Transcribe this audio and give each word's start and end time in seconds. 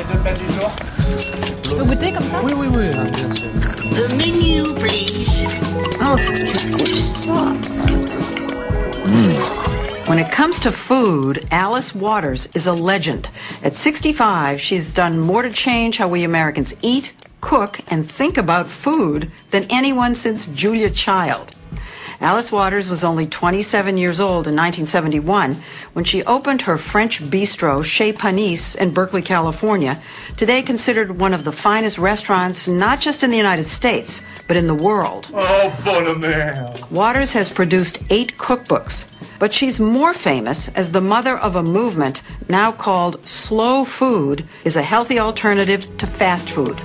les 0.00 0.14
deux 0.14 0.20
plats 0.20 0.32
du 0.32 0.46
jour. 0.52 0.70
Je 1.64 1.74
peux 1.74 1.84
goûter 1.84 2.12
comme 2.12 2.22
ça 2.22 2.40
Oui, 2.42 2.52
oui, 2.56 2.66
oui, 2.72 2.84
hein, 2.94 3.06
bien 3.12 3.34
sûr. 3.34 3.48
The 3.92 4.08
menu, 4.14 4.62
please. 4.78 5.46
Oh, 6.00 6.16
tu 6.16 6.70
pousses 6.70 7.24
ça. 7.24 7.54
When 10.06 10.18
it 10.18 10.32
comes 10.32 10.58
to 10.60 10.72
food, 10.72 11.46
Alice 11.52 11.94
Waters 11.94 12.48
is 12.54 12.66
a 12.66 12.72
legend. 12.72 13.28
At 13.62 13.74
65, 13.74 14.60
she's 14.60 14.92
done 14.92 15.18
more 15.20 15.42
to 15.42 15.50
change 15.50 15.98
how 15.98 16.08
we 16.08 16.24
Americans 16.24 16.74
eat, 16.82 17.12
cook, 17.40 17.80
and 17.90 18.10
think 18.10 18.36
about 18.36 18.68
food 18.68 19.30
than 19.50 19.66
anyone 19.70 20.14
since 20.14 20.46
Julia 20.46 20.90
Child. 20.90 21.59
Alice 22.20 22.52
Waters 22.52 22.90
was 22.90 23.02
only 23.02 23.24
27 23.24 23.96
years 23.96 24.20
old 24.20 24.46
in 24.46 24.54
1971 24.54 25.56
when 25.94 26.04
she 26.04 26.22
opened 26.24 26.62
her 26.62 26.76
French 26.76 27.22
bistro, 27.22 27.82
Chez 27.82 28.12
Panisse, 28.12 28.76
in 28.76 28.90
Berkeley, 28.90 29.22
California, 29.22 30.02
today 30.36 30.60
considered 30.60 31.18
one 31.18 31.32
of 31.32 31.44
the 31.44 31.52
finest 31.52 31.96
restaurants 31.96 32.68
not 32.68 33.00
just 33.00 33.22
in 33.22 33.30
the 33.30 33.38
United 33.38 33.64
States, 33.64 34.20
but 34.46 34.58
in 34.58 34.66
the 34.66 34.74
world. 34.74 35.30
Oh, 35.32 35.74
bonne. 35.82 36.94
Waters 36.94 37.32
has 37.32 37.48
produced 37.48 38.04
eight 38.10 38.36
cookbooks, 38.36 39.10
but 39.38 39.54
she's 39.54 39.80
more 39.80 40.12
famous 40.12 40.68
as 40.68 40.92
the 40.92 41.00
mother 41.00 41.38
of 41.38 41.56
a 41.56 41.62
movement 41.62 42.20
now 42.50 42.70
called 42.70 43.26
Slow 43.26 43.84
Food 43.84 44.46
is 44.64 44.76
a 44.76 44.82
healthy 44.82 45.18
alternative 45.18 45.96
to 45.96 46.06
fast 46.06 46.50
food. 46.50 46.78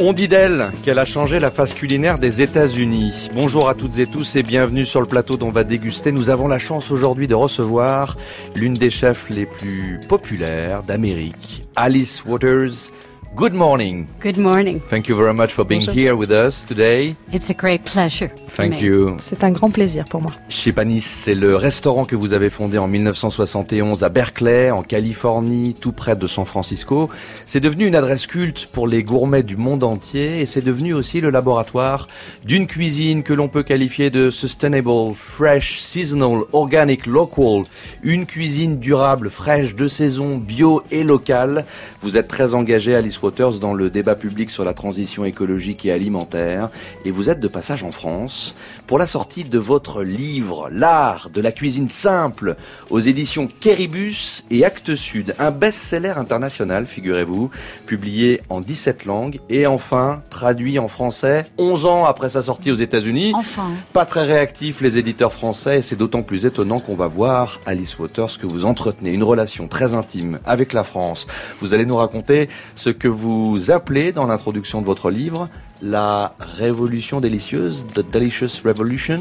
On 0.00 0.12
dit 0.12 0.26
d'elle 0.26 0.72
qu'elle 0.82 0.98
a 0.98 1.04
changé 1.04 1.38
la 1.38 1.50
face 1.50 1.72
culinaire 1.72 2.18
des 2.18 2.42
États-Unis. 2.42 3.30
Bonjour 3.32 3.68
à 3.68 3.74
toutes 3.74 3.96
et 3.98 4.06
tous 4.06 4.34
et 4.34 4.42
bienvenue 4.42 4.84
sur 4.84 5.00
le 5.00 5.06
plateau 5.06 5.36
dont 5.36 5.48
on 5.48 5.52
va 5.52 5.62
déguster. 5.62 6.10
Nous 6.10 6.30
avons 6.30 6.48
la 6.48 6.58
chance 6.58 6.90
aujourd'hui 6.90 7.28
de 7.28 7.34
recevoir 7.34 8.16
l'une 8.56 8.74
des 8.74 8.90
chefs 8.90 9.30
les 9.30 9.46
plus 9.46 10.00
populaires 10.08 10.82
d'Amérique, 10.82 11.64
Alice 11.76 12.24
Waters. 12.24 12.90
Good 13.36 13.52
morning. 13.52 14.06
Good 14.20 14.38
morning. 14.38 14.78
Thank 14.88 15.08
you 15.08 15.16
very 15.16 15.34
much 15.34 15.52
for 15.52 15.64
being 15.64 15.80
Bonjour. 15.80 15.92
here 15.92 16.14
with 16.14 16.30
us 16.30 16.64
today. 16.64 17.16
It's 17.32 17.50
a 17.50 17.54
great 17.54 17.84
pleasure. 17.84 18.30
Thank 18.56 18.80
you. 18.80 19.16
C'est 19.18 19.42
un 19.42 19.50
grand 19.50 19.70
plaisir 19.70 20.04
pour 20.08 20.22
moi. 20.22 20.30
Chez 20.48 20.70
Panis, 20.70 21.00
c'est 21.00 21.34
le 21.34 21.56
restaurant 21.56 22.04
que 22.04 22.14
vous 22.14 22.32
avez 22.32 22.48
fondé 22.48 22.78
en 22.78 22.86
1971 22.86 24.04
à 24.04 24.08
Berkeley, 24.08 24.70
en 24.70 24.84
Californie, 24.84 25.74
tout 25.74 25.90
près 25.90 26.14
de 26.14 26.28
San 26.28 26.44
Francisco. 26.44 27.10
C'est 27.44 27.58
devenu 27.58 27.86
une 27.86 27.96
adresse 27.96 28.28
culte 28.28 28.68
pour 28.72 28.86
les 28.86 29.02
gourmets 29.02 29.42
du 29.42 29.56
monde 29.56 29.82
entier 29.82 30.40
et 30.40 30.46
c'est 30.46 30.62
devenu 30.62 30.94
aussi 30.94 31.20
le 31.20 31.30
laboratoire 31.30 32.06
d'une 32.44 32.68
cuisine 32.68 33.24
que 33.24 33.32
l'on 33.32 33.48
peut 33.48 33.64
qualifier 33.64 34.10
de 34.10 34.30
sustainable, 34.30 35.12
fresh, 35.12 35.80
seasonal, 35.80 36.44
organic, 36.52 37.04
local. 37.04 37.64
Une 38.04 38.26
cuisine 38.26 38.78
durable, 38.78 39.28
fraîche, 39.28 39.74
de 39.74 39.88
saison, 39.88 40.36
bio 40.36 40.84
et 40.92 41.02
locale. 41.02 41.64
Vous 42.00 42.16
êtes 42.16 42.28
très 42.28 42.54
engagé, 42.54 42.94
Alice 42.94 43.23
Waters, 43.24 43.58
dans 43.58 43.74
le 43.74 43.90
débat 43.90 44.14
public 44.14 44.50
sur 44.50 44.64
la 44.64 44.74
transition 44.74 45.24
écologique 45.24 45.84
et 45.86 45.92
alimentaire 45.92 46.68
et 47.04 47.10
vous 47.10 47.30
êtes 47.30 47.40
de 47.40 47.48
passage 47.48 47.82
en 47.82 47.90
France 47.90 48.54
pour 48.86 48.98
la 48.98 49.06
sortie 49.06 49.44
de 49.44 49.58
votre 49.58 50.02
livre 50.02 50.68
L'art 50.70 51.30
de 51.30 51.40
la 51.40 51.50
cuisine 51.50 51.88
simple 51.88 52.56
aux 52.90 53.00
éditions 53.00 53.48
Kéribus 53.60 54.44
et 54.50 54.64
Actes 54.64 54.94
Sud, 54.94 55.34
un 55.38 55.50
best-seller 55.50 56.14
international, 56.16 56.86
figurez-vous, 56.86 57.50
publié 57.86 58.42
en 58.50 58.60
17 58.60 59.06
langues 59.06 59.40
et 59.48 59.66
enfin 59.66 60.22
traduit 60.30 60.78
en 60.78 60.88
français 60.88 61.46
11 61.58 61.86
ans 61.86 62.04
après 62.04 62.28
sa 62.28 62.42
sortie 62.42 62.70
aux 62.70 62.76
États-Unis. 62.76 63.32
Enfin. 63.34 63.70
Pas 63.92 64.04
très 64.04 64.24
réactifs 64.24 64.80
les 64.82 64.98
éditeurs 64.98 65.32
français 65.32 65.78
et 65.78 65.82
c'est 65.82 65.96
d'autant 65.96 66.22
plus 66.22 66.44
étonnant 66.44 66.78
qu'on 66.78 66.96
va 66.96 67.06
voir, 67.06 67.60
Alice 67.64 67.98
Waters, 67.98 68.38
que 68.38 68.46
vous 68.46 68.66
entretenez 68.66 69.12
une 69.12 69.24
relation 69.24 69.66
très 69.66 69.94
intime 69.94 70.38
avec 70.44 70.72
la 70.72 70.84
France. 70.84 71.26
Vous 71.60 71.72
allez 71.72 71.86
nous 71.86 71.96
raconter 71.96 72.48
ce 72.74 72.90
que 72.90 73.08
vous 73.14 73.70
appelez 73.70 74.12
dans 74.12 74.26
l'introduction 74.26 74.80
de 74.80 74.86
votre 74.86 75.10
livre 75.10 75.48
la 75.82 76.34
révolution 76.38 77.20
délicieuse, 77.20 77.86
The 77.94 78.10
Delicious 78.10 78.62
Revolution, 78.64 79.20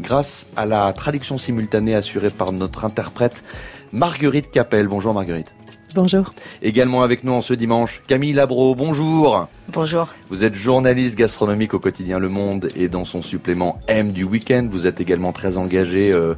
grâce 0.00 0.46
à 0.56 0.66
la 0.66 0.92
traduction 0.92 1.38
simultanée 1.38 1.94
assurée 1.94 2.30
par 2.30 2.52
notre 2.52 2.84
interprète 2.84 3.42
Marguerite 3.92 4.50
Capel. 4.50 4.88
Bonjour 4.88 5.12
Marguerite. 5.12 5.54
Bonjour. 5.94 6.30
Également 6.62 7.02
avec 7.02 7.22
nous 7.22 7.32
en 7.32 7.40
ce 7.42 7.52
dimanche, 7.52 8.00
Camille 8.06 8.32
Labro. 8.32 8.74
Bonjour. 8.74 9.46
Bonjour. 9.68 10.08
Vous 10.28 10.44
êtes 10.44 10.54
journaliste 10.54 11.16
gastronomique 11.16 11.74
au 11.74 11.78
quotidien 11.78 12.18
Le 12.18 12.28
Monde 12.28 12.68
et 12.74 12.88
dans 12.88 13.04
son 13.04 13.20
supplément 13.20 13.78
M 13.88 14.12
du 14.12 14.24
week-end. 14.24 14.66
Vous 14.70 14.86
êtes 14.86 15.00
également 15.00 15.32
très 15.32 15.58
engagé 15.58 16.10
euh, 16.12 16.34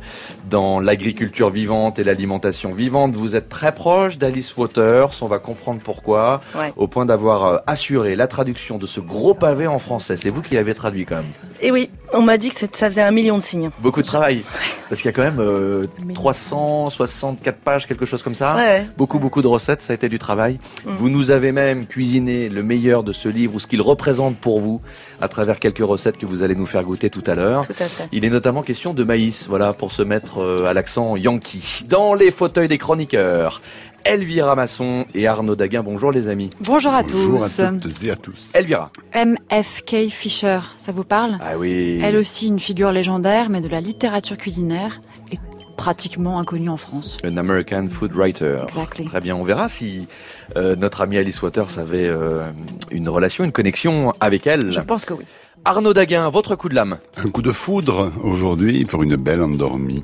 dans 0.50 0.81
l'agriculture 0.81 1.50
vivante 1.50 1.98
et 1.98 2.04
l'alimentation 2.04 2.72
vivante. 2.72 3.15
Vous 3.15 3.37
êtes 3.37 3.48
très 3.48 3.72
proche 3.72 4.19
d'Alice 4.19 4.56
Waters. 4.56 5.10
On 5.20 5.26
va 5.26 5.38
comprendre 5.38 5.81
pourquoi. 5.82 6.41
Ouais. 6.54 6.72
Au 6.76 6.88
point 6.88 7.06
d'avoir 7.06 7.44
euh, 7.44 7.56
assuré 7.66 8.16
la 8.16 8.26
traduction 8.26 8.78
de 8.78 8.86
ce 8.86 9.00
gros 9.00 9.34
pavé 9.34 9.66
en 9.66 9.78
français. 9.78 10.16
C'est 10.16 10.31
vous 10.31 10.42
qui 10.42 10.54
l'avez 10.54 10.75
traduit 10.75 11.06
quand 11.06 11.16
même. 11.16 11.31
Et 11.60 11.71
oui, 11.71 11.91
on 12.12 12.22
m'a 12.22 12.38
dit 12.38 12.50
que 12.50 12.59
ça 12.59 12.88
faisait 12.88 13.03
un 13.03 13.10
million 13.10 13.38
de 13.38 13.42
signes. 13.42 13.71
Beaucoup 13.81 14.03
de 14.03 14.06
travail. 14.06 14.42
Parce 14.88 15.00
qu'il 15.00 15.09
y 15.10 15.15
a 15.15 15.16
quand 15.16 15.22
même 15.22 15.41
euh, 15.41 15.86
364 16.15 17.59
pages, 17.59 17.86
quelque 17.86 18.04
chose 18.04 18.22
comme 18.22 18.34
ça. 18.34 18.54
Ouais. 18.56 18.86
Beaucoup, 18.97 19.19
beaucoup 19.19 19.42
de 19.44 19.49
recettes, 19.49 19.82
ça 19.82 19.93
a 19.93 19.97
été 19.97 20.09
du 20.09 20.19
travail. 20.19 20.59
Mm. 20.84 20.91
Vous 20.97 21.09
nous 21.09 21.31
avez 21.31 21.53
même 21.53 21.87
cuisiné 21.87 22.49
le 22.49 22.62
meilleur 22.62 23.05
de 23.05 23.12
ce 23.12 23.28
livre 23.28 23.55
ou 23.55 23.60
ce 23.60 23.66
qu'il 23.66 23.81
représente 23.82 24.37
pour 24.37 24.59
vous 24.59 24.81
à 25.21 25.28
travers 25.28 25.60
quelques 25.60 25.84
recettes 25.84 26.19
que 26.19 26.27
vous 26.27 26.43
allez 26.43 26.56
nous 26.56 26.66
faire 26.66 26.82
goûter 26.82 27.10
tout 27.10 27.22
à 27.27 27.34
l'heure. 27.34 27.65
Il 28.10 28.25
est 28.25 28.31
notamment 28.31 28.62
question 28.62 28.94
de 28.94 29.04
maïs, 29.04 29.47
voilà, 29.49 29.72
pour 29.72 29.93
se 29.93 30.03
mettre 30.03 30.38
euh, 30.38 30.66
à 30.66 30.75
l'accent 30.75 31.16
yankee. 31.16 31.84
Dans 31.88 32.15
les 32.15 32.31
fauteuils 32.31 32.69
des 32.69 32.78
chroniqueurs, 32.78 33.60
Elvira 34.04 34.54
Masson 34.54 35.06
et 35.15 35.27
Arnaud 35.27 35.56
Daguin. 35.56 35.83
Bonjour 35.83 36.12
les 36.12 36.28
amis. 36.28 36.50
Bonjour 36.60 36.93
à 36.93 37.03
Bonjour 37.03 37.38
tous. 37.38 37.60
à 37.60 37.72
toutes 37.72 38.03
et 38.03 38.10
à 38.10 38.16
tous. 38.16 38.49
Elvira. 38.53 38.91
MFK 39.15 40.10
Fisher, 40.10 40.60
ça 40.77 40.93
vous 40.93 41.04
parle? 41.04 41.38
Ah 41.41 41.56
oui. 41.59 42.00
Elle 42.03 42.16
aussi 42.16 42.49
une 42.49 42.60
figure 42.60 42.93
légendaire, 42.93 43.49
mais 43.49 43.60
de 43.60 43.69
la 43.69 43.81
littérature 43.81 44.37
culinaire 44.37 45.00
et 45.33 45.38
pratiquement 45.76 46.38
inconnue 46.38 46.68
en 46.68 46.76
France. 46.76 47.18
An 47.24 47.36
American 47.36 47.88
Food 47.88 48.14
Writer. 48.14 48.56
Exactly. 48.64 49.04
Très 49.04 49.20
bien, 49.20 49.36
on 49.36 49.42
verra 49.42 49.68
si 49.68 50.08
euh, 50.56 50.76
notre 50.76 51.00
amie 51.00 51.18
Alice 51.18 51.42
Waters 51.42 51.78
avait 51.78 52.06
euh, 52.06 52.44
une 52.90 53.08
relation, 53.08 53.44
une 53.44 53.52
connexion 53.52 54.12
avec 54.20 54.46
elle. 54.46 54.72
Je 54.72 54.80
pense 54.80 55.04
que 55.04 55.14
oui. 55.14 55.24
Arnaud 55.64 55.94
Daguin, 55.94 56.28
votre 56.28 56.56
coup 56.56 56.68
de 56.68 56.74
lame. 56.74 56.98
Un 57.16 57.30
coup 57.30 57.42
de 57.42 57.52
foudre 57.52 58.12
aujourd'hui 58.22 58.84
pour 58.84 59.02
une 59.02 59.16
belle 59.16 59.40
endormie. 59.40 60.02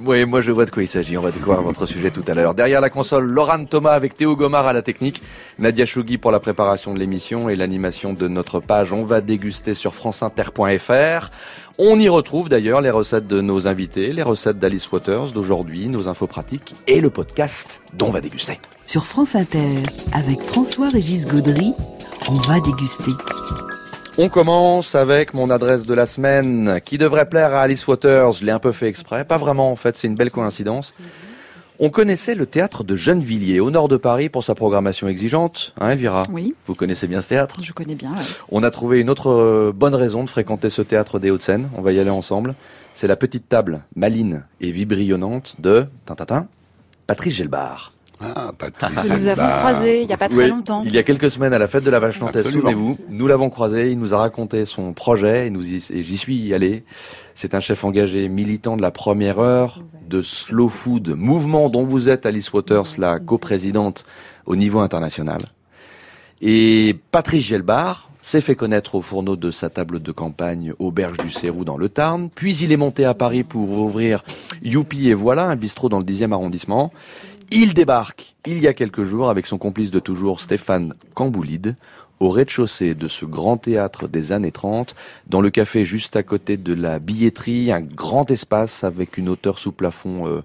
Oui, 0.00 0.24
moi 0.24 0.40
je 0.40 0.50
vois 0.50 0.64
de 0.64 0.70
quoi 0.70 0.82
il 0.82 0.88
s'agit. 0.88 1.16
On 1.16 1.22
va 1.22 1.30
découvrir 1.30 1.62
votre 1.62 1.86
sujet 1.86 2.10
tout 2.10 2.24
à 2.26 2.34
l'heure. 2.34 2.54
Derrière 2.54 2.80
la 2.80 2.90
console, 2.90 3.26
Laurent 3.26 3.64
Thomas 3.64 3.92
avec 3.92 4.14
Théo 4.14 4.34
Gomard 4.34 4.66
à 4.66 4.72
la 4.72 4.82
technique, 4.82 5.22
Nadia 5.58 5.86
Chougui 5.86 6.18
pour 6.18 6.32
la 6.32 6.40
préparation 6.40 6.94
de 6.94 6.98
l'émission 6.98 7.48
et 7.48 7.54
l'animation 7.54 8.12
de 8.12 8.26
notre 8.26 8.58
page. 8.58 8.92
On 8.92 9.04
va 9.04 9.20
déguster 9.20 9.74
sur 9.74 9.94
franceinter.fr. 9.94 11.30
On 11.78 11.98
y 11.98 12.08
retrouve 12.08 12.48
d'ailleurs 12.48 12.80
les 12.80 12.90
recettes 12.90 13.28
de 13.28 13.40
nos 13.40 13.68
invités, 13.68 14.12
les 14.12 14.22
recettes 14.22 14.58
d'Alice 14.58 14.90
Waters 14.90 15.30
d'aujourd'hui, 15.30 15.88
nos 15.88 16.08
infos 16.08 16.26
pratiques 16.26 16.74
et 16.86 17.00
le 17.00 17.10
podcast 17.10 17.82
dont 17.94 18.08
on 18.08 18.10
va 18.10 18.20
déguster. 18.20 18.60
Sur 18.84 19.06
France 19.06 19.36
Inter, 19.36 19.82
avec 20.12 20.40
François-Régis 20.40 21.26
Gaudry, 21.26 21.72
on 22.28 22.34
va 22.34 22.58
déguster. 22.60 23.12
On 24.16 24.28
commence 24.28 24.94
avec 24.94 25.34
mon 25.34 25.50
adresse 25.50 25.86
de 25.86 25.94
la 25.94 26.06
semaine 26.06 26.80
qui 26.84 26.98
devrait 26.98 27.28
plaire 27.28 27.52
à 27.52 27.62
Alice 27.62 27.86
Waters. 27.88 28.32
Je 28.34 28.44
l'ai 28.44 28.52
un 28.52 28.60
peu 28.60 28.70
fait 28.70 28.86
exprès. 28.86 29.24
Pas 29.24 29.38
vraiment 29.38 29.70
en 29.72 29.76
fait, 29.76 29.96
c'est 29.96 30.06
une 30.06 30.14
belle 30.14 30.30
coïncidence. 30.30 30.94
On 31.80 31.90
connaissait 31.90 32.36
le 32.36 32.46
théâtre 32.46 32.84
de 32.84 32.94
Gennevilliers 32.94 33.58
au 33.58 33.72
nord 33.72 33.88
de 33.88 33.96
Paris 33.96 34.28
pour 34.28 34.44
sa 34.44 34.54
programmation 34.54 35.08
exigeante. 35.08 35.74
Hein 35.80 35.90
Elvira? 35.90 36.22
Oui, 36.30 36.54
Vous 36.68 36.76
connaissez 36.76 37.08
bien 37.08 37.20
ce 37.20 37.30
théâtre? 37.30 37.58
Je 37.60 37.72
connais 37.72 37.96
bien. 37.96 38.12
ouais. 38.12 38.22
On 38.52 38.62
a 38.62 38.70
trouvé 38.70 39.00
une 39.00 39.10
autre 39.10 39.30
euh, 39.32 39.72
bonne 39.74 39.96
raison 39.96 40.22
de 40.22 40.30
fréquenter 40.30 40.70
ce 40.70 40.82
théâtre 40.82 41.18
des 41.18 41.32
Hauts-de-Seine. 41.32 41.68
On 41.76 41.82
va 41.82 41.90
y 41.90 41.98
aller 41.98 42.10
ensemble. 42.10 42.54
C'est 42.94 43.08
la 43.08 43.16
petite 43.16 43.48
table 43.48 43.82
maline 43.96 44.44
et 44.60 44.70
vibrillonnante 44.70 45.56
de 45.58 45.86
tintatin, 46.06 46.46
Patrice 47.08 47.34
Gelbar. 47.34 47.90
Ah, 48.36 48.52
Patrick. 48.56 48.94
Que 49.02 49.16
nous 49.18 49.26
avons 49.26 49.42
Bah, 49.42 49.58
croisé 49.60 50.02
il 50.02 50.06
n'y 50.06 50.12
a 50.12 50.16
pas 50.16 50.28
très 50.28 50.44
Oui, 50.44 50.48
longtemps. 50.50 50.82
Il 50.84 50.94
y 50.94 50.98
a 50.98 51.02
quelques 51.02 51.30
semaines 51.30 51.52
à 51.52 51.58
la 51.58 51.66
fête 51.68 51.84
de 51.84 51.90
la 51.90 51.98
Vache 52.00 52.20
Nantaise, 52.20 52.48
souvenez-vous. 52.50 52.96
Nous 53.10 53.26
l'avons 53.26 53.50
croisé, 53.50 53.90
il 53.90 53.98
nous 53.98 54.14
a 54.14 54.18
raconté 54.18 54.64
son 54.64 54.92
projet 54.92 55.46
et, 55.46 55.50
nous 55.50 55.64
y- 55.66 55.86
et 55.92 56.02
j'y 56.02 56.16
suis 56.16 56.52
allé. 56.54 56.84
C'est 57.34 57.54
un 57.54 57.60
chef 57.60 57.84
engagé, 57.84 58.28
militant 58.28 58.76
de 58.76 58.82
la 58.82 58.90
première 58.90 59.38
heure 59.40 59.82
de 60.08 60.22
Slow 60.22 60.68
Food, 60.68 61.08
mouvement 61.16 61.68
dont 61.68 61.84
vous 61.84 62.08
êtes, 62.08 62.26
Alice 62.26 62.52
Waters, 62.52 62.84
la 62.98 63.18
coprésidente 63.18 64.04
au 64.46 64.54
niveau 64.56 64.78
international. 64.80 65.40
Et 66.42 66.96
Patrice 67.10 67.46
Gelbar 67.46 68.10
s'est 68.20 68.40
fait 68.40 68.54
connaître 68.54 68.94
au 68.94 69.02
fourneau 69.02 69.36
de 69.36 69.50
sa 69.50 69.68
table 69.70 70.00
de 70.00 70.12
campagne 70.12 70.72
Auberge 70.78 71.18
du 71.18 71.30
Cérou 71.30 71.64
dans 71.64 71.76
le 71.76 71.88
Tarn. 71.88 72.28
Puis 72.34 72.56
il 72.56 72.72
est 72.72 72.76
monté 72.76 73.04
à 73.04 73.14
Paris 73.14 73.44
pour 73.44 73.70
ouvrir 73.70 74.24
Youpi 74.62 75.08
et 75.08 75.14
voilà, 75.14 75.44
un 75.46 75.56
bistrot 75.56 75.88
dans 75.88 75.98
le 75.98 76.04
10e 76.04 76.32
arrondissement. 76.32 76.90
Il 77.50 77.74
débarque 77.74 78.34
il 78.46 78.58
y 78.58 78.66
a 78.66 78.74
quelques 78.74 79.04
jours 79.04 79.30
avec 79.30 79.46
son 79.46 79.58
complice 79.58 79.90
de 79.90 79.98
toujours 79.98 80.40
Stéphane 80.40 80.94
Camboulide 81.14 81.76
au 82.20 82.30
rez-de-chaussée 82.30 82.94
de 82.94 83.08
ce 83.08 83.24
grand 83.24 83.56
théâtre 83.56 84.08
des 84.08 84.32
années 84.32 84.52
30, 84.52 84.94
dans 85.26 85.40
le 85.40 85.50
café 85.50 85.84
juste 85.84 86.16
à 86.16 86.22
côté 86.22 86.56
de 86.56 86.72
la 86.72 86.98
billetterie, 86.98 87.72
un 87.72 87.80
grand 87.80 88.30
espace 88.30 88.84
avec 88.84 89.18
une 89.18 89.28
hauteur 89.28 89.58
sous 89.58 89.72
plafond 89.72 90.26
euh, 90.26 90.42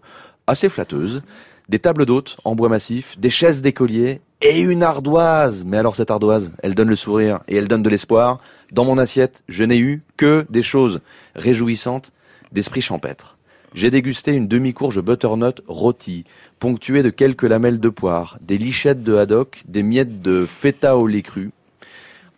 assez 0.47 0.67
flatteuse, 0.67 1.21
des 1.69 1.79
tables 1.79 2.05
d'hôtes 2.05 2.37
en 2.43 2.55
bois 2.55 2.69
massif, 2.69 3.17
des 3.19 3.29
chaises 3.29 3.61
d'écoliers 3.61 4.21
et 4.41 4.59
une 4.59 4.83
ardoise. 4.83 5.63
Mais 5.65 5.77
alors 5.77 5.95
cette 5.95 6.11
ardoise, 6.11 6.51
elle 6.63 6.75
donne 6.75 6.89
le 6.89 6.95
sourire 6.95 7.39
et 7.47 7.55
elle 7.55 7.67
donne 7.67 7.83
de 7.83 7.89
l'espoir. 7.89 8.39
Dans 8.71 8.85
mon 8.85 8.97
assiette, 8.97 9.43
je 9.47 9.63
n'ai 9.63 9.77
eu 9.77 10.01
que 10.17 10.45
des 10.49 10.63
choses 10.63 11.01
réjouissantes 11.35 12.11
d'esprit 12.51 12.81
champêtre. 12.81 13.38
J'ai 13.73 13.91
dégusté 13.91 14.31
une 14.31 14.47
demi-courge 14.47 15.01
butternut 15.01 15.61
rôtie, 15.67 16.25
ponctuée 16.57 17.03
de 17.03 17.09
quelques 17.09 17.43
lamelles 17.43 17.79
de 17.79 17.89
poire, 17.89 18.39
des 18.41 18.57
lichettes 18.57 19.03
de 19.03 19.15
haddock, 19.15 19.63
des 19.67 19.83
miettes 19.83 20.21
de 20.21 20.45
feta 20.45 20.97
au 20.97 21.05
lait 21.05 21.21
cru. 21.21 21.51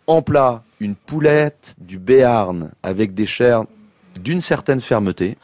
En 0.06 0.20
plat, 0.20 0.62
une 0.80 0.94
poulette 0.94 1.74
du 1.78 1.98
Béarn 1.98 2.70
avec 2.82 3.14
des 3.14 3.24
chairs 3.24 3.64
d'une 4.20 4.42
certaine 4.42 4.80
fermeté, 4.80 5.38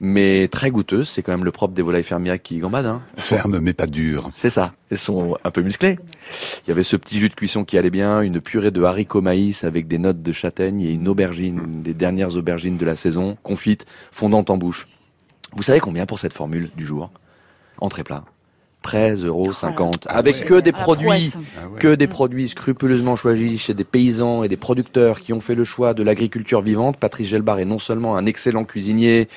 mais 0.00 0.48
très 0.48 0.70
goûteuse. 0.70 1.08
C'est 1.08 1.22
quand 1.22 1.32
même 1.32 1.44
le 1.44 1.52
propre 1.52 1.74
des 1.74 1.82
volailles 1.82 2.02
fermières 2.02 2.42
qui 2.42 2.58
gambadent. 2.58 2.86
Hein. 2.86 3.02
Ferme 3.16 3.60
mais 3.60 3.72
pas 3.72 3.86
dure. 3.86 4.30
C'est 4.34 4.50
ça. 4.50 4.72
Elles 4.90 4.98
sont 4.98 5.36
un 5.44 5.50
peu 5.50 5.62
musclées. 5.62 5.98
Il 6.66 6.70
y 6.70 6.72
avait 6.72 6.82
ce 6.82 6.96
petit 6.96 7.20
jus 7.20 7.28
de 7.28 7.34
cuisson 7.34 7.64
qui 7.64 7.78
allait 7.78 7.90
bien, 7.90 8.20
une 8.20 8.40
purée 8.40 8.72
de 8.72 8.82
haricots 8.82 9.22
maïs 9.22 9.62
avec 9.62 9.86
des 9.86 9.98
notes 9.98 10.22
de 10.22 10.32
châtaigne 10.32 10.80
et 10.80 10.92
une 10.92 11.06
aubergine, 11.06 11.82
des 11.82 11.94
dernières 11.94 12.36
aubergines 12.36 12.76
de 12.76 12.84
la 12.84 12.96
saison, 12.96 13.36
confite, 13.42 13.86
fondante 14.10 14.50
en 14.50 14.56
bouche. 14.56 14.88
Vous 15.56 15.62
savez 15.62 15.80
combien 15.80 16.06
pour 16.06 16.18
cette 16.18 16.32
formule 16.32 16.70
du 16.76 16.84
jour? 16.86 17.10
Entrée 17.80 18.04
plat. 18.04 18.24
13,50 18.84 19.24
euros. 19.24 19.50
Avec 20.08 20.44
que 20.44 20.60
des 20.60 20.72
Ah, 20.74 20.78
produits. 20.82 21.32
Ah 21.56 21.68
ouais. 21.68 21.78
que 21.78 21.94
des 21.94 22.06
produits 22.06 22.48
scrupuleusement 22.50 23.16
choisis 23.16 23.62
chez 23.62 23.72
des 23.72 23.84
paysans 23.84 24.42
et 24.42 24.48
des 24.48 24.58
producteurs 24.58 25.20
qui 25.20 25.32
ont 25.32 25.40
fait 25.40 25.54
le 25.54 25.64
choix 25.64 25.94
de 25.94 26.02
l'agriculture 26.02 26.60
vivante. 26.60 26.98
Patrice 26.98 27.28
Gelbar 27.28 27.60
est 27.60 27.64
non 27.64 27.78
seulement 27.78 28.16
un 28.16 28.26
excellent 28.26 28.64
cuisinier 28.64 29.28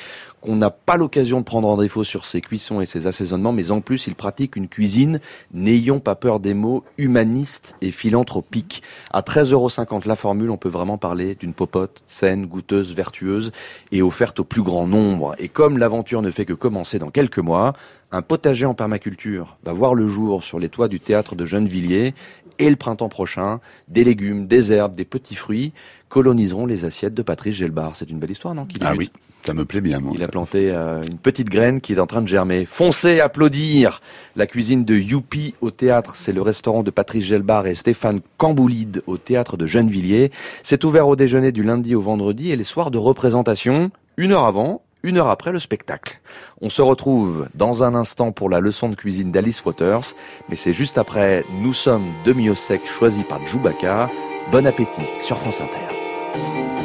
qu'on 0.47 0.55
n'a 0.55 0.69
pas 0.69 0.95
l'occasion 0.95 1.39
de 1.41 1.45
prendre 1.45 1.67
en 1.67 1.75
défaut 1.75 2.05
sur 2.05 2.25
ses 2.25 2.39
cuissons 2.39 2.79
et 2.79 2.85
ses 2.85 3.05
assaisonnements, 3.05 3.51
mais 3.51 3.69
en 3.69 3.81
plus 3.81 4.07
il 4.07 4.15
pratique 4.15 4.55
une 4.55 4.69
cuisine, 4.69 5.19
n'ayons 5.53 5.99
pas 5.99 6.15
peur 6.15 6.39
des 6.39 6.53
mots, 6.53 6.85
humaniste 6.97 7.75
et 7.81 7.91
philanthropique. 7.91 8.81
À 9.11 9.19
13,50 9.19 9.51
euros 9.51 9.69
la 10.05 10.15
formule, 10.15 10.49
on 10.49 10.55
peut 10.55 10.69
vraiment 10.69 10.97
parler 10.97 11.35
d'une 11.35 11.51
popote 11.51 12.01
saine, 12.05 12.45
goûteuse, 12.45 12.95
vertueuse 12.95 13.51
et 13.91 14.01
offerte 14.01 14.39
au 14.39 14.45
plus 14.45 14.61
grand 14.61 14.88
nombre. 14.88 15.35
Et 15.38 15.49
comme 15.49 15.77
l'aventure 15.77 16.21
ne 16.21 16.31
fait 16.31 16.45
que 16.45 16.53
commencer 16.53 16.97
dans 16.97 17.11
quelques 17.11 17.39
mois, 17.39 17.73
un 18.13 18.21
potager 18.21 18.65
en 18.65 18.73
permaculture 18.73 19.57
va 19.65 19.73
voir 19.73 19.95
le 19.95 20.07
jour 20.07 20.45
sur 20.45 20.59
les 20.59 20.69
toits 20.69 20.88
du 20.88 21.01
théâtre 21.01 21.35
de 21.35 21.44
Gennevilliers 21.44 22.13
et 22.57 22.69
le 22.69 22.77
printemps 22.77 23.09
prochain, 23.09 23.59
des 23.89 24.05
légumes, 24.05 24.47
des 24.47 24.71
herbes, 24.71 24.95
des 24.95 25.05
petits 25.05 25.35
fruits 25.35 25.73
coloniseront 26.07 26.65
les 26.65 26.85
assiettes 26.85 27.13
de 27.13 27.21
Patrice 27.21 27.55
Gelbar. 27.55 27.97
C'est 27.97 28.09
une 28.09 28.19
belle 28.19 28.31
histoire, 28.31 28.55
non 28.55 28.65
Ah 28.81 28.94
oui, 28.97 29.11
ça 29.47 29.53
me 29.53 29.63
plaît 29.63 29.79
bien, 29.79 30.01
moi. 30.01 30.11
il 30.13 30.21
a 30.23 30.27
planté 30.27 30.71
euh, 30.73 31.01
une 31.03 31.17
petite 31.17 31.49
graine 31.49 31.79
qui 31.79 31.94
est 31.94 31.99
en 31.99 32.05
train 32.05 32.21
de 32.21 32.27
germer. 32.27 32.65
Foncez 32.65 33.21
applaudir 33.21 34.01
La 34.35 34.45
cuisine 34.45 34.83
de 34.83 34.94
Youpi 34.94 35.55
au 35.61 35.71
théâtre, 35.71 36.17
c'est 36.17 36.33
le 36.33 36.41
restaurant 36.41 36.83
de 36.83 36.91
Patrice 36.91 37.23
Gelbar 37.23 37.65
et 37.65 37.73
Stéphane 37.73 38.19
Camboulide 38.35 39.03
au 39.07 39.17
théâtre 39.17 39.55
de 39.55 39.65
Gennevilliers. 39.65 40.31
C'est 40.63 40.83
ouvert 40.83 41.07
au 41.07 41.15
déjeuner 41.15 41.53
du 41.53 41.63
lundi 41.63 41.95
au 41.95 42.01
vendredi 42.01 42.51
et 42.51 42.57
les 42.57 42.65
soirs 42.65 42.91
de 42.91 42.97
représentation, 42.97 43.89
une 44.17 44.33
heure 44.33 44.44
avant, 44.44 44.81
une 45.01 45.17
heure 45.17 45.29
après 45.29 45.53
le 45.53 45.59
spectacle. 45.59 46.19
On 46.59 46.69
se 46.69 46.81
retrouve 46.81 47.47
dans 47.55 47.83
un 47.83 47.95
instant 47.95 48.33
pour 48.33 48.49
la 48.49 48.59
leçon 48.59 48.89
de 48.89 48.95
cuisine 48.95 49.31
d'Alice 49.31 49.63
Waters, 49.63 50.13
mais 50.49 50.57
c'est 50.57 50.73
juste 50.73 50.97
après 50.97 51.45
Nous 51.61 51.73
sommes 51.73 52.11
demi 52.25 52.49
au 52.49 52.55
sec 52.55 52.81
choisi 52.85 53.23
par 53.23 53.39
Djoubaka. 53.47 54.09
Bon 54.51 54.67
appétit 54.67 55.07
sur 55.23 55.38
France 55.38 55.61
Inter. 55.61 56.76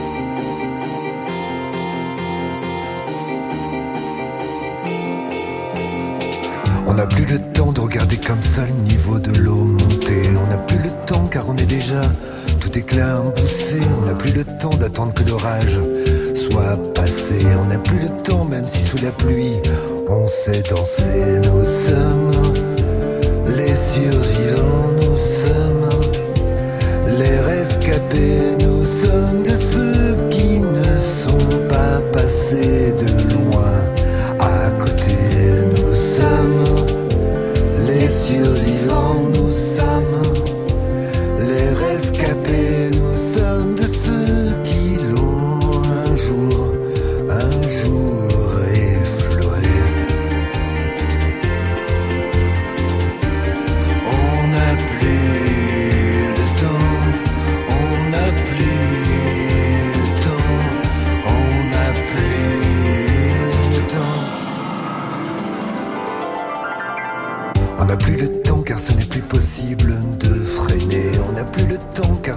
On 6.93 6.97
n'a 6.97 7.06
plus 7.06 7.25
le 7.25 7.41
temps 7.41 7.73
de 7.73 7.81
regarder 7.81 8.19
comme 8.19 8.43
ça 8.43 8.67
le 8.67 8.83
niveau 8.83 9.19
de 9.19 9.35
l'eau 9.39 9.65
monter. 9.65 10.29
On 10.44 10.47
n'a 10.50 10.59
plus 10.59 10.77
le 10.77 10.91
temps 11.06 11.25
car 11.25 11.49
on 11.49 11.56
est 11.56 11.65
déjà 11.65 12.03
tout 12.61 12.79
éclat 12.79 13.23
boussé. 13.35 13.81
On 13.99 14.06
n'a 14.06 14.12
plus 14.12 14.31
le 14.31 14.44
temps 14.44 14.77
d'attendre 14.77 15.15
que 15.15 15.27
l'orage 15.27 15.79
soit 16.35 16.77
passé. 16.93 17.47
On 17.62 17.69
n'a 17.69 17.79
plus 17.79 17.99
le 17.99 18.11
temps 18.23 18.44
même 18.44 18.69
si 18.69 18.85
sous 18.85 18.99
la 19.03 19.11
pluie 19.11 19.55
on 20.11 20.29
sait 20.29 20.62
danser. 20.69 21.41
Nous 21.43 21.65
sommes 21.65 22.53
les 23.56 23.75
survivants, 23.75 24.93
nous 25.00 25.17
sommes 25.17 25.88
les 27.19 27.41
rescapés. 27.41 28.59
Nous 28.61 28.72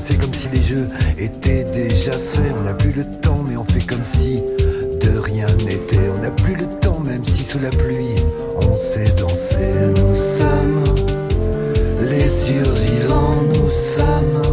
c'est 0.06 0.18
comme 0.20 0.34
si 0.34 0.48
les 0.54 0.62
jeux 0.62 0.88
étaient 1.18 1.64
déjà 1.64 2.12
faits. 2.12 2.54
On 2.60 2.64
n'a 2.64 2.74
plus 2.74 2.92
le 2.92 3.04
temps 3.22 3.44
mais 3.48 3.58
on 3.58 3.64
fait 3.64 3.86
comme 3.86 4.06
si 4.06 4.42
de 5.02 5.18
rien 5.18 5.48
n'était. 5.66 6.10
On 6.16 6.22
n'a 6.22 6.32
plus 6.32 6.56
le 6.56 6.68
temps 6.80 7.00
même 7.00 7.26
si 7.26 7.44
sous 7.44 7.60
la 7.60 7.72
pluie 7.72 8.22
on 8.58 8.78
sait 8.78 9.12
danser. 9.18 9.92
Nous 9.96 10.16
sommes 10.16 10.84
les 12.02 12.28
survivants, 12.28 13.42
nous 13.50 13.72
sommes 13.72 14.44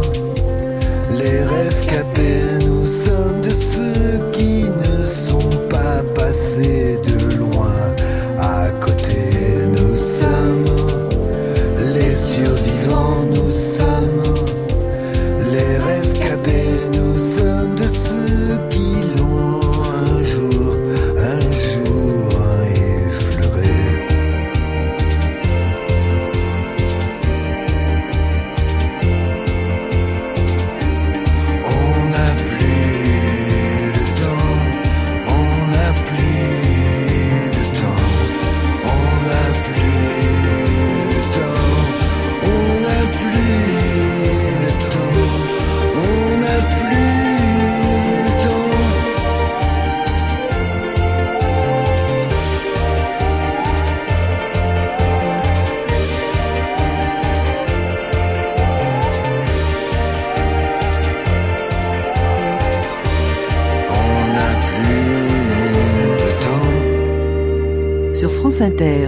les 1.11 1.43
rescapés. 1.43 2.65
Nous 2.65 2.87
sommes 3.05 3.41
de 3.41 3.49
ceux 3.49 4.22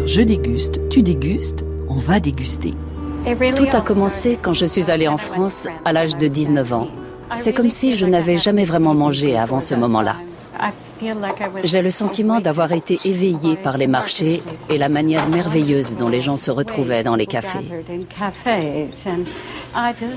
je 0.05 0.21
déguste, 0.21 0.79
tu 0.89 1.01
dégustes, 1.01 1.65
on 1.89 1.97
va 1.97 2.19
déguster. 2.19 2.73
Tout 3.55 3.67
a 3.71 3.81
commencé 3.81 4.37
quand 4.39 4.53
je 4.53 4.65
suis 4.65 4.91
allée 4.91 5.07
en 5.07 5.17
France 5.17 5.67
à 5.83 5.91
l'âge 5.91 6.15
de 6.17 6.27
19 6.27 6.73
ans. 6.73 6.87
C'est 7.35 7.53
comme 7.53 7.71
si 7.71 7.95
je 7.95 8.05
n'avais 8.05 8.37
jamais 8.37 8.65
vraiment 8.65 8.93
mangé 8.93 9.35
avant 9.35 9.61
ce 9.61 9.73
moment-là. 9.73 10.17
J'ai 11.63 11.81
le 11.81 11.91
sentiment 11.91 12.39
d'avoir 12.39 12.71
été 12.71 12.99
éveillée 13.03 13.57
par 13.57 13.77
les 13.77 13.87
marchés 13.87 14.41
et 14.69 14.77
la 14.77 14.89
manière 14.89 15.27
merveilleuse 15.27 15.97
dont 15.97 16.07
les 16.07 16.21
gens 16.21 16.37
se 16.37 16.51
retrouvaient 16.51 17.03
dans 17.03 17.15
les 17.15 17.25
cafés. 17.25 17.67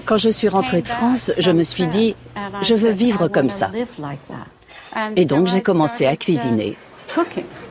Quand 0.07 0.19
je 0.19 0.29
suis 0.29 0.49
rentrée 0.49 0.83
de 0.83 0.89
France, 0.89 1.33
je 1.39 1.51
me 1.51 1.63
suis 1.63 1.89
dit, 1.89 2.15
je 2.61 2.75
veux 2.75 2.91
vivre 2.91 3.29
comme 3.29 3.51
ça. 3.51 3.71
Et 5.17 5.25
donc 5.25 5.47
j'ai 5.49 5.63
commencé 5.63 6.07
à 6.07 6.17
cuisiner. 6.17 6.77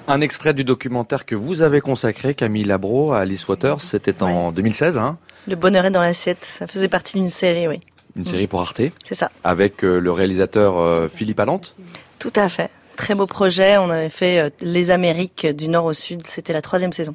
Un 0.09 0.21
extrait 0.21 0.53
du 0.53 0.63
documentaire 0.63 1.25
que 1.25 1.35
vous 1.35 1.61
avez 1.61 1.81
consacré, 1.81 2.33
Camille 2.33 2.63
Labro, 2.63 3.11
à 3.11 3.19
Alice 3.19 3.45
Waters, 3.45 3.81
c'était 3.81 4.23
en 4.23 4.53
2016, 4.53 4.97
hein 4.97 5.17
Le 5.47 5.57
bonheur 5.57 5.83
est 5.83 5.91
dans 5.91 6.01
l'assiette, 6.01 6.45
ça 6.45 6.65
faisait 6.65 6.87
partie 6.87 7.17
d'une 7.17 7.29
série, 7.29 7.67
oui. 7.67 7.81
Une 8.15 8.25
série 8.25 8.47
pour 8.47 8.61
Arte 8.61 8.81
C'est 9.03 9.15
ça. 9.15 9.29
Avec 9.43 9.83
euh, 9.83 9.99
le 9.99 10.11
réalisateur 10.11 10.77
euh, 10.77 11.09
Philippe 11.09 11.41
Allante 11.41 11.75
Tout 12.19 12.31
à 12.37 12.47
fait. 12.47 12.71
Très 12.95 13.13
beau 13.13 13.27
projet. 13.27 13.77
On 13.77 13.91
avait 13.91 14.09
fait 14.09 14.39
euh, 14.39 14.49
les 14.61 14.89
Amériques 14.89 15.45
du 15.45 15.67
nord 15.67 15.85
au 15.85 15.93
sud. 15.93 16.25
C'était 16.25 16.53
la 16.53 16.63
troisième 16.63 16.93
saison. 16.93 17.13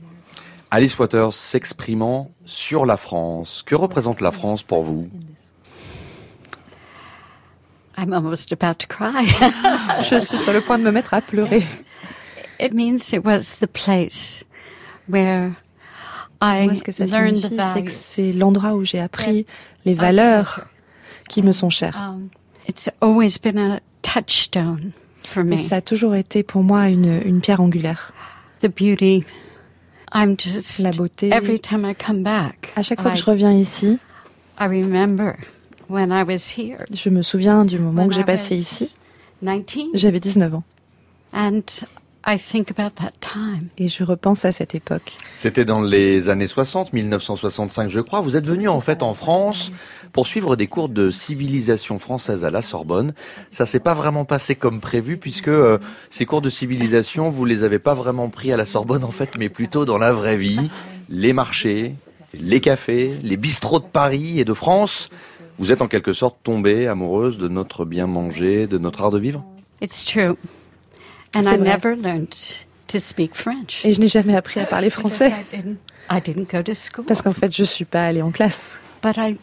Alice 0.70 0.96
Waters 0.98 1.32
s'exprimant 1.32 2.30
sur 2.44 2.86
la 2.86 2.96
France. 2.96 3.64
Que 3.66 3.74
représente 3.74 4.20
la 4.20 4.30
France 4.30 4.62
pour 4.62 4.82
vous? 4.84 5.10
I'm 7.98 8.12
almost 8.12 8.52
about 8.52 8.74
to 8.74 8.86
cry. 8.86 9.26
Je 10.08 10.20
suis 10.20 10.38
sur 10.38 10.52
le 10.52 10.60
point 10.60 10.78
de 10.78 10.84
me 10.84 10.92
mettre 10.92 11.14
à 11.14 11.20
pleurer. 11.20 11.64
It 12.60 12.72
means 12.72 13.12
it 13.12 13.24
was 13.24 13.56
the 13.60 13.66
place 13.66 14.44
where 15.08 15.56
I 16.40 16.64
Moi, 16.66 16.74
ce 16.74 16.82
que 16.82 16.92
ça 16.92 17.06
learned 17.06 17.40
the 17.42 17.48
signifie, 17.48 17.72
c'est 17.72 17.84
que 17.84 17.90
c'est 17.90 18.32
l'endroit 18.34 18.74
où 18.74 18.84
j'ai 18.84 18.98
appris 19.00 19.46
les 19.84 19.94
valeurs 19.94 20.68
qui 21.28 21.42
me 21.42 21.52
sont 21.52 21.70
chères. 21.70 21.96
Um, 21.96 22.30
it's 22.68 22.88
always 23.00 23.38
been 23.40 23.58
a 23.58 23.80
touchstone 24.02 24.92
for 25.24 25.44
me. 25.44 25.56
Ça 25.56 25.76
a 25.76 25.80
toujours 25.80 26.14
été 26.14 26.42
pour 26.42 26.62
moi 26.62 26.88
une, 26.88 27.20
une 27.24 27.40
pierre 27.40 27.60
angulaire. 27.60 28.12
The 28.60 28.68
beauty. 28.68 29.24
I'm 30.14 30.36
just 30.38 30.80
La 30.80 30.90
beauté. 30.90 31.30
every 31.32 31.58
time 31.58 31.84
I 31.84 31.94
come 31.94 32.22
back. 32.22 32.72
À 32.76 32.82
chaque 32.82 33.00
fois 33.00 33.12
que 33.12 33.16
I- 33.16 33.20
je 33.20 33.24
reviens 33.24 33.52
ici, 33.52 33.98
I 34.60 34.66
remember 34.66 35.36
when 35.88 36.10
I 36.10 36.22
was 36.22 36.52
here. 36.58 36.84
je 36.92 37.08
me 37.08 37.22
souviens 37.22 37.64
du 37.64 37.78
moment 37.78 38.02
when 38.02 38.08
que 38.08 38.14
j'ai 38.14 38.24
passé 38.24 38.56
ici. 38.56 38.94
19. 39.40 39.90
J'avais 39.94 40.20
19 40.20 40.54
ans. 40.54 40.64
And 41.32 41.62
I 42.24 42.38
think 42.38 42.70
about 42.70 42.94
that 42.96 43.12
time. 43.20 43.68
Et 43.78 43.88
je 43.88 44.04
repense 44.04 44.44
à 44.44 44.52
cette 44.52 44.74
époque. 44.76 45.18
C'était 45.34 45.64
dans 45.64 45.82
les 45.82 46.28
années 46.28 46.46
60, 46.46 46.92
1965 46.92 47.90
je 47.90 48.00
crois. 48.00 48.20
Vous 48.20 48.36
êtes 48.36 48.44
venu 48.44 48.68
en 48.68 48.80
fait 48.80 49.02
en 49.02 49.12
France 49.12 49.72
pour 50.12 50.28
suivre 50.28 50.54
des 50.54 50.68
cours 50.68 50.88
de 50.88 51.10
civilisation 51.10 51.98
française 51.98 52.44
à 52.44 52.50
la 52.50 52.62
Sorbonne. 52.62 53.12
Ça 53.50 53.66
s'est 53.66 53.80
pas 53.80 53.94
vraiment 53.94 54.24
passé 54.24 54.54
comme 54.54 54.80
prévu 54.80 55.16
puisque 55.16 55.48
euh, 55.48 55.78
ces 56.10 56.24
cours 56.24 56.42
de 56.42 56.50
civilisation, 56.50 57.30
vous 57.30 57.44
les 57.44 57.64
avez 57.64 57.80
pas 57.80 57.94
vraiment 57.94 58.28
pris 58.28 58.52
à 58.52 58.56
la 58.56 58.66
Sorbonne 58.66 59.02
en 59.02 59.10
fait, 59.10 59.36
mais 59.36 59.48
plutôt 59.48 59.84
dans 59.84 59.98
la 59.98 60.12
vraie 60.12 60.36
vie. 60.36 60.70
Les 61.08 61.32
marchés, 61.32 61.96
les 62.34 62.60
cafés, 62.60 63.14
les 63.22 63.36
bistrots 63.36 63.80
de 63.80 63.84
Paris 63.84 64.38
et 64.38 64.44
de 64.44 64.54
France. 64.54 65.10
Vous 65.58 65.72
êtes 65.72 65.82
en 65.82 65.88
quelque 65.88 66.12
sorte 66.12 66.36
tombée 66.44 66.86
amoureuse 66.86 67.36
de 67.36 67.48
notre 67.48 67.84
bien 67.84 68.06
manger, 68.06 68.68
de 68.68 68.78
notre 68.78 69.02
art 69.02 69.10
de 69.10 69.18
vivre? 69.18 69.44
It's 69.80 70.04
true. 70.04 70.36
And 71.34 71.42
C'est 71.44 71.54
I 71.54 71.58
vrai. 71.58 71.68
never 71.70 71.96
learned 71.96 72.34
to 72.88 72.98
speak 72.98 73.34
French. 73.34 73.84
Et 73.84 73.92
je 73.92 74.00
n'ai 74.00 74.08
jamais 74.08 74.36
appris 74.36 74.60
à 74.60 74.64
parler 74.64 74.90
français. 74.90 75.30
Because 75.30 75.44
I 75.52 75.56
didn't, 75.56 75.78
I 76.10 76.20
didn't 76.20 76.50
go 76.52 76.62
to 76.62 76.74
school. 76.74 77.04
Parce 77.06 77.22
qu'en 77.22 77.32
fait, 77.32 77.54
je 77.54 77.64
suis 77.64 77.84
pas 77.84 78.04
allée 78.06 78.22
en 78.22 78.30
classe. 78.30 78.78
But 79.02 79.16
I 79.16 79.36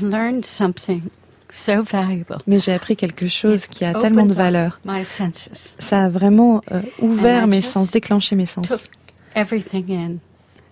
learned 0.00 0.44
something 0.44 1.02
so 1.50 1.82
valuable. 1.82 2.38
Mais 2.46 2.58
j'ai 2.58 2.72
appris 2.72 2.96
quelque 2.96 3.26
chose 3.28 3.66
qui 3.66 3.84
a 3.84 3.94
tellement 3.94 4.26
de 4.26 4.34
valeur. 4.34 4.80
My 4.84 5.04
senses. 5.04 5.76
Ça 5.78 6.04
a 6.04 6.08
vraiment 6.08 6.62
euh, 6.72 6.82
ouvert 7.00 7.44
And 7.44 7.48
mes 7.48 7.60
sens, 7.60 7.90
déclenché 7.90 8.34
mes 8.34 8.46
sens. 8.46 8.66
Took 8.68 8.90
everything 9.34 9.90
in. 9.90 10.16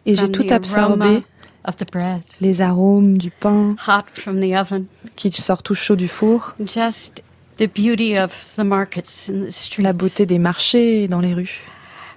Et 0.06 0.14
j'ai 0.14 0.23
from 0.23 0.33
tout 0.33 0.44
the 0.44 0.52
absorbé, 0.52 1.04
aroma 1.06 1.21
of 1.66 1.76
the 1.76 1.90
bread, 1.90 2.21
les 2.40 2.61
arômes 2.61 3.16
du 3.16 3.30
pain 3.30 3.75
hot 3.87 4.04
from 4.12 4.40
the 4.40 4.54
oven, 4.54 4.87
qui 5.16 5.33
sort 5.33 5.62
tout 5.62 5.75
chaud 5.75 5.97
du 5.97 6.09
four, 6.09 6.54
just 6.66 7.23
the 7.58 7.66
beauty 7.66 8.16
of 8.18 8.32
the 8.56 8.64
markets 8.64 9.28
and 9.28 9.46
the 9.46 9.50
streets, 9.50 9.82
la 9.82 9.92
beauté 9.92 10.26
des 10.26 10.38
marchés 10.38 11.08
dans 11.08 11.20
les 11.20 11.34
rues, 11.34 11.61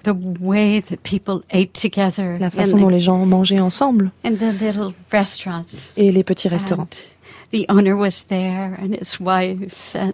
the 0.04 0.14
way 0.40 0.82
that 0.82 0.98
people 1.04 1.42
ate 1.52 1.74
together 1.74 2.38
la 2.40 2.48
in 2.48 2.50
façon 2.50 2.78
the- 2.78 2.82
dont 2.82 2.90
les 2.90 3.00
gens 3.00 3.26
mangeaient 3.26 3.60
ensemble 3.60 4.12
in 4.24 4.34
the 4.36 4.54
little 4.62 4.94
restaurants. 5.12 5.94
et 5.98 6.12
les 6.12 6.24
petits 6.24 6.48
restaurants. 6.48 6.88
And 7.54 7.58
the 7.60 7.66
owner 7.70 7.94
was 7.96 8.26
there 8.28 8.78
and 8.82 8.94
his 9.00 9.20
wife 9.20 9.96
and 9.96 10.14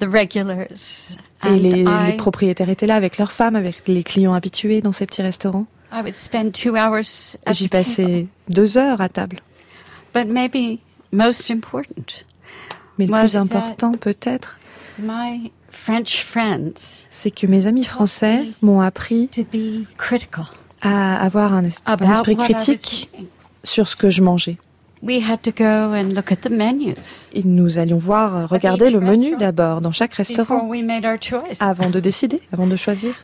the 0.00 0.06
regulars. 0.08 1.16
Et 1.42 1.48
And 1.48 1.56
les, 1.56 1.80
I, 1.82 2.10
les 2.10 2.16
propriétaires 2.18 2.68
étaient 2.68 2.86
là 2.86 2.96
avec 2.96 3.16
leurs 3.18 3.32
femmes, 3.32 3.56
avec 3.56 3.86
les 3.88 4.02
clients 4.02 4.34
habitués 4.34 4.80
dans 4.82 4.92
ces 4.92 5.06
petits 5.06 5.22
restaurants. 5.22 5.66
I 5.92 6.02
would 6.02 6.14
spend 6.14 6.52
two 6.52 6.76
hours 6.76 7.36
J'y 7.50 7.66
passais 7.68 8.26
deux 8.48 8.76
heures 8.78 9.00
à 9.00 9.08
table. 9.08 9.40
But 10.14 10.26
maybe 10.28 10.80
most 11.12 11.50
important, 11.50 12.24
Mais 13.00 13.06
le 13.06 13.20
plus 13.20 13.36
important 13.36 13.92
peut-être, 13.92 14.58
c'est 16.74 17.30
que 17.30 17.46
mes 17.46 17.66
amis 17.66 17.84
français 17.84 18.48
m'ont 18.60 18.80
appris 18.80 19.28
to 19.28 19.42
be 19.42 19.86
critical 19.96 20.44
à 20.82 21.16
avoir 21.22 21.54
un, 21.54 21.64
esprit 21.64 22.36
critique 22.36 23.10
sur 23.64 23.88
ce 23.88 23.96
que 23.96 24.10
je 24.10 24.22
mangeais. 24.22 24.58
We 25.02 25.22
had 25.26 25.40
to 25.42 25.50
go 25.50 25.64
and 25.64 26.12
look 26.14 26.30
at 26.30 26.36
the 26.36 26.50
menus. 26.50 27.30
Et 27.32 27.42
nous 27.42 27.78
allions 27.78 27.96
voir, 27.96 28.46
regarder 28.50 28.90
le 28.90 29.00
menu 29.00 29.34
d'abord 29.36 29.80
dans 29.80 29.92
chaque 29.92 30.12
restaurant 30.12 30.70
avant 31.60 31.88
de 31.88 32.00
décider, 32.00 32.42
avant 32.52 32.66
de 32.66 32.76
choisir. 32.76 33.14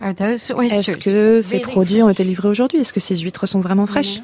Est-ce 0.00 0.96
que 0.96 1.42
ces 1.42 1.58
produits 1.58 2.02
ont 2.02 2.08
été 2.08 2.24
livrés 2.24 2.48
aujourd'hui? 2.48 2.78
Est-ce 2.78 2.94
que 2.94 3.00
ces 3.00 3.16
huîtres 3.16 3.46
sont 3.46 3.60
vraiment 3.60 3.86
fraîches? 3.86 4.22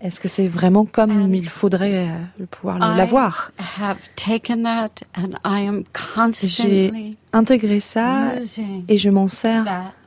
Est-ce 0.00 0.20
que 0.20 0.28
c'est 0.28 0.46
vraiment 0.46 0.84
comme 0.84 1.34
il 1.34 1.48
faudrait 1.48 2.06
pouvoir 2.50 2.78
l'avoir? 2.78 3.52
have 3.78 3.98
taken 4.14 4.62
that 4.62 4.90
and 5.16 5.38
I 5.44 5.66
am 5.66 5.84
J'ai 5.84 6.16
constantly 6.16 7.16
intégré 7.32 7.80
ça 7.80 8.32
et 8.88 8.98
je 8.98 9.10
m'en 9.10 9.28
sers 9.28 9.64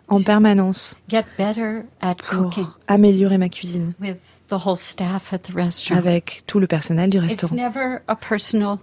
en 0.08 0.22
permanence 0.22 0.96
get 1.08 1.26
better 1.38 1.84
at 2.02 2.16
cooking 2.16 2.66
pour 2.66 2.80
améliorer 2.88 3.38
ma 3.38 3.50
cuisine 3.50 3.94
with 4.00 4.44
the 4.50 4.54
whole 4.66 4.78
staff 4.78 5.34
at 5.34 5.40
the 5.40 5.54
restaurant. 5.56 5.98
avec 5.98 6.44
tout 6.48 6.60
le 6.60 6.68
personnel 6.68 7.10
du 7.10 7.20
restaurant. 7.20 7.56
never 7.56 7.98
a 8.08 8.16
personal 8.16 8.78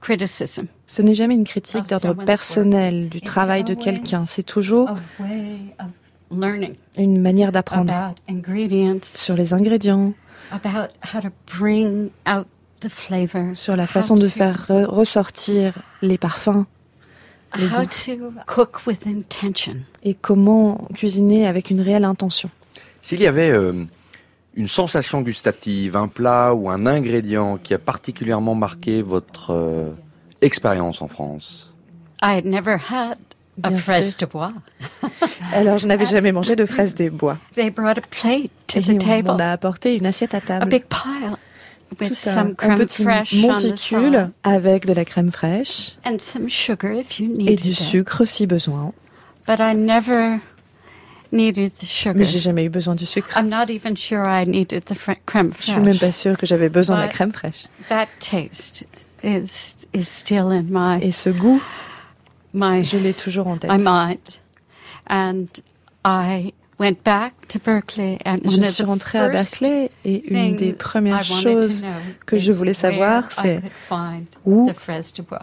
criticism. 0.00 0.66
Ce 0.86 1.02
n'est 1.02 1.14
jamais 1.14 1.34
une 1.34 1.44
critique 1.44 1.88
d'ordre 1.88 2.14
personnel 2.14 3.08
du 3.08 3.20
travail 3.20 3.64
de 3.64 3.74
quelqu'un, 3.74 4.24
c'est 4.26 4.44
toujours 4.44 4.90
Une 6.98 7.20
manière 7.20 7.52
d'apprendre 7.52 7.92
about 7.92 8.14
ingredients, 8.28 8.98
sur 9.02 9.36
les 9.36 9.52
ingrédients, 9.54 10.12
about 10.50 10.88
how 11.14 11.20
to 11.20 11.28
bring 11.58 12.10
out 12.26 12.46
the 12.80 12.88
flavor, 12.88 13.54
sur 13.56 13.76
la 13.76 13.86
façon 13.86 14.16
de 14.16 14.24
to- 14.26 14.30
faire 14.30 14.66
re- 14.68 14.84
ressortir 14.86 15.74
les 16.02 16.18
parfums 16.18 16.66
les 17.56 17.66
how 17.66 17.82
goûts. 17.82 17.86
to 18.06 18.32
cook 18.46 18.86
with 18.86 19.06
intention. 19.06 19.76
et 20.02 20.14
comment 20.14 20.88
cuisiner 20.94 21.46
avec 21.46 21.70
une 21.70 21.80
réelle 21.80 22.04
intention. 22.04 22.50
S'il 23.02 23.20
y 23.22 23.26
avait 23.26 23.50
euh, 23.50 23.84
une 24.54 24.68
sensation 24.68 25.22
gustative, 25.22 25.96
un 25.96 26.08
plat 26.08 26.52
ou 26.54 26.68
un 26.68 26.86
ingrédient 26.86 27.56
qui 27.56 27.72
a 27.72 27.78
particulièrement 27.78 28.54
marqué 28.56 29.00
votre 29.00 29.50
euh, 29.52 29.90
expérience 30.42 31.00
en 31.02 31.08
France? 31.08 31.72
I 32.22 32.36
had 32.36 32.44
never 32.46 32.76
had 32.90 33.16
a 33.62 33.70
Bien 33.70 33.78
fraise 33.78 34.10
sûr. 34.10 34.18
de 34.18 34.26
bois. 34.32 34.52
Alors, 35.54 35.78
je 35.78 35.86
n'avais 35.86 36.06
jamais 36.06 36.32
mangé 36.32 36.56
de 36.56 36.66
fraises 36.66 36.94
des 36.94 37.10
bois. 37.10 37.38
They 37.54 37.70
brought 37.70 37.98
a 37.98 38.02
plate 38.10 38.50
to 38.68 38.80
the 38.80 38.90
on 38.90 38.98
table, 38.98 39.28
m'en 39.28 39.36
a 39.38 39.52
apporté 39.52 39.96
une 39.96 40.06
assiette 40.06 40.34
à 40.34 40.38
a 40.38 40.40
table. 40.40 40.66
big 40.68 40.84
pile 40.88 41.36
with 42.00 42.08
Tout 42.10 42.14
some 42.14 42.38
un, 42.38 42.50
un 42.50 42.54
crème 42.54 42.78
petit 42.78 43.02
fraîche 43.02 43.32
on 43.34 43.36
monticule 43.52 44.30
avec 44.42 44.86
de 44.86 44.92
la 44.92 45.04
crème 45.04 45.30
fraîche 45.30 45.92
and 46.04 46.16
some 46.20 46.48
sugar 46.48 46.92
if 46.92 47.20
you 47.20 47.36
et 47.46 47.54
du 47.56 47.74
sucre 47.74 48.24
si 48.24 48.46
besoin. 48.46 48.92
But 49.46 49.60
I 49.60 49.74
never 49.76 50.40
needed 51.32 51.72
the 51.78 51.84
sugar. 51.84 52.14
Mais 52.18 52.24
j'ai 52.24 52.40
jamais 52.40 52.64
eu 52.64 52.68
besoin 52.68 52.94
du 52.96 53.06
sucre. 53.06 53.28
I'm 53.38 53.48
not 53.48 53.70
even 53.70 53.96
sure 53.96 54.24
I 54.26 54.44
needed 54.46 54.84
the 54.86 54.94
crème 55.26 55.52
Je 55.60 55.64
suis 55.64 55.72
même 55.74 55.84
fraîche. 55.84 56.00
pas 56.00 56.12
sûre 56.12 56.36
que 56.36 56.44
j'avais 56.46 56.68
besoin 56.68 56.96
de 56.96 57.02
la 57.02 57.08
crème 57.08 57.32
fraîche. 57.32 57.64
That 57.88 58.08
taste 58.18 58.84
is 59.22 59.76
is 59.94 60.02
still 60.04 60.50
in 60.52 60.64
my 60.68 60.98
Et 61.02 61.12
ce 61.12 61.30
goût, 61.30 61.62
my 62.56 62.82
je 62.82 62.98
l'ai 62.98 63.14
toujours 63.14 63.46
en 63.46 63.56
tête. 63.58 63.70
my 63.70 63.78
mind. 63.78 64.18
And 65.08 65.46
I 66.04 66.52
went 66.78 67.02
back 67.04 67.34
to 67.48 67.58
Berkeley 67.58 68.18
and 68.24 68.38
Je 68.44 68.60
suis 68.62 68.84
the 68.84 68.86
rentrée 68.86 69.18
à 69.18 69.28
Berkeley 69.28 69.90
et 70.04 70.26
une 70.28 70.56
des 70.56 70.72
premières 70.72 71.22
choses 71.22 71.86
que 72.26 72.38
je 72.38 72.50
is 72.50 72.54
voulais 72.54 72.74
savoir, 72.74 73.30
c'est 73.32 73.62
où 74.44 74.70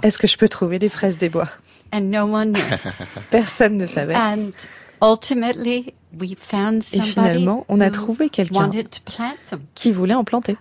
est-ce 0.04 0.18
que 0.18 0.28
je 0.28 0.38
peux 0.38 0.50
trouver 0.50 0.80
des 0.80 0.90
fraises 0.90 1.18
des 1.18 1.30
bois? 1.30 1.50
And 1.92 2.02
no 2.02 2.24
one 2.24 2.54
knew. 2.54 2.62
Personne 3.30 3.78
ne 3.78 3.88
savait. 3.88 4.16
and 4.16 4.52
ultimately, 5.02 5.94
we 6.20 6.36
found 6.40 6.84
Et 6.94 7.02
finalement, 7.02 7.66
on 7.70 7.80
a 7.82 7.92
trouvé 7.92 8.30
quelqu'un 8.30 8.68
wanted 8.68 8.90
to 8.90 9.00
plant 9.06 9.36
them 9.50 9.62
qui 9.76 9.92
voulait 9.92 10.16
en 10.16 10.24
planter, 10.24 10.58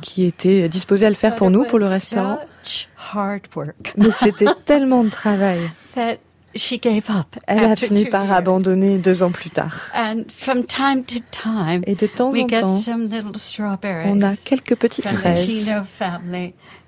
qui 0.00 0.24
était 0.24 0.68
disposé 0.68 1.06
à 1.06 1.10
le 1.10 1.16
faire 1.16 1.36
pour 1.36 1.50
nous, 1.50 1.64
pour 1.64 1.78
le 1.78 1.86
restaurant. 1.86 2.38
Mais 3.96 4.10
c'était 4.10 4.46
tellement 4.64 5.04
de 5.04 5.10
travail. 5.10 5.70
that 5.94 6.18
she 6.54 6.78
gave 6.80 7.08
up. 7.10 7.36
Elle 7.46 7.64
a 7.64 7.76
fini 7.76 8.06
par 8.06 8.30
abandonner 8.30 8.98
deux 8.98 9.22
ans 9.22 9.30
plus 9.30 9.50
tard. 9.50 9.90
And 9.94 10.24
from 10.30 10.64
time 10.64 11.04
to 11.04 11.20
time, 11.30 11.82
Et 11.86 11.94
de 11.94 12.06
temps 12.06 12.30
we 12.30 12.42
en 12.42 12.48
get 12.48 12.60
temps, 12.60 12.80
some 12.80 13.06
little 13.06 13.38
strawberries 13.38 14.10
on 14.10 14.22
a 14.22 14.36
quelques 14.36 14.76
petites 14.76 15.08
fraises 15.08 15.66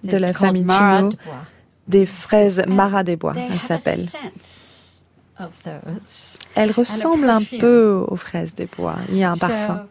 de 0.03 0.17
la 0.17 0.33
famille 0.33 0.67
Chino. 0.69 1.11
des 1.89 2.07
fraises 2.07 2.63
Mara 2.69 3.05
des 3.05 3.17
Bois, 3.17 3.35
elles 3.37 3.59
s'appellent. 3.59 4.07
Elles 6.55 6.73
ressemblent 6.73 7.31
un 7.31 7.43
peu 7.43 8.05
aux 8.07 8.17
fraises 8.17 8.55
des 8.55 8.67
bois. 8.67 8.97
Il 9.09 9.17
y 9.17 9.25
a 9.25 9.31
un 9.33 9.37
parfum. 9.37 9.87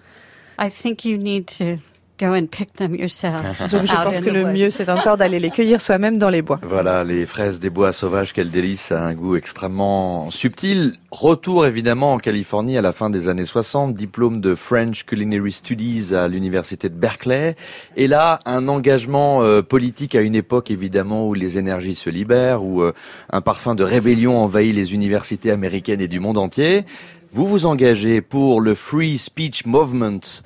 Go 2.19 2.33
and 2.33 2.47
pick 2.47 2.73
them 2.73 2.95
yourself. 2.95 3.45
Je, 3.71 3.77
pense 3.77 4.19
que 4.19 4.29
the 4.29 4.33
le 4.33 4.43
woods. 4.43 4.51
mieux, 4.51 4.69
c'est 4.69 4.89
encore 4.89 5.15
d'aller 5.15 5.39
les 5.39 5.51
cueillir 5.51 5.79
soi-même 5.79 6.17
dans 6.17 6.27
les 6.27 6.41
bois. 6.41 6.59
Voilà, 6.63 7.05
les 7.05 7.25
fraises 7.25 7.61
des 7.61 7.69
bois 7.69 7.93
sauvages, 7.93 8.33
quel 8.33 8.51
délice, 8.51 8.81
ça 8.81 9.01
a 9.01 9.05
un 9.05 9.13
goût 9.13 9.37
extrêmement 9.37 10.29
subtil. 10.29 10.95
Retour 11.11 11.65
évidemment 11.65 12.13
en 12.13 12.17
Californie 12.17 12.77
à 12.77 12.81
la 12.81 12.91
fin 12.91 13.09
des 13.09 13.29
années 13.29 13.45
60, 13.45 13.95
diplôme 13.95 14.41
de 14.41 14.53
French 14.53 15.05
Culinary 15.05 15.53
Studies 15.53 16.13
à 16.13 16.27
l'université 16.27 16.89
de 16.89 16.95
Berkeley. 16.95 17.55
Et 17.95 18.07
là, 18.07 18.39
un 18.45 18.67
engagement 18.67 19.41
euh, 19.41 19.61
politique 19.61 20.13
à 20.13 20.21
une 20.21 20.35
époque 20.35 20.71
évidemment 20.71 21.25
où 21.25 21.33
les 21.33 21.57
énergies 21.57 21.95
se 21.95 22.09
libèrent, 22.09 22.63
où 22.63 22.81
euh, 22.81 22.91
un 23.31 23.39
parfum 23.39 23.75
de 23.75 23.83
rébellion 23.85 24.37
envahit 24.37 24.75
les 24.75 24.93
universités 24.93 25.51
américaines 25.51 26.01
et 26.01 26.09
du 26.09 26.19
monde 26.19 26.37
entier. 26.37 26.83
Vous 27.31 27.45
vous 27.45 27.65
engagez 27.65 28.21
pour 28.21 28.59
le 28.59 28.73
Free 28.73 29.17
Speech 29.19 29.65
Movement, 29.65 30.41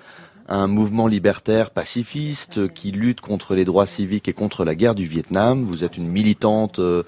un 0.48 0.68
mouvement 0.68 1.08
libertaire 1.08 1.72
pacifiste 1.72 2.74
qui 2.74 2.92
lutte 2.92 3.22
contre 3.22 3.56
les 3.56 3.66
droits 3.66 3.86
civiques 3.86 4.28
et 4.28 4.34
contre 4.34 4.66
la 4.66 4.76
guerre 4.76 4.96
du 4.96 5.06
Vietnam. 5.06 5.64
Vous 5.64 5.84
êtes 5.84 5.98
une 5.98 6.08
militante 6.08 6.80
euh, 6.80 7.04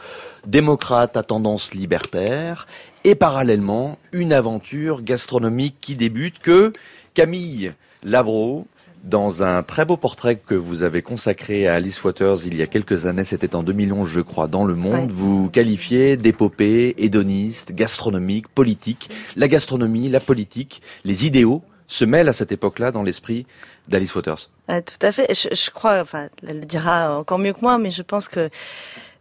démocrate 0.48 1.18
à 1.18 1.24
tendance 1.24 1.74
libertaire 1.74 2.68
et 3.04 3.15
parallèlement 3.15 3.98
une 4.12 4.34
aventure 4.34 5.01
gastronomique 5.01 5.75
qui 5.82 5.96
débute 5.96 6.39
que 6.39 6.72
Camille 7.13 7.74
Labro 8.04 8.68
dans 9.04 9.44
un 9.44 9.62
très 9.62 9.86
beau 9.86 9.98
portrait 9.98 10.36
que 10.36 10.56
vous 10.56 10.82
avez 10.82 11.04
consacré 11.04 11.68
à 11.68 11.75
Alice 11.75 12.04
Waters 12.04 12.48
il 12.48 12.56
y 12.56 12.63
a 12.63 12.68
quelques 12.68 13.06
années, 13.06 13.24
c'était 13.24 13.56
en 13.56 13.62
2011 13.62 14.10
je 14.10 14.20
crois, 14.22 14.48
dans 14.48 14.65
Le 14.65 14.74
Monde, 14.74 15.12
vous 15.12 15.50
qualifiez 15.50 16.18
d'épopée 16.18 16.96
hédoniste, 16.98 17.74
gastronomique, 17.74 18.48
politique. 18.48 19.10
La 19.36 19.48
gastronomie, 19.48 20.10
la 20.10 20.20
politique, 20.20 20.82
les 21.04 21.27
idéaux 21.27 21.62
se 21.88 22.06
mêlent 22.06 22.30
à 22.30 22.34
cette 22.34 22.51
époque-là 22.51 22.92
dans 22.92 23.04
l'esprit 23.04 23.46
d'Alice 23.88 24.15
Waters. 24.15 24.50
Tout 24.68 25.06
à 25.06 25.12
fait. 25.12 25.27
Je 25.34 25.70
crois, 25.70 26.00
enfin, 26.01 26.30
elle 26.48 26.60
le 26.62 26.65
dira 26.65 27.18
encore 27.20 27.38
mieux 27.38 27.54
que 27.54 27.62
moi, 27.62 27.77
mais 27.77 27.92
je 27.92 28.01
pense 28.01 28.27
que 28.27 28.50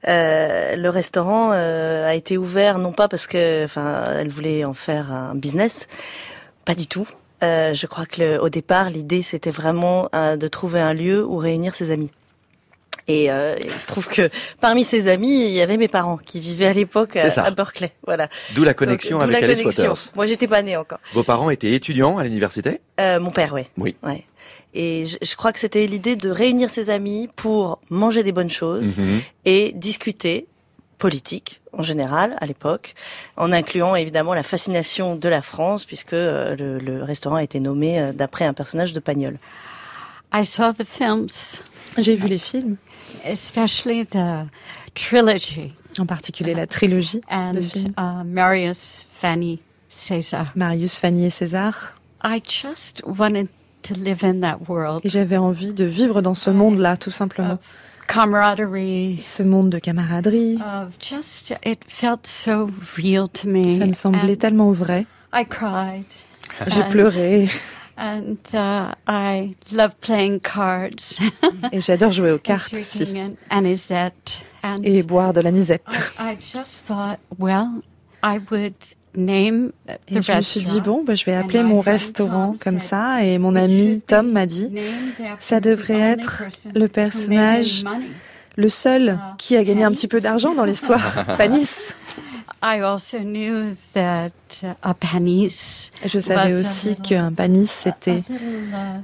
euh, 0.09 0.77
le 0.77 0.89
restaurant 0.91 1.51
euh, 1.53 2.09
a 2.09 2.15
été 2.15 2.37
ouvert 2.39 2.79
non 2.79 2.93
pas 2.93 3.09
parce 3.09 3.27
que, 3.27 3.65
enfin, 3.65 4.05
elle 4.19 4.29
voulait 4.29 4.65
en 4.65 4.75
faire 4.75 5.13
un 5.13 5.35
business, 5.35 5.89
pas 6.65 6.75
du 6.75 6.87
tout. 6.87 7.07
Euh, 7.43 7.75
je 7.75 7.87
crois 7.87 8.07
que 8.07 8.21
le- 8.23 8.43
au 8.43 8.49
départ, 8.49 8.91
l'idée 8.91 9.23
c'était 9.23 9.51
vraiment 9.51 10.09
euh, 10.15 10.37
de 10.37 10.49
trouver 10.49 10.81
un 10.81 10.95
lieu 10.95 11.25
où 11.25 11.37
réunir 11.37 11.75
ses 11.75 11.91
amis. 11.91 12.11
Et 13.07 13.31
euh, 13.31 13.57
il 13.63 13.79
se 13.79 13.87
trouve 13.87 14.09
que 14.09 14.31
parmi 14.61 14.83
ses 14.85 15.09
amis, 15.09 15.43
il 15.45 15.51
y 15.51 15.61
avait 15.61 15.77
mes 15.77 15.89
parents 15.89 16.17
qui 16.17 16.41
vivaient 16.41 16.67
à 16.67 16.73
l'époque 16.73 17.17
à, 17.17 17.29
à 17.45 17.51
Berkeley. 17.51 17.93
Voilà. 18.07 18.29
D'où 18.55 18.65
la 18.65 18.73
connexion 18.75 19.19
Donc, 19.19 19.29
avec 19.29 19.41
la 19.41 19.47
Alice 19.49 19.61
connexion. 19.61 19.91
Waters. 19.91 20.13
Moi, 20.15 20.27
j'étais 20.27 20.47
pas 20.49 20.63
née 20.63 20.77
encore. 20.77 20.99
Vos 21.13 21.23
parents 21.23 21.51
étaient 21.51 21.73
étudiants 21.73 22.17
à 22.17 22.25
l'université 22.25 22.81
Euh, 23.01 23.21
mon 23.21 23.31
père. 23.31 23.55
Oui. 23.77 23.97
Ouais. 24.03 24.25
Et 24.73 25.05
je, 25.07 25.19
je 25.23 25.37
crois 25.37 25.53
que 25.53 25.59
c'était 25.59 25.87
l'idée 25.87 26.17
de 26.17 26.31
réunir 26.31 26.71
ses 26.71 26.89
amis 26.91 27.29
pour 27.37 27.79
manger 27.91 28.23
des 28.23 28.33
bonnes 28.33 28.51
choses 28.51 28.97
Mhm. 28.97 29.21
et 29.45 29.73
discuter 29.75 30.47
politique 30.99 31.61
en 31.73 31.83
général 31.83 32.37
à 32.41 32.47
l'époque, 32.47 32.95
en 33.37 33.53
incluant 33.53 33.95
évidemment 33.97 34.33
la 34.33 34.43
fascination 34.43 35.17
de 35.17 35.29
la 35.29 35.43
France 35.43 35.85
puisque 35.85 36.13
euh, 36.15 36.57
le, 36.57 36.79
le 36.79 37.03
restaurant 37.03 37.37
a 37.37 37.43
été 37.43 37.61
nommé 37.61 38.01
euh, 38.01 38.13
d'après 38.13 38.45
un 38.47 38.55
personnage 38.55 38.93
de 38.93 39.01
Pagnol. 39.01 39.39
I 40.37 40.43
saw 40.45 40.73
the 40.73 40.85
films. 40.85 41.63
J'ai 41.97 42.17
vu 42.17 42.27
les 42.27 42.39
films. 42.39 42.77
Especially 43.25 44.05
the 44.05 44.49
trilogy. 44.95 45.73
En 45.99 46.07
particulier 46.07 46.55
la 46.55 46.67
trilogie 46.67 47.21
and 47.31 47.53
de 47.53 47.61
films. 47.61 47.95
uh, 47.97 48.25
Marius, 48.25 49.07
Fanny, 49.13 49.61
César. 49.89 50.51
Marius, 50.57 50.99
Fanny 50.99 51.27
et 51.27 51.31
César. 51.31 51.95
I 52.25 52.43
just 52.45 53.01
wanted 53.07 53.47
to 53.83 53.95
live 53.95 54.25
in 54.25 54.41
that 54.41 54.69
world. 54.69 55.03
Et 55.05 55.09
j'avais 55.09 55.37
envie 55.37 55.73
de 55.73 55.85
vivre 55.85 56.21
dans 56.21 56.35
ce 56.35 56.51
monde-là, 56.51 56.97
tout 56.97 57.13
simplement. 57.13 57.59
Camaraderie. 58.09 59.21
Ce 59.23 59.45
monde 59.45 59.71
de 59.71 59.79
camaraderie. 59.79 60.57
Of 60.57 60.95
just, 60.99 61.55
it 61.65 61.79
felt 61.87 62.27
so 62.27 62.71
real 62.97 63.29
to 63.29 63.49
me. 63.49 63.79
Ça 63.79 63.87
me 63.87 63.93
semblait 63.93 64.33
and 64.33 64.37
tellement 64.37 64.73
vrai. 64.73 65.07
I 65.33 65.45
cried. 65.49 66.07
J'ai 66.67 66.83
pleuré. 66.91 67.49
And 67.97 68.39
uh, 68.55 68.95
I 69.07 69.55
love 69.73 69.95
playing 70.01 70.41
cards. 70.41 71.21
Et 71.73 71.81
j'adore 71.81 72.13
jouer 72.13 72.33
aux 72.33 72.39
cartes 72.39 72.75
aussi. 72.75 73.07
Et 74.83 75.03
boire 75.03 75.33
de 75.33 75.41
l'anisette. 75.41 75.83
I, 76.19 76.33
I 76.33 76.37
just 76.41 76.87
thought, 76.87 77.19
well, 77.39 77.83
I 78.23 78.41
would 78.51 78.75
name 79.17 79.73
the 79.87 80.17
Et 80.17 80.23
je 80.23 80.33
me 80.33 80.41
suis 80.41 80.63
dit, 80.63 80.81
bon, 80.81 81.05
bah, 81.05 81.15
je 81.15 81.25
vais 81.25 81.35
appeler 81.35 81.63
mon 81.63 81.81
restaurant 81.81 82.55
comme 82.63 82.79
ça. 82.79 83.25
Et 83.25 83.39
mon 83.39 83.55
ami 83.57 84.03
Tom 84.07 84.33
m'a 84.33 84.47
dit, 84.47 84.71
ça 85.39 85.61
devrait 85.61 86.01
être 86.01 86.45
le 86.75 86.89
personnage, 86.89 87.85
le 88.57 88.69
seul 88.69 89.19
qui 89.39 89.57
a 89.57 89.65
gagné 89.65 89.85
un 89.85 89.93
petit 89.93 90.09
peu 90.09 90.21
d'argent 90.21 90.55
dans 90.55 90.65
l'histoire. 90.65 91.25
Panis. 91.39 91.95
I 92.67 92.81
also 92.81 93.19
knew 93.19 93.75
that 93.93 94.31
a 94.83 94.95
panis 94.95 95.93
Et 96.03 96.09
je 96.09 96.19
savais 96.19 96.53
was 96.55 96.57
a 96.57 96.61
aussi 96.61 96.89
little- 96.91 97.03
qu'un 97.07 97.33
panis, 97.33 97.67
c'était 97.67 98.23
uh, 98.31 99.01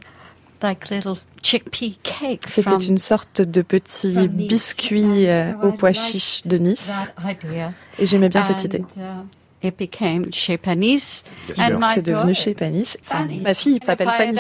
like 0.63 0.89
little 0.91 1.17
chickpea 1.43 1.99
cake 2.03 2.43
c'était 2.49 2.77
une 2.77 2.97
sorte 2.99 3.43
de 3.43 3.61
petit 3.63 4.29
biscuit 4.29 5.27
euh, 5.29 5.53
I 5.53 5.77
pois 5.79 5.91
liked 5.91 6.03
chiches 6.03 6.43
de 6.47 6.57
Nice. 6.57 6.91
that 7.17 7.31
idea. 7.31 7.73
Et 7.99 8.07
j'aimais 8.07 8.31
bien 8.31 8.43
cette 8.43 8.65
idée. 8.65 8.83
uh, 8.97 9.67
it 9.67 9.77
became 9.79 10.33
chez 10.33 10.57
Panis. 10.57 11.25
C'est 11.55 12.03
devenu 12.03 12.35
chez 12.35 12.55
Panis. 12.55 12.97
Enfin, 13.03 13.27
ma 13.43 13.53
fille 13.53 13.79
s'appelle 13.85 14.09
Fanny. 14.17 14.39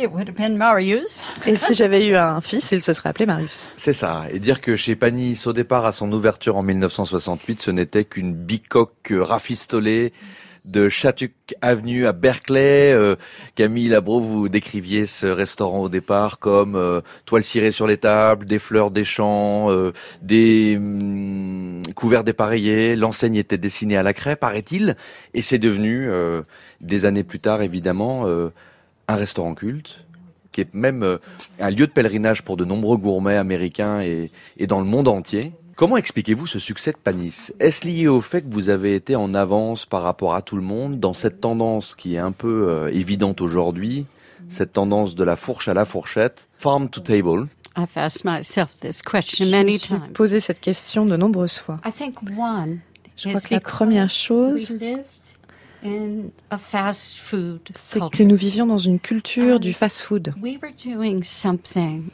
Had 0.00 0.06
a 0.06 0.08
son, 0.08 0.08
it 0.08 0.12
would 0.12 0.28
have 0.28 0.36
been 0.36 0.56
Marius. 0.56 1.30
Et 1.46 1.56
si 1.56 1.74
j'avais 1.74 2.06
eu 2.06 2.16
un 2.16 2.40
fils, 2.40 2.72
il 2.72 2.82
se 2.82 2.92
serait 2.92 3.10
appelé 3.10 3.26
Marius. 3.26 3.70
C'est 3.76 3.94
ça. 3.94 4.24
Et 4.32 4.38
dire 4.38 4.60
que 4.60 4.76
chez 4.76 4.96
Panis, 4.96 5.42
au 5.46 5.52
départ, 5.52 5.86
à 5.86 5.92
son 5.92 6.10
ouverture 6.12 6.56
en 6.56 6.62
1968, 6.62 7.60
ce 7.60 7.70
n'était 7.70 8.04
qu'une 8.04 8.34
bicoque 8.34 9.12
rafistolée 9.12 10.12
de 10.66 10.90
Chatuc 10.90 11.32
Avenue 11.62 12.06
à 12.06 12.12
Berkeley. 12.12 12.92
Euh, 12.92 13.16
Camille 13.54 13.88
Labro, 13.88 14.20
vous 14.20 14.48
décriviez 14.50 15.06
ce 15.06 15.26
restaurant 15.26 15.80
au 15.80 15.88
départ 15.88 16.38
comme 16.38 16.76
euh, 16.76 17.00
toile 17.24 17.44
cirée 17.44 17.70
sur 17.70 17.86
les 17.86 17.96
tables, 17.96 18.44
des 18.44 18.58
fleurs 18.58 18.90
des 18.90 19.04
champs, 19.04 19.70
euh, 19.70 19.92
des 20.20 20.76
hum, 20.76 21.80
couverts 21.94 22.24
dépareillés. 22.24 22.94
L'enseigne 22.94 23.36
était 23.36 23.56
dessinée 23.56 23.96
à 23.96 24.02
la 24.02 24.12
craie, 24.12 24.36
paraît-il. 24.36 24.96
Et 25.32 25.40
c'est 25.40 25.58
devenu, 25.58 26.10
euh, 26.10 26.42
des 26.82 27.06
années 27.06 27.24
plus 27.24 27.40
tard, 27.40 27.62
évidemment, 27.62 28.26
euh, 28.26 28.50
un 29.10 29.16
restaurant 29.16 29.54
culte 29.54 30.06
qui 30.52 30.60
est 30.62 30.74
même 30.74 31.02
euh, 31.04 31.18
un 31.60 31.70
lieu 31.70 31.86
de 31.86 31.92
pèlerinage 31.92 32.42
pour 32.42 32.56
de 32.56 32.64
nombreux 32.64 32.96
gourmets 32.96 33.36
américains 33.36 34.00
et, 34.00 34.30
et 34.56 34.66
dans 34.66 34.80
le 34.80 34.84
monde 34.86 35.06
entier. 35.06 35.52
Comment 35.76 35.96
expliquez-vous 35.96 36.46
ce 36.48 36.58
succès 36.58 36.90
de 36.92 36.96
Panis? 36.98 37.52
Est-ce 37.60 37.86
lié 37.86 38.08
au 38.08 38.20
fait 38.20 38.42
que 38.42 38.48
vous 38.48 38.68
avez 38.68 38.94
été 38.96 39.14
en 39.16 39.32
avance 39.32 39.86
par 39.86 40.02
rapport 40.02 40.34
à 40.34 40.42
tout 40.42 40.56
le 40.56 40.62
monde 40.62 40.98
dans 40.98 41.14
cette 41.14 41.40
tendance 41.40 41.94
qui 41.94 42.16
est 42.16 42.18
un 42.18 42.32
peu 42.32 42.66
euh, 42.68 42.90
évidente 42.92 43.40
aujourd'hui, 43.40 44.06
cette 44.48 44.72
tendance 44.72 45.14
de 45.14 45.22
la 45.24 45.36
fourche 45.36 45.68
à 45.68 45.74
la 45.74 45.84
fourchette, 45.84 46.48
farm 46.58 46.88
to 46.90 47.00
table? 47.00 47.46
I've 47.76 47.96
asked 47.96 48.24
myself 48.24 48.70
this 48.80 49.00
question 49.02 49.46
Je 49.46 49.50
me 49.52 49.56
many 49.56 49.78
suis 49.78 49.88
times. 49.88 50.12
posé 50.12 50.40
cette 50.40 50.60
question 50.60 51.06
de 51.06 51.16
nombreuses 51.16 51.58
fois. 51.58 51.78
I 51.86 51.92
think 51.92 52.16
one 52.36 52.80
Je 53.16 53.28
is 53.28 53.32
crois 53.32 53.40
que 53.42 53.54
la 53.54 53.60
première 53.60 54.10
chose, 54.10 54.74
c'est 57.74 58.00
que 58.10 58.22
nous 58.22 58.36
vivions 58.36 58.66
dans 58.66 58.78
une 58.78 58.98
culture 59.00 59.60
du 59.60 59.72
fast-food. 59.72 60.34
We 60.40 60.58
were 60.62 60.72
doing 60.84 61.22
something 61.22 62.04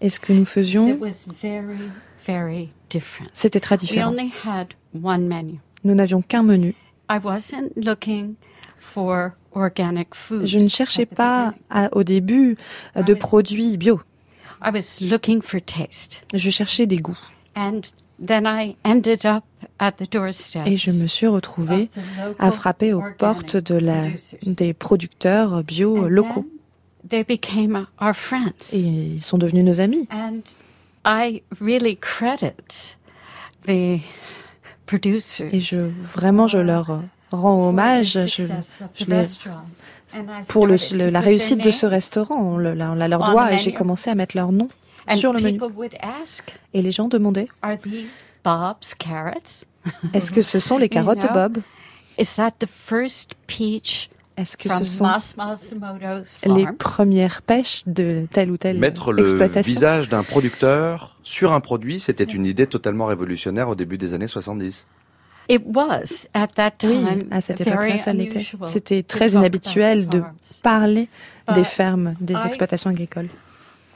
Et 0.00 0.08
ce 0.08 0.18
que 0.20 0.32
nous 0.32 0.44
faisions, 0.44 0.96
was 1.00 1.26
very, 1.40 1.78
very 2.26 2.70
different. 2.90 3.30
c'était 3.32 3.60
très 3.60 3.76
We 3.76 3.82
différent. 3.82 4.10
only 4.10 4.32
had 4.44 4.68
one 5.02 5.26
menu. 5.28 5.58
Nous 5.84 5.94
n'avions 5.94 6.22
qu'un 6.22 6.42
menu. 6.42 6.74
I 7.10 7.18
wasn't 7.22 7.70
looking 7.76 8.34
for 8.78 9.32
organic 9.54 10.14
food. 10.14 10.46
Je 10.46 10.58
ne 10.58 10.68
cherchais 10.68 11.06
pas 11.06 11.54
à- 11.70 11.88
au 11.96 12.02
début 12.04 12.56
de 12.96 13.14
produits 13.14 13.76
bio. 13.76 14.00
I 14.64 14.70
was 14.72 15.00
looking 15.00 15.42
for 15.42 15.60
taste. 15.60 16.22
Je 16.34 16.50
cherchais 16.50 16.86
des 16.86 16.98
goûts. 16.98 17.18
And 17.56 17.80
then 18.24 18.44
I 18.46 18.76
ended 18.84 19.24
up 19.26 19.44
at 19.78 19.92
the 19.92 20.10
doorsteps. 20.10 20.66
Et 20.66 20.76
je 20.76 20.90
me 20.92 21.06
suis 21.06 21.26
retrouvée 21.26 21.88
à 22.38 22.50
frapper 22.52 22.92
aux 22.92 23.02
portes 23.18 23.56
de 23.56 23.74
la, 23.76 24.04
des 24.46 24.72
producteurs 24.74 25.62
bio 25.64 26.08
locaux. 26.08 26.46
then 27.08 27.24
They 27.24 27.24
became 27.24 27.86
our 28.00 28.14
friends. 28.14 28.72
Et 28.72 28.78
ils 28.78 29.22
sont 29.22 29.38
devenus 29.38 29.64
nos 29.64 29.80
amis. 29.80 30.06
And 30.10 30.40
I 31.04 31.42
really 31.60 31.96
credit 31.96 32.96
the 33.66 34.00
producers 34.86 35.48
Et 35.52 35.60
je, 35.60 35.80
vraiment, 35.80 36.46
je 36.46 36.58
leur 36.58 37.02
rends 37.32 37.68
hommage 37.68 38.12
je, 38.26 38.42
les- 39.08 39.26
pour 40.48 40.66
le- 40.66 41.10
la 41.10 41.20
réussite 41.20 41.62
de 41.62 41.70
ce 41.70 41.86
restaurant. 41.86 42.36
On, 42.36 42.58
la- 42.58 42.92
on 42.92 42.94
la 42.94 43.08
leur 43.08 43.24
doit 43.24 43.52
et 43.52 43.58
j'ai 43.58 43.72
commencé 43.72 44.10
à 44.10 44.14
mettre 44.14 44.36
leur 44.36 44.52
nom. 44.52 44.68
Sur 45.16 45.32
le 45.32 45.40
menu. 45.40 45.58
Et 46.74 46.82
les 46.82 46.92
gens 46.92 47.08
demandaient 47.08 47.48
Are 47.62 47.78
these 47.78 48.24
Bob's 48.44 48.94
carrots? 48.94 49.64
Est-ce 50.14 50.30
que 50.32 50.42
ce 50.42 50.58
sont 50.58 50.78
les 50.78 50.88
carottes 50.96 51.22
de 51.22 51.28
Bob? 51.28 51.58
Is 52.18 52.36
that 52.36 52.52
the 52.58 52.66
first 52.68 53.34
peach 53.46 54.10
Est-ce 54.36 54.56
que 54.56 54.68
from 54.68 54.82
ce 54.84 54.98
sont 54.98 56.54
les 56.54 56.66
premières 56.78 57.42
pêches 57.42 57.82
de 57.86 58.26
telle 58.32 58.50
ou 58.50 58.56
telle 58.56 58.78
Mettre 58.78 59.12
le 59.12 59.22
exploitation? 59.22 59.72
visage 59.72 60.08
d'un 60.08 60.22
producteur 60.22 61.16
sur 61.22 61.52
un 61.52 61.60
produit, 61.60 62.00
c'était 62.00 62.24
une 62.24 62.46
idée 62.46 62.66
totalement 62.66 63.06
révolutionnaire 63.06 63.68
au 63.68 63.74
début 63.74 63.98
des 63.98 64.14
années 64.14 64.28
70. 64.28 64.86
It 65.48 65.62
was 65.66 66.26
at 66.34 66.48
that 66.54 66.72
Oui, 66.84 66.90
time 67.04 67.22
à 67.30 67.40
cette 67.40 67.58
very 67.62 67.70
époque-là, 67.88 67.98
ça 67.98 68.12
l'était. 68.12 68.36
unusual 68.36 68.68
C'était 68.68 69.02
to 69.02 69.08
très 69.08 69.28
talk 69.30 69.38
inhabituel 69.40 69.98
about 70.02 70.10
de 70.10 70.20
farms. 70.20 70.34
parler 70.62 71.08
des 71.54 71.64
fermes, 71.64 72.14
des 72.20 72.34
I- 72.34 72.46
exploitations 72.46 72.90
agricoles. 72.90 73.28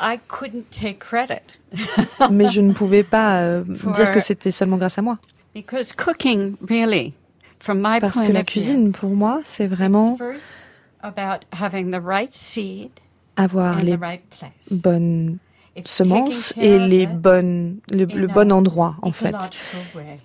I 0.00 0.18
couldn't 0.28 0.70
take 0.70 0.98
credit 0.98 1.58
Mais 2.30 2.48
je 2.48 2.60
ne 2.60 2.72
pouvais 2.72 3.02
pas 3.02 3.40
euh, 3.40 3.64
dire 3.94 4.10
que 4.10 4.20
c'était 4.20 4.50
seulement 4.50 4.76
grâce 4.76 4.98
à 4.98 5.02
moi. 5.02 5.18
because 5.54 5.92
cooking 5.92 6.56
really, 6.68 7.14
from 7.58 7.80
my 7.80 7.98
Parce 7.98 8.16
point 8.16 8.26
que 8.26 8.32
la 8.32 8.44
cuisine, 8.44 8.92
pour 8.92 9.10
moi, 9.10 9.40
c'est 9.42 9.66
vraiment 9.66 10.12
it's 10.12 10.18
first 10.18 10.82
about 11.02 11.46
having 11.52 11.90
the 11.90 12.00
right 12.00 12.34
seed 12.34 12.90
avoir 13.36 13.82
les 13.82 13.96
the 13.96 14.00
right 14.00 14.22
place. 14.30 14.72
bonnes 14.82 15.38
semences 15.84 16.54
et 16.56 16.78
les 16.78 17.06
bonnes, 17.06 17.78
le, 17.90 18.26
bon 18.26 18.50
endroit, 18.50 18.96
en 19.02 19.12
fait. 19.12 19.34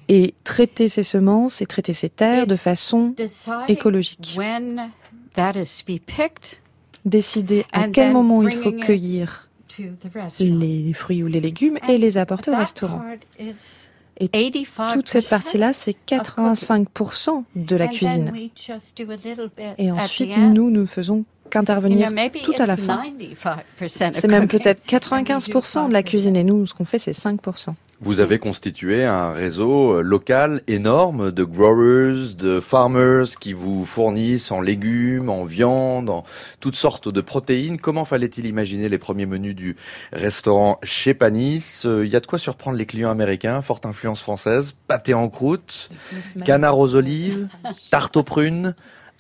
Et 0.08 0.34
traiter 0.44 0.88
ces 0.88 1.04
semences 1.04 1.62
et 1.62 1.66
traiter 1.66 1.94
ces 1.94 2.10
terres 2.10 2.48
de 2.48 2.56
façon 2.56 3.16
écologique. 3.68 4.36
When 4.38 4.92
that 5.34 5.54
is 5.56 5.84
to 5.84 5.94
be 5.94 6.00
picked 6.00 6.62
Décider 7.04 7.66
à 7.72 7.88
quel 7.88 8.14
moment 8.14 8.44
il 8.44 8.56
faut 8.56 8.72
cueillir. 8.72 9.50
Les 10.40 10.94
fruits 10.94 11.24
ou 11.24 11.28
les 11.28 11.42
légumes 11.42 11.78
et 11.88 11.98
les 11.98 12.18
apporter 12.18 12.52
au 12.52 12.56
restaurant. 12.56 13.02
Et 14.20 14.28
85% 14.28 14.94
toute 14.94 15.10
cette 15.10 15.30
partie-là, 15.30 15.74
c'est 15.74 15.96
85% 16.08 17.44
de 17.56 17.76
la 17.76 17.88
cuisine. 17.88 18.32
Et 19.78 19.92
ensuite, 19.92 20.38
nous, 20.38 20.70
nous 20.70 20.86
faisons 20.86 21.26
qu'intervenir 21.50 22.10
tout 22.44 22.54
à 22.60 22.66
la 22.66 22.78
fin. 22.78 23.04
95% 23.04 24.10
of 24.10 24.14
C'est 24.14 24.28
même 24.28 24.48
peut-être 24.48 24.82
and 24.92 24.96
we 24.96 25.48
do 25.48 25.60
95% 25.60 25.88
de 25.88 25.94
la 25.94 26.02
5%. 26.02 26.04
cuisine 26.04 26.36
et 26.36 26.44
nous, 26.44 26.66
ce 26.66 26.74
qu'on 26.74 26.86
fait, 26.86 27.00
c'est 27.00 27.12
5%. 27.12 27.74
Vous 28.04 28.20
avez 28.20 28.40
constitué 28.40 29.06
un 29.06 29.32
réseau 29.32 29.98
euh, 29.98 30.02
local 30.02 30.64
énorme 30.68 31.32
de 31.32 31.44
growers, 31.44 32.34
de 32.36 32.60
farmers 32.60 33.38
qui 33.40 33.54
vous 33.54 33.86
fournissent 33.86 34.52
en 34.52 34.60
légumes, 34.60 35.30
en 35.30 35.46
viande, 35.46 36.10
en 36.10 36.24
toutes 36.60 36.76
sortes 36.76 37.10
de 37.10 37.22
protéines. 37.22 37.80
Comment 37.80 38.04
fallait-il 38.04 38.48
imaginer 38.48 38.90
les 38.90 38.98
premiers 38.98 39.28
menus 39.28 39.56
du 39.56 39.76
restaurant 40.12 40.80
chez 40.82 41.14
Panis? 41.14 41.84
Euh, 41.86 42.04
Il 42.04 42.12
y 42.12 42.16
a 42.16 42.20
de 42.20 42.26
quoi 42.26 42.40
surprendre 42.40 42.76
les 42.76 42.88
clients 42.88 43.12
américains, 43.12 43.62
forte 43.62 43.86
influence 43.86 44.24
française, 44.24 44.74
pâté 44.88 45.14
en 45.14 45.30
croûte, 45.30 45.92
canard 46.44 46.80
aux 46.80 46.96
olives, 46.96 47.50
tarte 47.92 48.18
aux 48.18 48.24
prunes. 48.24 48.74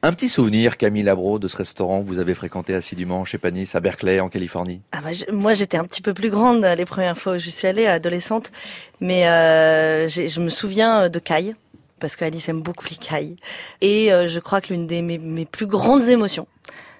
Un 0.03 0.13
petit 0.13 0.29
souvenir, 0.29 0.77
Camille 0.77 1.03
Labro, 1.03 1.37
de 1.37 1.47
ce 1.47 1.55
restaurant 1.57 2.01
que 2.01 2.07
vous 2.07 2.17
avez 2.17 2.33
fréquenté 2.33 2.73
assidûment 2.73 3.23
chez 3.23 3.37
Panis 3.37 3.69
à 3.75 3.79
Berkeley, 3.79 4.19
en 4.19 4.29
Californie? 4.29 4.81
Ah 4.91 4.99
bah, 5.03 5.13
je- 5.13 5.31
moi, 5.31 5.53
j'étais 5.53 5.77
un 5.77 5.83
petit 5.85 6.01
peu 6.01 6.15
plus 6.15 6.31
grande 6.31 6.63
euh, 6.63 6.73
les 6.73 6.85
premières 6.85 7.17
fois 7.17 7.33
où 7.33 7.37
je 7.37 7.51
suis 7.51 7.67
allée, 7.67 7.85
adolescente. 7.85 8.51
Mais 8.99 9.27
euh, 9.27 10.07
je 10.07 10.39
me 10.39 10.49
souviens 10.49 11.03
euh, 11.03 11.09
de 11.09 11.19
cailles, 11.19 11.55
parce 11.99 12.15
qu'Alice 12.15 12.49
aime 12.49 12.61
beaucoup 12.61 12.85
les 12.89 12.95
cailles. 12.95 13.35
Et 13.81 14.11
euh, 14.11 14.27
je 14.27 14.39
crois 14.39 14.59
que 14.59 14.73
l'une 14.73 14.87
des 14.87 15.03
mes, 15.03 15.19
mes 15.19 15.45
plus 15.45 15.67
grandes 15.67 16.07
émotions, 16.07 16.47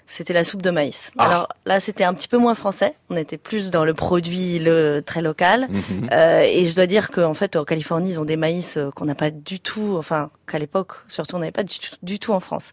c'était 0.08 0.34
la 0.34 0.44
soupe 0.44 0.62
de 0.62 0.70
maïs. 0.72 1.12
Ah. 1.18 1.26
Alors 1.26 1.48
là, 1.66 1.80
c'était 1.80 2.04
un 2.04 2.14
petit 2.14 2.28
peu 2.28 2.38
moins 2.38 2.56
français. 2.56 2.96
On 3.10 3.16
était 3.18 3.38
plus 3.38 3.72
dans 3.72 3.86
le 3.86 3.94
produit 3.94 4.60
le 4.60 5.02
très 5.06 5.22
local. 5.22 5.68
Mhm. 5.70 6.10
Euh, 6.12 6.42
et 6.42 6.66
je 6.66 6.76
dois 6.76 6.88
dire 6.88 7.12
qu'en 7.12 7.34
fait, 7.34 7.56
en 7.56 7.64
Californie, 7.64 8.12
ils 8.12 8.20
ont 8.20 8.26
des 8.26 8.38
maïs 8.38 8.78
euh, 8.78 8.90
qu'on 8.92 9.06
n'a 9.06 9.16
pas 9.16 9.30
du 9.32 9.60
tout, 9.60 9.96
enfin, 9.98 10.30
qu'à 10.48 10.60
l'époque, 10.60 10.94
surtout, 11.08 11.36
on 11.38 11.40
n'avait 11.40 11.52
pas 11.52 11.64
du, 11.64 11.80
tout- 11.80 11.96
du 12.04 12.20
tout 12.20 12.34
en 12.34 12.40
France. 12.40 12.72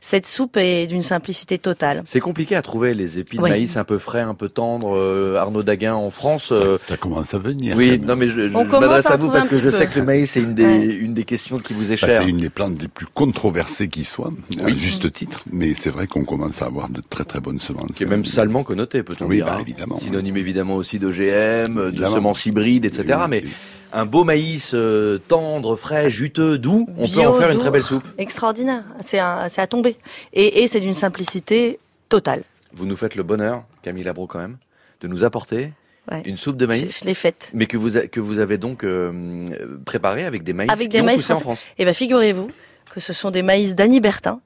Cette 0.00 0.26
soupe 0.26 0.56
est 0.56 0.86
d'une 0.86 1.02
simplicité 1.02 1.58
totale. 1.58 2.02
C'est 2.06 2.20
compliqué 2.20 2.56
à 2.56 2.62
trouver 2.62 2.94
les 2.94 3.18
épis 3.18 3.36
de 3.36 3.42
Oui. 3.42 3.50
maïs 3.50 3.76
un 3.76 3.84
peu 3.84 3.98
frais, 3.98 4.20
un 4.22 4.34
peu 4.34 4.48
tendres. 4.48 4.96
euh, 4.96 5.36
Arnaud 5.36 5.62
Daguin 5.62 5.94
en 5.94 6.10
France. 6.10 6.48
Ça, 6.48 6.54
euh, 6.54 6.78
ça 6.78 6.96
commence 6.96 7.34
à 7.34 7.38
venir. 7.38 7.76
Oui, 7.76 7.98
non 7.98 8.16
mais 8.16 8.28
je, 8.28 8.40
m'adresse 8.48 9.06
à 9.06 9.16
vous 9.16 9.30
parce 9.30 9.48
que 9.48 9.56
je 9.56 9.68
peu. 9.68 9.70
sais 9.70 9.86
que 9.88 9.98
le 9.98 10.04
maïs 10.04 10.30
c'est 10.30 10.40
une 10.40 10.54
des 10.54 10.64
Ouais. 10.64 10.84
une 10.86 11.14
des 11.14 11.24
questions 11.24 11.56
qui 11.58 11.74
vous 11.74 11.92
est 11.92 12.00
Bah, 12.00 12.08
c'est 12.22 12.28
une 12.28 12.38
des 12.38 12.50
plantes 12.50 12.80
les 12.80 12.88
plus 12.88 13.06
controversées 13.06 13.88
qui 13.88 14.04
soient, 14.04 14.32
à 14.64 14.68
juste 14.70 15.12
titre. 15.12 15.42
Mais 15.52 15.74
c'est 15.74 15.90
vrai 15.90 16.06
qu'on 16.06 16.24
commence 16.24 16.62
à 16.62 16.69
avoir 16.70 16.88
de 16.88 17.00
très 17.08 17.24
très 17.24 17.40
bonnes 17.40 17.60
semences. 17.60 17.92
qui 17.94 18.02
est 18.02 18.06
même 18.06 18.24
salement 18.24 18.62
connotée, 18.64 19.02
peut-on 19.02 19.26
Oui, 19.26 19.36
dire. 19.36 19.46
bah, 19.46 19.54
hein. 19.56 19.60
évidemment. 19.60 19.98
Synonyme 19.98 20.36
évidemment 20.36 20.76
aussi 20.76 20.98
d'OGM, 20.98 21.90
de 21.90 22.06
semences 22.06 22.46
hybrides, 22.46 22.84
etc. 22.84 23.04
Oui, 23.08 23.26
mais 23.28 23.42
oui. 23.44 23.50
un 23.92 24.06
beau 24.06 24.24
maïs 24.24 24.72
euh, 24.74 25.18
tendre, 25.18 25.76
frais, 25.76 26.10
juteux, 26.10 26.58
doux, 26.58 26.88
on 26.96 27.08
peut 27.08 27.20
en 27.26 27.32
faire 27.34 27.50
une 27.50 27.58
très 27.58 27.70
belle 27.70 27.82
soupe. 27.82 28.06
Extraordinaire. 28.18 28.84
C'est 29.02 29.18
un- 29.18 29.48
c'est 29.48 29.60
à 29.60 29.66
tomber. 29.66 29.96
Et, 30.32 30.62
et 30.62 30.68
c'est 30.68 30.80
d'une 30.80 30.94
simplicité 30.94 31.78
totale. 32.08 32.42
Vous 32.72 32.86
nous 32.86 32.96
faites 32.96 33.16
le 33.16 33.22
bonheur, 33.22 33.64
Camille 33.82 34.04
Labro 34.04 34.26
quand 34.26 34.38
même, 34.38 34.56
de 35.00 35.08
nous 35.08 35.24
apporter 35.24 35.72
Ouais. 36.10 36.22
une 36.24 36.38
soupe 36.38 36.56
de 36.56 36.66
maïs, 36.66 37.00
je 37.00 37.04
l'ai 37.04 37.14
faite. 37.14 37.50
mais 37.54 37.66
que 37.66 37.76
vous 37.76 37.96
a- 37.96 38.06
que 38.06 38.20
vous 38.20 38.38
avez 38.38 38.56
donc 38.58 38.84
euh, 38.84 39.46
préparée 39.84 40.24
avec 40.24 40.42
des 40.42 40.52
maïs 40.54 40.70
Avec 40.70 40.88
qui 40.88 40.96
des 40.96 41.02
ont 41.02 41.04
maïs 41.04 41.20
poussé 41.20 41.32
en 41.34 41.40
français. 41.40 41.64
France. 41.66 41.74
Et 41.78 41.84
ben 41.84 41.94
figurez-vous 41.94 42.48
que 42.92 43.00
ce 43.00 43.12
sont 43.12 43.30
des 43.30 43.42
maïs 43.42 43.74
d'Annie 43.76 44.00
Bertin 44.00 44.40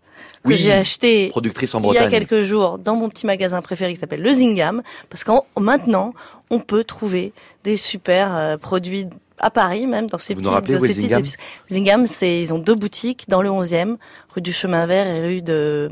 que 0.44 0.48
Oui, 0.50 0.56
j'ai 0.56 0.72
acheté 0.72 1.28
Productrice 1.28 1.74
en 1.74 1.80
il 1.82 1.94
y 1.94 1.98
a 1.98 2.08
quelques 2.08 2.42
jours 2.42 2.78
dans 2.78 2.94
mon 2.96 3.08
petit 3.08 3.26
magasin 3.26 3.60
préféré 3.62 3.92
qui 3.94 3.98
s'appelle 4.00 4.22
le 4.22 4.32
Zingam, 4.32 4.82
parce 5.10 5.24
qu'en 5.24 5.44
maintenant 5.58 6.14
on 6.50 6.60
peut 6.60 6.84
trouver 6.84 7.32
des 7.64 7.76
super 7.76 8.36
euh, 8.36 8.56
produits 8.56 9.06
à 9.38 9.50
Paris 9.50 9.86
même 9.86 10.06
dans 10.06 10.18
ces 10.18 10.34
Vous 10.34 10.40
nous 10.40 10.44
petits, 10.48 10.54
rappelez 10.54 10.74
dans 10.74 10.80
ces 10.80 10.86
petites 10.88 11.02
Zingam? 11.02 11.20
épices. 11.20 11.36
Zingam, 11.70 12.06
c'est 12.06 12.40
ils 12.42 12.54
ont 12.54 12.58
deux 12.58 12.74
boutiques 12.76 13.24
dans 13.28 13.42
le 13.42 13.48
11e, 13.50 13.96
rue 14.34 14.40
du 14.42 14.52
Chemin 14.52 14.86
Vert 14.86 15.06
et 15.06 15.20
rue 15.26 15.42
de 15.42 15.88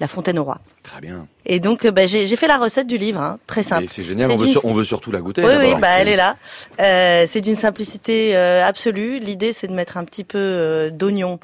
la 0.00 0.08
Fontaine 0.08 0.38
au 0.38 0.44
Roi. 0.44 0.58
Très 0.82 1.00
bien. 1.00 1.26
Et 1.46 1.60
donc 1.60 1.84
euh, 1.84 1.90
bah, 1.90 2.06
j'ai 2.06 2.36
fait 2.36 2.46
la 2.46 2.58
recette 2.58 2.86
du 2.86 2.98
livre, 2.98 3.20
hein, 3.20 3.38
très 3.46 3.62
simple. 3.62 3.86
C'est 3.88 4.02
génial, 4.02 4.30
on 4.30 4.36
veut, 4.36 4.44
d'une- 4.46 4.52
sur- 4.52 4.64
on 4.64 4.72
veut 4.72 4.84
surtout 4.84 5.10
la 5.12 5.20
goûter. 5.20 5.42
Oui, 5.44 5.52
oui, 5.58 5.74
bah, 5.80 5.88
elle 5.98 6.08
est 6.08 6.16
là. 6.16 6.36
Euh, 6.80 7.24
c'est 7.28 7.40
d'une 7.40 7.54
simplicité 7.56 8.36
euh, 8.36 8.64
absolue. 8.66 9.18
L'idée, 9.18 9.52
c'est 9.52 9.66
de 9.66 9.72
mettre 9.72 9.96
un 9.96 10.04
petit 10.04 10.24
peu 10.24 10.38
euh, 10.38 10.90
d'oignon 10.90 11.38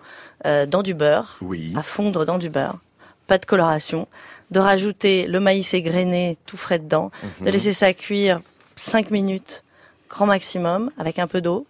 dans 0.68 0.82
du 0.84 0.94
beurre, 0.94 1.36
Oui. 1.42 1.72
à 1.76 1.82
fondre 1.82 2.24
dans 2.24 2.38
du 2.38 2.48
beurre, 2.48 2.78
pas 3.26 3.38
de 3.38 3.44
coloration, 3.44 4.06
de 4.52 4.60
rajouter 4.60 5.26
le 5.26 5.40
maïs 5.40 5.74
égrené 5.74 6.36
tout 6.46 6.56
frais 6.56 6.78
dedans, 6.78 7.10
Mhm. 7.40 7.46
de 7.46 7.50
laisser 7.50 7.72
ça 7.72 7.92
cuire 7.92 8.40
5 8.76 9.10
minutes, 9.10 9.64
grand 10.08 10.26
maximum, 10.26 10.92
avec 10.96 11.18
un 11.18 11.26
peu 11.26 11.40
d'eau. 11.40 11.66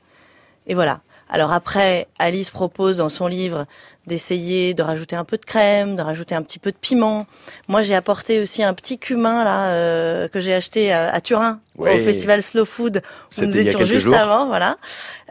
Et 0.66 0.74
voilà. 0.74 1.00
Alors 1.31 1.50
après, 1.52 2.09
Alice 2.18 2.50
propose 2.50 2.98
dans 2.98 3.09
son 3.09 3.26
livre 3.26 3.64
d'essayer 4.08 4.74
de 4.74 4.82
rajouter 4.82 5.14
un 5.14 5.24
peu 5.24 5.36
de 5.36 5.44
crème, 5.44 5.94
de 5.94 6.02
rajouter 6.02 6.34
un 6.34 6.42
petit 6.42 6.58
peu 6.58 6.72
de 6.72 6.76
piment. 6.76 7.26
Moi, 7.68 7.82
j'ai 7.82 7.94
apporté 7.94 8.40
aussi 8.40 8.64
un 8.64 8.74
petit 8.74 8.98
cumin 8.98 9.44
là 9.44 9.70
euh, 9.70 10.26
que 10.26 10.40
j'ai 10.40 10.52
acheté 10.52 10.90
à, 10.92 11.14
à 11.14 11.20
Turin 11.20 11.60
au 11.78 11.84
festival 11.84 12.42
Slow 12.42 12.64
Food 12.64 13.02
où 13.36 13.42
nous 13.42 13.58
étions 13.58 13.84
juste 13.84 14.06
jours. 14.06 14.16
avant, 14.16 14.48
voilà. 14.48 14.78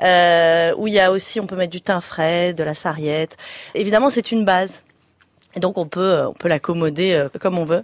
Euh, 0.02 0.74
où 0.78 0.88
il 0.88 0.94
y 0.94 1.00
a 1.02 1.12
aussi, 1.12 1.42
on 1.42 1.48
peut 1.48 1.58
mettre 1.58 1.72
du 1.72 1.82
thym 1.82 2.00
frais, 2.00 2.54
de 2.54 2.64
la 2.64 2.76
sarriette. 2.76 3.36
Évidemment, 3.76 4.10
c'est 4.10 4.32
une 4.32 4.46
base. 4.46 4.84
Et 5.56 5.60
donc 5.60 5.78
on 5.78 5.88
peut 5.88 6.02
euh, 6.02 6.28
on 6.28 6.34
peut 6.34 6.48
l'accommoder 6.48 7.28
comme 7.42 7.58
on 7.58 7.66
veut. 7.66 7.82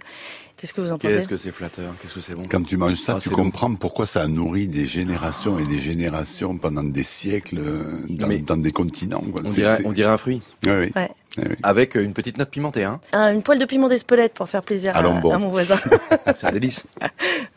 Qu'est-ce 0.56 0.72
que 0.72 0.80
vous 0.80 0.90
en 0.92 0.98
pensez 0.98 1.14
Qu'est-ce 1.16 1.28
que 1.28 1.36
c'est 1.36 1.50
flatteur, 1.52 1.92
qu'est-ce 2.00 2.14
que 2.14 2.20
c'est 2.20 2.34
bon? 2.34 2.44
Quand 2.48 2.62
tu 2.62 2.76
manges 2.76 2.94
ça, 3.00 3.14
Ah, 3.16 3.20
tu 3.20 3.28
bon. 3.28 3.36
comprends 3.36 3.74
pourquoi 3.74 4.06
ça 4.06 4.22
a 4.22 4.26
nourri 4.28 4.66
des 4.68 4.86
générations 4.86 5.58
et 5.58 5.64
des 5.64 5.80
générations 5.80 6.56
pendant 6.56 6.84
des 6.84 7.02
siècles 7.02 7.58
euh, 7.58 7.82
dans, 8.08 8.28
Mais- 8.28 8.38
dans 8.38 8.56
des 8.56 8.72
continents. 8.72 9.20
quoi. 9.32 9.42
On 9.44 9.50
dirait, 9.50 9.76
c'est- 9.78 9.86
on 9.86 9.92
dirait 9.92 10.10
un 10.12 10.16
fruit. 10.16 10.40
Oui, 10.64 10.70
oui. 10.72 10.92
Ouais. 10.96 11.10
Oui, 11.36 11.44
oui. 11.50 11.56
Avec 11.64 11.96
une 11.96 12.12
petite 12.12 12.38
note 12.38 12.50
pimentée, 12.50 12.84
hein. 12.84 13.00
Ah, 13.12 13.32
Une 13.32 13.42
poêle 13.42 13.58
de 13.58 13.64
piment 13.64 13.88
d'Espelette 13.88 14.34
pour 14.34 14.48
faire 14.48 14.62
plaisir 14.62 14.94
à, 14.94 15.00
Allons 15.00 15.18
bon. 15.18 15.32
à 15.32 15.38
mon 15.38 15.48
voisin. 15.50 15.76
C'est 16.34 16.46
un 16.46 16.52
délice. 16.52 16.84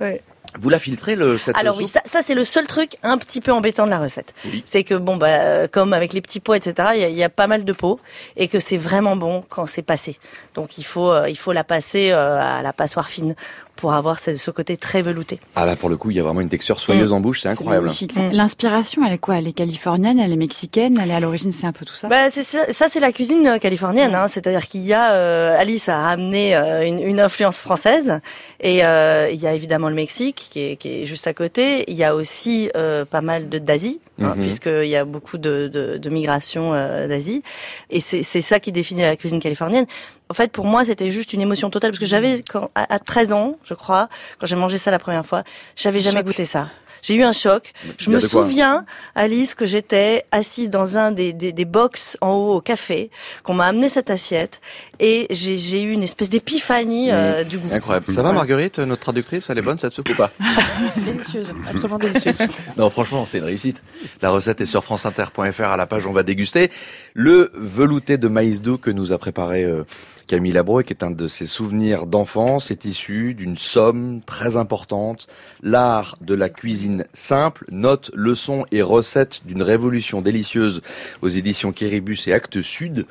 Ouais. 0.02 0.22
Vous 0.60 0.70
la 0.70 0.80
filtrez, 0.80 1.16
le, 1.16 1.38
cette 1.38 1.58
Alors 1.58 1.78
oui, 1.78 1.88
ça, 1.88 2.02
ça, 2.06 2.22
c'est 2.24 2.34
le 2.34 2.46
seul 2.46 2.66
truc 2.68 2.98
un 3.04 3.18
petit 3.18 3.42
peu 3.42 3.52
embêtant 3.52 3.86
de 3.86 3.92
la 3.92 4.00
recette. 4.00 4.34
Oui. 4.46 4.64
C'est 4.66 4.84
que 4.84 4.96
bon 4.96 5.18
bah 5.18 5.68
comme 5.68 5.94
avec 5.94 6.14
les 6.14 6.22
petits 6.22 6.40
pots 6.40 6.54
etc. 6.54 6.90
Il 6.96 7.10
y, 7.10 7.14
y 7.14 7.24
a 7.24 7.30
pas 7.30 7.48
mal 7.48 7.66
de 7.66 7.74
pots 7.74 8.00
et 8.36 8.48
que 8.48 8.60
c'est 8.60 8.78
vraiment 8.78 9.16
bon 9.16 9.44
quand 9.50 9.68
c'est 9.68 9.82
passé. 9.82 10.18
Donc 10.56 10.78
il 10.78 10.84
faut 10.84 11.12
euh, 11.12 11.30
il 11.30 11.38
faut 11.38 11.54
la 11.54 11.64
passer 11.64 12.12
euh, 12.12 12.40
à 12.42 12.62
la 12.62 12.74
passoire 12.74 13.10
fine 13.10 13.36
pour 13.78 13.94
avoir 13.94 14.20
ce, 14.20 14.36
ce 14.36 14.52
côté 14.52 14.76
très 14.76 15.02
velouté. 15.02 15.40
Ah 15.56 15.66
là, 15.66 15.76
pour 15.78 15.88
le 15.90 15.96
coup, 15.96 16.12
il 16.12 16.18
y 16.18 16.20
a 16.20 16.24
vraiment 16.24 16.42
une 16.42 16.50
texture 16.50 16.80
soyeuse 16.82 17.12
Mm. 17.12 17.16
en 17.16 17.20
bouche, 17.22 17.42
c'est 17.42 17.50
incroyable. 17.50 17.86
magnifique, 17.86 18.12
ça. 18.12 18.20
Mm. 18.22 18.32
L'inspiration, 18.34 19.06
elle 19.06 19.13
est 19.13 19.18
quoi? 19.18 19.38
Elle 19.38 19.48
est 19.48 19.54
californienne, 19.54 20.20
elle 20.20 20.34
est 20.34 20.36
mexicaine, 20.48 20.98
elle 21.02 21.12
est 21.12 21.13
à 21.13 21.20
l'origine, 21.22 21.52
c'est 21.54 21.68
un 21.68 21.72
peu 21.72 21.86
tout 21.86 21.96
ça? 21.96 22.10
Bah 22.10 22.30
c'est 22.30 22.44
ça, 22.44 22.72
ça, 22.74 22.88
c'est 22.90 23.00
la 23.00 23.12
cuisine 23.13 23.46
euh, 23.48 23.58
californienne, 23.60 24.13
hein. 24.16 24.28
c'est-à-dire 24.28 24.68
qu'il 24.68 24.82
y 24.82 24.94
a 24.94 25.12
euh, 25.13 25.58
Alice 25.58 25.88
a 25.90 26.08
amené 26.10 26.56
euh, 26.56 26.86
une, 26.86 27.00
une 27.02 27.20
influence 27.20 27.58
française 27.58 28.20
et 28.60 28.84
euh, 28.84 29.30
il 29.32 29.40
y 29.40 29.48
a 29.48 29.54
évidemment 29.54 29.90
le 29.90 29.96
Mexique 29.96 30.48
qui 30.52 30.60
est, 30.72 30.76
qui 30.78 31.04
est 31.04 31.06
juste 31.06 31.28
à 31.28 31.34
côté. 31.34 31.84
Il 31.90 31.96
y 31.96 32.04
a 32.04 32.16
aussi 32.16 32.70
euh, 32.76 33.06
pas 33.06 33.22
mal 33.22 33.48
de 33.50 33.58
d'Asie 33.60 34.00
hein, 34.22 34.34
Mhm. 34.36 34.42
puisqu'il 34.42 34.88
y 34.88 34.96
a 34.96 35.06
beaucoup 35.06 35.38
de, 35.38 35.70
de, 35.72 35.98
de 35.98 36.10
migration 36.10 36.72
euh, 36.74 37.08
d'Asie. 37.08 37.44
Et 37.92 38.02
c'est 38.02 38.24
c'est 38.24 38.42
ça 38.42 38.60
qui 38.60 38.72
définit 38.72 39.02
la 39.04 39.16
cuisine 39.16 39.40
californienne. 39.40 39.86
En 40.30 40.34
fait, 40.34 40.52
pour 40.52 40.66
moi, 40.66 40.86
c'était 40.86 41.12
juste 41.12 41.34
une 41.34 41.42
émotion 41.42 41.70
totale, 41.70 41.92
parce 41.92 42.00
que 42.00 42.06
j'avais, 42.06 42.42
quand, 42.42 42.70
à, 42.76 42.94
à 42.94 43.00
13 43.00 43.34
ans, 43.34 43.58
je 43.63 43.74
crois, 43.74 44.10
quand 44.40 44.46
j'ai 44.46 44.56
mangé 44.56 44.78
ça 44.78 44.92
la 44.92 45.00
première 45.00 45.26
fois, 45.26 45.44
j'avais 45.76 46.00
jamais 46.00 46.24
goûté 46.24 46.46
ça. 46.46 46.70
J'ai 47.02 47.16
eu 47.16 47.24
un 47.24 47.32
choc. 47.32 47.74
Je 47.98 48.10
me 48.10 48.20
souviens, 48.20 48.86
Alice, 49.16 49.56
que 49.56 49.66
j'étais 49.66 50.26
assise 50.32 50.70
dans 50.70 50.98
un 50.98 51.12
des, 51.12 51.32
des, 51.32 51.52
des 51.52 51.66
box 51.66 52.18
en 52.22 52.34
haut 52.34 52.56
au 52.56 52.62
café, 52.62 53.12
qu'on 53.44 53.54
m'a 53.54 53.66
amené 53.66 53.88
cette 53.88 54.10
assiette, 54.10 54.62
et 55.00 55.28
j'ai 55.30 55.58
j'ai 55.58 55.84
eu 55.84 55.92
une 55.92 56.04
espèce 56.04 56.30
d'épiphanie 56.30 57.12
euh, 57.12 57.44
du 57.44 57.58
goût. 57.58 57.70
Incroyable. 57.72 58.12
Ça 58.12 58.22
va, 58.22 58.32
Marguerite, 58.34 58.80
notre 58.80 59.02
traductrice 59.02 59.50
Elle 59.50 59.60
est 59.60 59.62
bonne, 59.62 59.80
cette 59.80 59.94
soupe 59.94 60.10
ou 60.10 60.16
pas? 60.16 60.32
Délicieuse, 60.98 61.54
absolument 61.70 62.00
délicieuse. 62.00 62.40
Non, 62.78 62.90
franchement, 62.90 63.26
c'est 63.30 63.38
une 63.40 63.46
réussite. 63.46 63.82
La 64.22 64.30
recette 64.30 64.62
est 64.62 64.66
sur 64.66 64.84
franceinter.fr 64.84 65.63
à 65.63 65.78
la 65.78 65.88
page 65.88 66.06
On 66.08 66.12
va 66.12 66.24
déguster. 66.24 66.72
Le 67.13 67.52
velouté 67.54 68.18
de 68.18 68.28
maïs 68.28 68.62
doux 68.62 68.78
que 68.78 68.90
nous 68.92 69.12
a 69.12 69.18
préparé 69.18 69.63
euh, 69.63 69.84
Camille 70.28 70.52
Labro 70.52 70.82
et 70.82 70.84
qui 70.84 70.94
est 70.94 71.04
un 71.04 71.12
de 71.12 71.28
ses 71.28 71.48
souvenirs 71.48 72.06
d'enfance 72.06 72.70
est 72.70 72.86
issu 72.86 73.34
d'une 73.34 73.58
somme 73.58 74.22
très 74.26 74.58
importante. 74.58 75.28
L'art 75.63 76.18
de 76.22 76.36
la 76.36 76.50
cuisine 76.50 77.06
simple, 77.13 77.66
notes, 77.72 78.12
leçons 78.13 78.66
et 78.72 78.82
recettes 78.82 79.42
d'une 79.46 79.63
révolution 79.63 80.22
délicieuse 80.22 80.82
aux 81.22 81.30
éditions 81.30 81.72
Kéribus 81.72 82.28
et 82.28 82.34
Actes 82.34 82.62
Sud. 82.62 83.06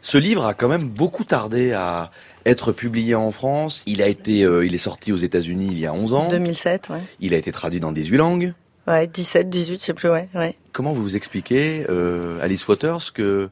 Ce 0.00 0.18
livre 0.18 0.46
a 0.46 0.54
quand 0.54 0.68
même 0.68 0.88
beaucoup 0.88 1.24
tardé 1.24 1.72
à 1.72 2.10
être 2.44 2.72
publié 2.72 3.14
en 3.14 3.30
France. 3.30 3.82
Il 3.86 4.02
a 4.02 4.08
été, 4.08 4.42
euh, 4.42 4.66
il 4.66 4.74
est 4.74 4.78
sorti 4.78 5.12
aux 5.12 5.16
États-Unis 5.16 5.68
il 5.70 5.78
y 5.78 5.86
a 5.86 5.92
11 5.92 6.14
ans. 6.14 6.28
2007, 6.28 6.88
ouais. 6.88 6.98
Il 7.20 7.34
a 7.34 7.36
été 7.36 7.52
traduit 7.52 7.78
dans 7.78 7.92
18 7.92 8.16
langues. 8.16 8.54
Ouais, 8.88 9.06
17, 9.06 9.48
18, 9.48 9.80
je 9.80 9.84
sais 9.84 9.94
plus, 9.94 10.08
ouais, 10.08 10.28
ouais. 10.34 10.56
Comment 10.72 10.92
vous 10.92 11.02
vous 11.02 11.16
expliquez, 11.16 11.86
euh, 11.88 12.38
Alice 12.42 12.66
Waters, 12.66 13.12
que 13.14 13.48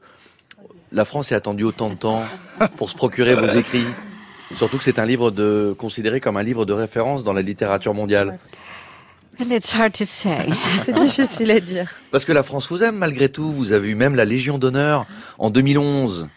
la 0.91 1.05
France 1.05 1.31
ait 1.31 1.35
attendu 1.35 1.63
autant 1.63 1.89
de 1.89 1.95
temps 1.95 2.23
pour 2.77 2.89
se 2.89 2.95
procurer 2.95 3.35
vos 3.35 3.47
écrits 3.47 3.85
Surtout 4.55 4.77
que 4.77 4.83
c'est 4.83 4.99
un 4.99 5.05
livre 5.05 5.31
de, 5.31 5.75
considéré 5.77 6.19
comme 6.19 6.37
un 6.37 6.43
livre 6.43 6.65
de 6.65 6.73
référence 6.73 7.23
dans 7.23 7.33
la 7.33 7.41
littérature 7.41 7.93
mondiale. 7.93 8.37
Well, 9.39 9.53
it's 9.53 9.73
hard 9.73 9.93
to 9.93 10.03
say. 10.05 10.49
C'est 10.85 10.93
difficile 10.93 11.51
à 11.51 11.59
dire. 11.59 11.91
Parce 12.11 12.25
que 12.25 12.33
la 12.33 12.43
France 12.43 12.69
vous 12.69 12.83
aime 12.83 12.97
malgré 12.97 13.29
tout. 13.29 13.51
Vous 13.51 13.71
avez 13.71 13.89
eu 13.89 13.95
même 13.95 14.15
la 14.15 14.25
Légion 14.25 14.57
d'honneur 14.57 15.05
en 15.39 15.49
2011. 15.49 16.29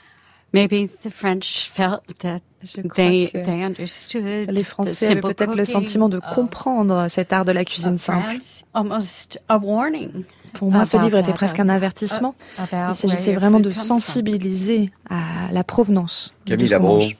Maybe 0.52 0.88
the 1.02 1.10
French 1.10 1.70
felt 1.74 2.02
that 2.20 2.40
crois 2.88 2.94
they, 2.94 3.30
que 3.32 3.38
they 3.38 3.64
understood 3.64 4.48
Les 4.48 4.62
the 4.62 4.66
Français 4.66 5.10
avaient 5.10 5.20
peut-être 5.20 5.56
le 5.56 5.64
sentiment 5.64 6.08
de 6.08 6.20
comprendre 6.34 7.06
cet 7.08 7.32
art 7.32 7.44
de 7.44 7.50
la 7.50 7.64
cuisine 7.64 7.98
simple. 7.98 8.22
France, 8.22 8.64
almost 8.72 9.40
a 9.48 9.58
warning. 9.58 10.24
Pour 10.54 10.70
moi, 10.70 10.84
ce 10.84 10.96
about 10.96 11.04
livre 11.06 11.18
était 11.18 11.32
that, 11.32 11.36
presque 11.36 11.58
uh, 11.58 11.62
un 11.62 11.68
avertissement. 11.68 12.34
about 12.58 12.90
Il 12.90 12.94
s'agissait 12.94 13.30
where 13.30 13.32
your 13.32 13.40
vraiment 13.40 13.60
de 13.60 13.70
sensibiliser 13.70 14.88
à 15.10 15.52
la 15.52 15.64
provenance 15.64 16.32
de 16.46 16.50
Camille 16.50 16.68
ce 16.68 16.72
Labro, 16.72 16.94
mange. 16.98 17.16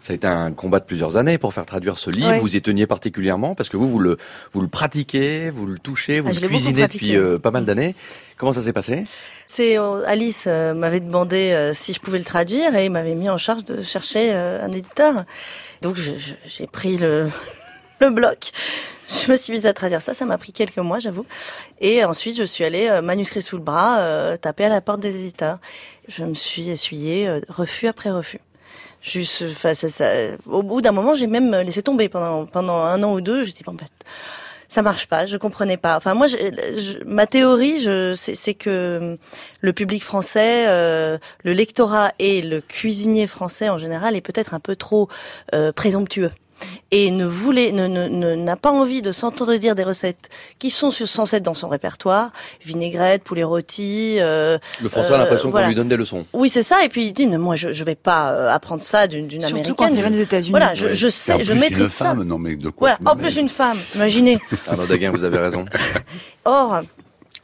ça 0.00 0.12
a 0.12 0.16
été 0.16 0.26
un 0.26 0.52
combat 0.52 0.80
de 0.80 0.84
plusieurs 0.84 1.16
années 1.16 1.38
pour 1.38 1.52
faire 1.54 1.66
traduire 1.66 1.98
ce 1.98 2.10
livre. 2.10 2.28
Ouais. 2.30 2.38
Vous 2.40 2.56
y 2.56 2.62
teniez 2.62 2.86
particulièrement 2.86 3.54
parce 3.54 3.68
que 3.68 3.76
vous, 3.76 3.88
vous 3.88 3.98
le, 3.98 4.18
vous 4.52 4.60
le 4.60 4.68
pratiquez, 4.68 5.50
vous 5.50 5.66
le 5.66 5.78
touchez, 5.78 6.20
vous 6.20 6.30
Ah, 6.30 6.40
le 6.40 6.48
cuisinez 6.48 6.86
depuis 6.86 7.16
euh, 7.16 7.38
pas 7.38 7.50
mal 7.50 7.64
d'années. 7.64 7.94
Comment 8.36 8.52
ça 8.52 8.62
s'est 8.62 8.72
passé? 8.72 9.04
C'est 9.46 9.78
euh, 9.78 10.06
Alice 10.06 10.44
euh, 10.46 10.74
m'avait 10.74 11.00
demandé 11.00 11.50
euh, 11.52 11.74
si 11.74 11.92
je 11.92 12.00
pouvais 12.00 12.18
le 12.18 12.24
traduire 12.24 12.76
et 12.76 12.88
m'avait 12.88 13.16
mis 13.16 13.28
en 13.28 13.38
charge 13.38 13.64
de 13.64 13.82
chercher 13.82 14.30
euh, 14.32 14.64
un 14.64 14.70
éditeur. 14.70 15.24
Donc 15.82 15.96
j'ai 15.96 16.66
pris 16.66 16.98
le, 16.98 17.28
le 18.00 18.10
bloc. 18.10 18.50
Je 19.08 19.32
me 19.32 19.36
suis 19.36 19.52
mise 19.52 19.66
à 19.66 19.72
traduire 19.72 20.02
ça. 20.02 20.12
Ça 20.14 20.24
m'a 20.26 20.36
pris 20.38 20.52
quelques 20.52 20.78
mois, 20.78 20.98
j'avoue. 20.98 21.24
Et 21.80 22.04
ensuite, 22.04 22.36
je 22.36 22.44
suis 22.44 22.64
allée 22.64 22.88
euh, 22.88 23.00
manuscrit 23.02 23.40
sous 23.42 23.56
le 23.56 23.62
bras, 23.62 24.00
euh, 24.00 24.36
taper 24.36 24.64
à 24.66 24.68
la 24.68 24.80
porte 24.80 25.00
des 25.00 25.14
éditeurs. 25.16 25.58
Je 26.08 26.24
me 26.24 26.34
suis 26.34 26.68
essuyée 26.68 27.26
euh, 27.28 27.40
refus 27.48 27.86
après 27.86 28.10
refus. 28.10 28.40
Juste 29.00 29.48
face 29.50 29.84
à 29.84 29.88
ça. 29.88 30.10
Au 30.46 30.62
bout 30.62 30.80
d'un 30.82 30.92
moment, 30.92 31.14
j'ai 31.14 31.26
même 31.28 31.54
laissé 31.54 31.82
tomber 31.82 32.08
pendant 32.08 32.46
pendant 32.46 32.74
un 32.82 33.02
an 33.04 33.12
ou 33.14 33.20
deux. 33.20 33.44
Je 33.44 33.52
dis 33.52 33.62
bon 33.64 33.72
ben 33.72 33.86
ça 34.68 34.82
marche 34.82 35.06
pas, 35.06 35.24
je 35.24 35.36
comprenais 35.36 35.76
pas. 35.78 35.96
Enfin 35.96 36.14
moi, 36.14 36.26
je, 36.26 36.36
je- 36.76 37.04
ma 37.04 37.26
théorie, 37.26 37.80
je, 37.80 38.14
c'est, 38.14 38.54
que 38.54 39.16
le 39.60 39.72
public 39.72 40.04
français, 40.04 40.66
euh, 40.68 41.16
le 41.44 41.52
lectorat 41.54 42.12
et 42.18 42.42
le 42.42 42.60
cuisinier 42.60 43.26
français 43.26 43.68
en 43.70 43.78
général 43.78 44.14
est 44.16 44.20
peut-être 44.20 44.52
un 44.54 44.60
peu 44.60 44.76
trop 44.76 45.08
euh, 45.54 45.72
présomptueux 45.72 46.30
et 46.90 47.10
ne 47.10 47.24
voulait, 47.26 47.72
ne, 47.72 47.86
ne- 47.86 48.08
ne- 48.08 48.34
n'a 48.34 48.56
pas 48.56 48.70
envie 48.70 49.02
de 49.02 49.12
s'entendre 49.12 49.54
dire 49.56 49.74
des 49.74 49.84
recettes 49.84 50.28
qui 50.58 50.70
sont 50.70 50.90
sur- 50.90 51.06
censées 51.08 51.36
être 51.36 51.42
dans 51.42 51.54
son 51.54 51.68
répertoire, 51.68 52.30
vinaigrette, 52.64 53.22
poulet 53.24 53.44
rôti. 53.44 54.16
euh, 54.20 54.58
Le 54.80 54.88
Français 54.88 55.12
a 55.12 55.14
euh, 55.14 55.18
l'impression 55.18 55.50
voilà. 55.50 55.66
qu'on 55.66 55.70
lui 55.70 55.74
donne 55.76 55.88
des 55.88 55.96
leçons. 55.96 56.24
Oui, 56.32 56.48
c'est 56.50 56.62
ça. 56.62 56.84
Et 56.84 56.88
puis 56.88 57.06
il 57.06 57.12
dit, 57.12 57.26
mais 57.26 57.38
moi, 57.38 57.56
je, 57.56 57.72
je 57.72 57.84
vais 57.84 57.94
pas 57.94 58.32
euh, 58.32 58.50
apprendre 58.52 58.82
ça 58.82 59.06
d'une, 59.06 59.26
d'une 59.28 59.40
Surtout 59.40 59.54
américaine. 59.56 59.74
quand 59.76 59.96
Je- 59.96 60.08
des 60.12 60.20
États-Unis. 60.20 60.50
Voilà, 60.50 60.74
je, 60.74 60.86
Ouais. 60.86 60.94
je 60.94 61.08
sais, 61.08 61.32
en 61.34 61.38
je 61.40 61.52
plus, 61.52 61.60
maîtrise 61.60 61.78
une 61.84 61.88
ça. 61.88 62.04
femme, 62.06 62.22
non 62.24 62.38
mais 62.38 62.56
de 62.56 62.70
quoi 62.70 62.96
Voilà, 62.98 63.12
en 63.12 63.16
plus 63.16 63.36
une 63.36 63.48
femme, 63.48 63.78
imaginez. 63.94 64.38
Arnaud 64.66 64.86
Daguin, 64.86 65.10
vous 65.10 65.24
avez 65.24 65.38
raison. 65.38 65.64
Or, 66.44 66.80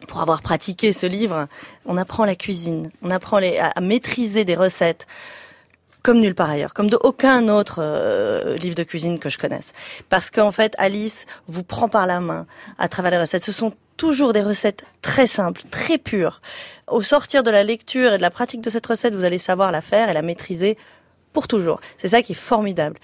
pour 0.09 0.21
avoir 0.21 0.43
pratiqué 0.43 0.93
ce 0.93 1.07
livre, 1.07 1.47
on 1.87 1.97
apprend 1.97 2.25
la 2.25 2.35
cuisine, 2.37 2.91
on 3.03 3.11
apprend 3.11 3.39
les- 3.39 3.59
à, 3.59 3.69
à 3.75 3.81
maîtriser 3.81 4.45
des 4.45 4.55
recettes 4.55 5.07
comme 6.05 6.21
nulle 6.21 6.35
part 6.35 6.51
ailleurs, 6.51 6.75
comme 6.75 6.91
de 6.91 6.99
aucun 7.03 7.49
autre 7.49 7.79
euh, 7.81 8.57
livre 8.57 8.77
de 8.77 8.83
cuisine 8.83 9.19
que 9.19 9.31
je 9.31 9.39
connaisse. 9.39 9.73
Parce 10.11 10.31
qu'en 10.31 10.53
fait, 10.53 10.75
Alice 10.77 11.25
vous 11.49 11.65
prend 11.65 11.89
par 11.89 12.07
la 12.07 12.21
main 12.21 12.47
à 12.79 12.89
travers 12.89 13.11
les 13.11 13.19
recettes. 13.19 13.43
Ce 13.43 13.53
sont 13.53 13.73
toujours 13.97 14.35
des 14.35 14.43
recettes 14.43 14.85
très 15.01 15.27
simples, 15.27 15.63
très 15.71 15.97
pures. 15.97 16.43
Au 16.89 17.03
sortir 17.03 17.43
de 17.43 17.51
la 17.51 17.63
lecture 17.63 18.13
et 18.13 18.17
de 18.19 18.23
la 18.23 18.31
pratique 18.31 18.61
de 18.61 18.69
cette 18.69 18.87
recette, 18.87 19.15
vous 19.15 19.25
allez 19.25 19.39
savoir 19.39 19.73
la 19.73 19.81
faire 19.81 20.11
et 20.11 20.13
la 20.13 20.21
maîtriser 20.21 20.77
pour 21.33 21.49
toujours. 21.49 21.81
C'est 21.97 22.09
ça 22.09 22.21
qui 22.21 22.33
est 22.33 22.37
formidable. 22.37 22.99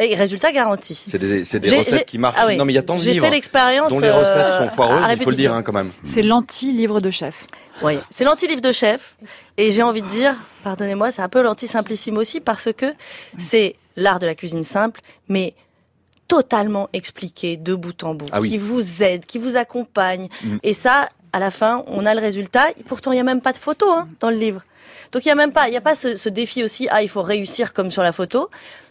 Et 0.00 0.14
résultat 0.14 0.52
garanti. 0.52 0.94
C'est 0.94 1.18
des, 1.18 1.44
c'est 1.44 1.58
des 1.58 1.68
J'ai- 1.68 1.78
recettes 1.78 1.94
j'ai- 1.98 2.04
qui 2.04 2.18
marchent. 2.18 2.36
ah 2.38 2.46
oui. 2.46 2.56
non, 2.56 2.64
mais 2.64 2.72
il 2.72 2.76
y 2.76 2.78
a 2.78 2.82
tant 2.82 2.96
de 2.96 3.00
J'ai 3.00 3.12
livres 3.14 3.26
fait 3.26 3.32
l'expérience, 3.32 3.90
dont 3.90 3.98
les 4.00 4.10
recettes 4.10 4.36
euh, 4.36 4.58
sont 4.68 4.74
foireuses, 4.74 5.04
il 5.12 5.22
faut 5.22 5.30
le 5.30 5.36
dire 5.36 5.52
hein, 5.52 5.62
quand 5.62 5.72
même. 5.72 5.90
C'est 6.04 6.22
l'anti-livre 6.22 7.00
de 7.00 7.10
chef. 7.10 7.46
Oui, 7.82 7.98
c'est 8.10 8.24
l'anti-livre 8.24 8.60
de 8.60 8.72
chef. 8.72 9.14
Et 9.56 9.70
j'ai 9.72 9.82
envie 9.82 10.02
de 10.02 10.08
dire, 10.08 10.34
pardonnez-moi, 10.64 11.10
c'est 11.12 11.22
un 11.22 11.28
peu 11.28 11.42
l'anti-simplissime 11.42 12.16
aussi 12.16 12.40
parce 12.40 12.72
que 12.72 12.86
c'est 13.38 13.74
l'art 13.96 14.18
de 14.20 14.26
la 14.26 14.34
cuisine 14.34 14.64
simple, 14.64 15.00
mais 15.28 15.54
totalement 16.28 16.88
expliqué 16.92 17.56
de 17.56 17.74
bout 17.74 18.02
en 18.04 18.14
bout, 18.14 18.26
Ah 18.32 18.40
oui. 18.40 18.50
qui 18.50 18.58
vous 18.58 19.02
aide, 19.02 19.24
qui 19.26 19.38
vous 19.38 19.56
accompagne. 19.56 20.28
Mm. 20.44 20.56
Et 20.62 20.74
ça, 20.74 21.08
à 21.32 21.38
la 21.38 21.50
fin, 21.50 21.84
on 21.86 22.04
a 22.06 22.14
le 22.14 22.20
résultat. 22.20 22.70
Et 22.78 22.82
Pourtant, 22.84 23.12
il 23.12 23.14
n'y 23.16 23.20
a 23.20 23.24
même 23.24 23.40
pas 23.40 23.52
de 23.52 23.58
photo 23.58 23.90
hein, 23.90 24.08
dans 24.20 24.30
le 24.30 24.36
livre. 24.36 24.62
Donc 25.10 25.24
il 25.24 25.28
n'y 25.28 25.32
a 25.32 25.36
même 25.36 25.52
pas, 25.52 25.68
il 25.68 25.74
y 25.74 25.76
a 25.76 25.80
pas 25.80 25.94
ce, 25.94 26.16
ce 26.16 26.28
défi 26.28 26.62
aussi. 26.62 26.86
Ah, 26.90 27.02
il 27.02 27.08
faut 27.08 27.22
réussir 27.22 27.72
comme 27.72 27.90
sur 27.90 28.02
la 28.02 28.12
photo. 28.12 28.50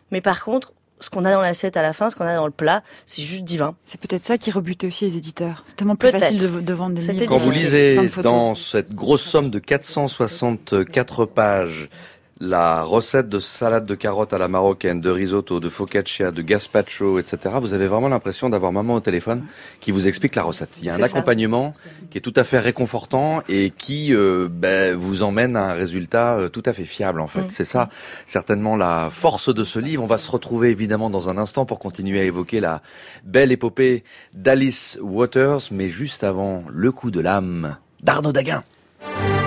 Mais 0.09 0.19
par 0.21 0.43
contre, 0.43 0.73
ce 0.99 1.09
qu'on 1.09 1.25
a 1.25 1.31
dans 1.31 1.41
l'assiette 1.41 1.77
à 1.77 1.81
la 1.81 1.93
fin, 1.93 2.09
ce 2.09 2.15
qu'on 2.15 2.25
a 2.25 2.35
dans 2.35 2.45
le 2.45 2.51
plat, 2.51 2.83
c'est 3.05 3.21
juste 3.21 3.43
divin. 3.43 3.75
C'est 3.85 3.99
peut-être 3.99 4.25
ça 4.25 4.37
qui 4.37 4.51
rebutait 4.51 4.87
aussi 4.87 5.05
les 5.05 5.17
éditeurs. 5.17 5.63
C'est 5.65 5.75
tellement 5.75 5.95
plus 5.95 6.09
facile 6.09 6.39
de, 6.39 6.47
de 6.47 6.73
vendre 6.73 6.95
des 6.95 7.01
livres. 7.01 7.25
Quand 7.25 7.37
vous 7.37 7.51
lisez 7.51 8.09
dans 8.23 8.55
cette 8.55 8.93
grosse 8.93 9.23
somme 9.23 9.49
de 9.49 9.59
464 9.59 11.25
pages 11.25 11.89
la 12.39 12.83
recette 12.83 13.29
de 13.29 13.39
salade 13.39 13.85
de 13.85 13.95
carottes 13.95 14.33
à 14.33 14.37
la 14.37 14.47
marocaine, 14.47 15.01
de 15.01 15.09
risotto, 15.09 15.59
de 15.59 15.69
focaccia, 15.69 16.31
de 16.31 16.41
gazpacho, 16.41 17.19
etc., 17.19 17.55
vous 17.59 17.73
avez 17.73 17.87
vraiment 17.87 18.09
l'impression 18.09 18.49
d'avoir 18.49 18.71
maman 18.71 18.95
au 18.95 18.99
téléphone 18.99 19.45
qui 19.79 19.91
vous 19.91 20.07
explique 20.07 20.35
la 20.35 20.43
recette. 20.43 20.77
Il 20.79 20.85
y 20.85 20.89
a 20.89 20.95
un 20.95 20.99
ça. 20.99 21.05
accompagnement 21.05 21.73
qui 22.11 22.17
est 22.17 22.21
tout 22.21 22.33
à 22.35 22.43
fait 22.43 22.59
réconfortant 22.59 23.41
et 23.49 23.71
qui 23.71 24.13
euh, 24.13 24.47
ben, 24.51 24.95
vous 24.95 25.23
emmène 25.23 25.55
à 25.55 25.71
un 25.71 25.73
résultat 25.73 26.35
euh, 26.35 26.49
tout 26.49 26.63
à 26.65 26.73
fait 26.73 26.85
fiable 26.85 27.21
en 27.21 27.27
fait. 27.27 27.41
Mm. 27.41 27.49
C'est 27.49 27.65
ça 27.65 27.89
certainement 28.25 28.75
la 28.75 29.09
force 29.11 29.53
de 29.53 29.63
ce 29.63 29.79
livre. 29.79 30.03
On 30.03 30.07
va 30.07 30.17
se 30.17 30.29
retrouver 30.29 30.69
évidemment 30.69 31.09
dans 31.09 31.29
un 31.29 31.37
instant 31.37 31.65
pour 31.65 31.79
continuer 31.79 32.19
à 32.19 32.23
évoquer 32.23 32.59
la 32.59 32.81
belle 33.23 33.51
épopée 33.51 34.03
d'Alice 34.35 34.99
Waters, 35.01 35.61
mais 35.71 35.89
juste 35.89 36.23
avant 36.23 36.63
le 36.69 36.91
coup 36.91 37.11
de 37.11 37.19
l'âme 37.19 37.77
d'Arnaud 38.01 38.31
Daguin. 38.31 38.63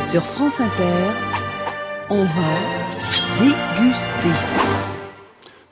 Sur 0.07 0.24
France 0.24 0.61
Inter, 0.61 1.12
on 2.09 2.24
va 2.24 2.80
déguster. 3.38 4.29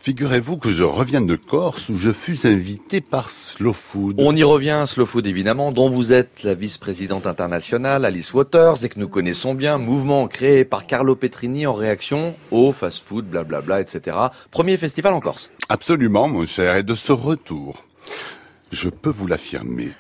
Figurez-vous 0.01 0.57
que 0.57 0.71
je 0.71 0.85
reviens 0.85 1.21
de 1.21 1.37
Corse 1.37 1.91
où 1.91 1.99
je 1.99 2.13
fus 2.13 2.39
invité 2.45 3.01
par 3.01 3.29
Slow 3.29 3.73
Food. 3.75 4.17
On 4.19 4.35
y 4.35 4.43
revient, 4.43 4.85
Slow 4.87 5.05
Food 5.05 5.27
évidemment, 5.27 5.71
dont 5.71 5.91
vous 5.91 6.13
êtes 6.13 6.45
la 6.45 6.55
vice-présidente 6.55 7.27
internationale, 7.27 8.05
Alice 8.05 8.33
Waters, 8.33 8.85
et 8.85 8.89
que 8.89 8.99
nous 8.99 9.09
connaissons 9.09 9.55
bien, 9.55 9.77
mouvement 9.77 10.27
créé 10.27 10.65
par 10.65 10.87
Carlo 10.87 11.15
Petrini 11.15 11.67
en 11.67 11.75
réaction 11.75 12.35
au 12.51 12.73
fast-food, 12.73 13.27
blablabla, 13.27 13.83
etc. 13.83 14.17
Premier 14.51 14.77
festival 14.79 15.13
en 15.13 15.21
Corse. 15.21 15.51
Absolument, 15.69 16.27
mon 16.27 16.47
cher, 16.47 16.77
et 16.77 16.85
de 16.85 16.95
ce 16.95 17.13
retour, 17.13 17.85
je 18.73 18.89
peux 18.89 19.11
vous 19.11 19.27
l'affirmer, 19.27 19.91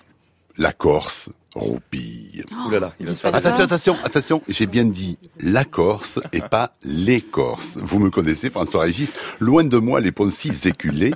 la 0.56 0.72
Corse 0.72 1.28
roupille. 1.58 2.44
Ouh 2.50 2.70
là 2.70 2.80
là, 2.80 2.94
il 3.00 3.06
va 3.06 3.12
se 3.12 3.18
faire 3.18 3.34
Attention, 3.34 3.64
attention, 3.64 3.96
attention, 4.04 4.42
j'ai 4.48 4.66
bien 4.66 4.84
dit 4.84 5.18
la 5.40 5.64
Corse 5.64 6.20
et 6.32 6.40
pas 6.40 6.72
les 6.84 7.20
Corses. 7.20 7.76
Vous 7.76 7.98
me 7.98 8.10
connaissez, 8.10 8.50
François 8.50 8.82
Régis, 8.82 9.12
loin 9.40 9.64
de 9.64 9.78
moi 9.78 10.00
les 10.00 10.12
poncifs 10.12 10.66
éculés. 10.66 11.12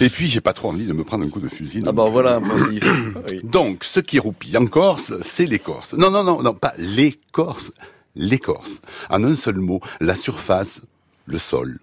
Et 0.00 0.10
puis, 0.10 0.28
j'ai 0.28 0.40
pas 0.40 0.52
trop 0.52 0.68
envie 0.68 0.86
de 0.86 0.92
me 0.92 1.04
prendre 1.04 1.24
un 1.24 1.28
coup 1.28 1.40
de 1.40 1.48
fusil. 1.48 1.82
Ah 1.86 1.92
bah 1.92 2.08
voilà 2.10 2.36
un 2.36 2.40
poncif. 2.42 2.84
Oui. 3.30 3.40
Donc, 3.42 3.84
ce 3.84 4.00
qui 4.00 4.18
roupille 4.18 4.56
en 4.56 4.66
Corse, 4.66 5.12
c'est 5.22 5.46
les 5.46 5.58
Corses. 5.58 5.94
Non, 5.94 6.10
non, 6.10 6.24
non, 6.24 6.42
non, 6.42 6.54
pas 6.54 6.74
les 6.78 7.18
Corses, 7.32 7.72
les 8.14 8.38
Corses. 8.38 8.80
En 9.10 9.24
un 9.24 9.36
seul 9.36 9.56
mot, 9.56 9.80
la 10.00 10.16
surface, 10.16 10.82
le 11.26 11.38
sol. 11.38 11.78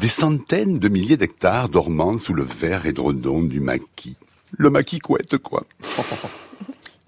Des 0.00 0.08
centaines 0.08 0.78
de 0.78 0.88
milliers 0.88 1.16
d'hectares 1.16 1.68
dormant 1.68 2.18
sous 2.18 2.34
le 2.34 2.42
vert 2.42 2.86
édredon 2.86 3.42
du 3.42 3.60
maquis. 3.60 4.16
Le 4.56 4.70
maquis 4.70 4.98
couette, 4.98 5.38
quoi. 5.38 5.62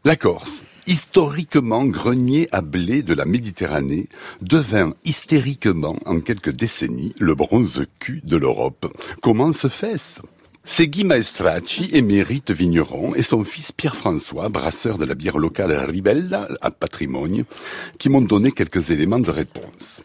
La 0.07 0.15
Corse, 0.15 0.63
historiquement 0.87 1.85
grenier 1.85 2.47
à 2.53 2.61
blé 2.61 3.03
de 3.03 3.13
la 3.13 3.25
Méditerranée, 3.25 4.09
devint 4.41 4.95
hystériquement, 5.05 5.97
en 6.07 6.21
quelques 6.21 6.53
décennies, 6.53 7.13
le 7.19 7.35
bronze-cul 7.35 8.21
de 8.23 8.37
l'Europe. 8.37 8.87
Comment 9.21 9.53
se 9.53 9.67
fait-ce? 9.67 10.21
C'est 10.63 10.87
Guy 10.87 11.03
Maestracci, 11.03 11.91
émérite 11.93 12.53
vigneron, 12.53 13.17
et 13.17 13.25
son 13.25 13.43
fils 13.43 13.73
Pierre-François, 13.73 14.49
brasseur 14.49 14.97
de 14.97 15.05
la 15.05 15.17
bière 15.17 15.39
locale 15.39 15.73
Ribella, 15.73 16.47
à 16.61 16.71
Patrimoine, 16.71 17.43
qui 17.99 18.09
m'ont 18.09 18.21
donné 18.21 18.53
quelques 18.53 18.91
éléments 18.91 19.19
de 19.19 19.33
réponse. 19.33 20.05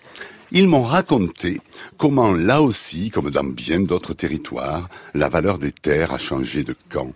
Ils 0.51 0.67
m'ont 0.67 0.81
raconté 0.81 1.61
comment, 1.97 2.33
là 2.33 2.63
aussi, 2.63 3.11
comme 3.11 3.29
dans 3.29 3.43
bien 3.43 3.81
d'autres 3.81 4.15
territoires, 4.15 4.89
la 5.13 5.29
valeur 5.29 5.59
des 5.59 5.71
terres 5.71 6.11
a 6.11 6.17
changé 6.17 6.63
de 6.63 6.75
camp. 6.89 7.13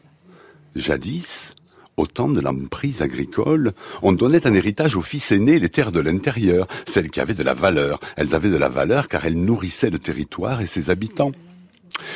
Jadis, 0.75 1.55
au 1.97 2.07
temps 2.07 2.29
de 2.29 2.41
l'emprise 2.41 3.01
agricole, 3.01 3.73
on 4.01 4.11
donnait 4.11 4.47
en 4.47 4.53
héritage 4.53 4.95
aux 4.95 5.01
fils 5.01 5.31
aînés 5.31 5.59
les 5.59 5.69
terres 5.69 5.91
de 5.91 5.99
l'intérieur, 5.99 6.67
celles 6.87 7.09
qui 7.09 7.19
avaient 7.19 7.33
de 7.33 7.43
la 7.43 7.53
valeur. 7.53 7.99
Elles 8.17 8.35
avaient 8.35 8.49
de 8.49 8.57
la 8.57 8.69
valeur 8.69 9.07
car 9.07 9.25
elles 9.25 9.39
nourrissaient 9.39 9.89
le 9.89 9.99
territoire 9.99 10.61
et 10.61 10.67
ses 10.67 10.89
habitants. 10.89 11.31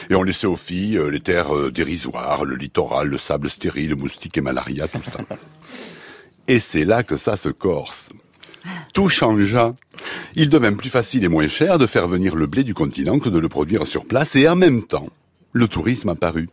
Et 0.10 0.16
on 0.16 0.24
laissait 0.24 0.48
aux 0.48 0.58
filles 0.58 0.98
euh, 0.98 1.10
les 1.10 1.22
terres 1.22 1.56
euh, 1.56 1.72
dérisoires, 1.72 2.44
le 2.44 2.56
littoral, 2.56 3.08
le 3.08 3.18
sable 3.18 3.50
stérile, 3.50 3.96
moustiques 3.96 4.38
et 4.38 4.42
malaria, 4.42 4.88
tout 4.88 5.04
ça. 5.04 5.20
Et 6.48 6.60
c'est 6.60 6.84
là 6.84 7.04
que 7.04 7.16
ça 7.16 7.38
se 7.38 7.50
corse. 7.50 8.10
Tout 8.94 9.08
changea. 9.08 9.76
Il 10.36 10.50
devint 10.50 10.74
plus 10.74 10.90
facile 10.90 11.24
et 11.24 11.28
moins 11.28 11.48
cher 11.48 11.78
de 11.78 11.86
faire 11.86 12.08
venir 12.08 12.36
le 12.36 12.48
blé 12.48 12.64
du 12.64 12.74
continent 12.74 13.20
que 13.20 13.30
de 13.30 13.38
le 13.38 13.50
produire 13.50 13.86
sur 13.86 14.06
place, 14.06 14.36
et 14.36 14.50
en 14.50 14.56
même 14.56 14.84
temps, 14.84 15.10
le 15.54 15.68
tourisme 15.68 16.10
apparut. 16.10 16.50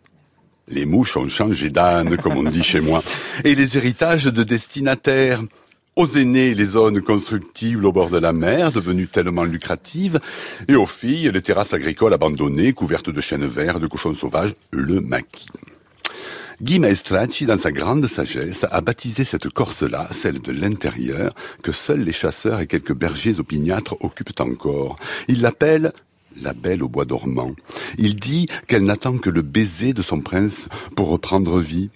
Les 0.69 0.85
mouches 0.85 1.17
ont 1.17 1.29
changé 1.29 1.71
d'âne, 1.71 2.17
comme 2.17 2.39
on 2.39 2.43
dit 2.43 2.65
chez 2.65 2.81
moi, 2.81 3.05
et 3.45 3.55
les 3.55 3.77
héritages 3.77 4.25
de 4.25 4.43
destinataires. 4.43 5.43
Aux 5.95 6.09
aînés, 6.09 6.55
les 6.55 6.65
zones 6.65 7.01
constructibles 7.01 7.87
au 7.87 7.93
bord 7.93 8.11
de 8.11 8.19
la 8.19 8.33
mer, 8.33 8.73
devenues 8.73 9.07
tellement 9.07 9.45
lucratives, 9.45 10.19
et 10.67 10.75
aux 10.75 10.87
filles, 10.87 11.31
les 11.33 11.41
terrasses 11.41 11.73
agricoles 11.73 12.13
abandonnées, 12.13 12.73
couvertes 12.73 13.11
de 13.11 13.21
chênes 13.21 13.47
verts, 13.47 13.79
de 13.79 13.87
cochons 13.87 14.13
sauvages, 14.15 14.55
le 14.73 15.01
maquis. 15.01 15.47
Guy 16.61 16.79
Maestracci, 16.81 17.47
dans 17.47 17.59
sa 17.59 17.71
grande 17.71 18.07
sagesse, 18.07 18.65
a 18.71 18.81
baptisé 18.81 19.25
cette 19.25 19.51
Corse-là, 19.51 20.09
celle 20.13 20.41
de 20.41 20.53
l'intérieur, 20.53 21.35
que 21.63 21.71
seuls 21.71 22.01
les 22.01 22.13
chasseurs 22.13 22.61
et 22.61 22.67
quelques 22.67 22.95
bergers 22.95 23.39
opiniâtres 23.39 23.95
occupent 24.01 24.41
encore. 24.41 24.99
Il 25.29 25.43
l'appelle 25.43 25.93
la 26.41 26.53
belle 26.53 26.83
au 26.83 26.89
bois 26.89 27.05
dormant. 27.05 27.55
Il 27.99 28.17
dit 28.17 28.49
qu'elle 28.67 28.85
n'attend 28.85 29.19
que 29.19 29.31
le 29.31 29.43
baiser 29.43 29.93
de 29.93 30.03
son 30.03 30.21
prince 30.21 30.69
pour 30.95 31.09
reprendre 31.09 31.59
vie. 31.59 31.91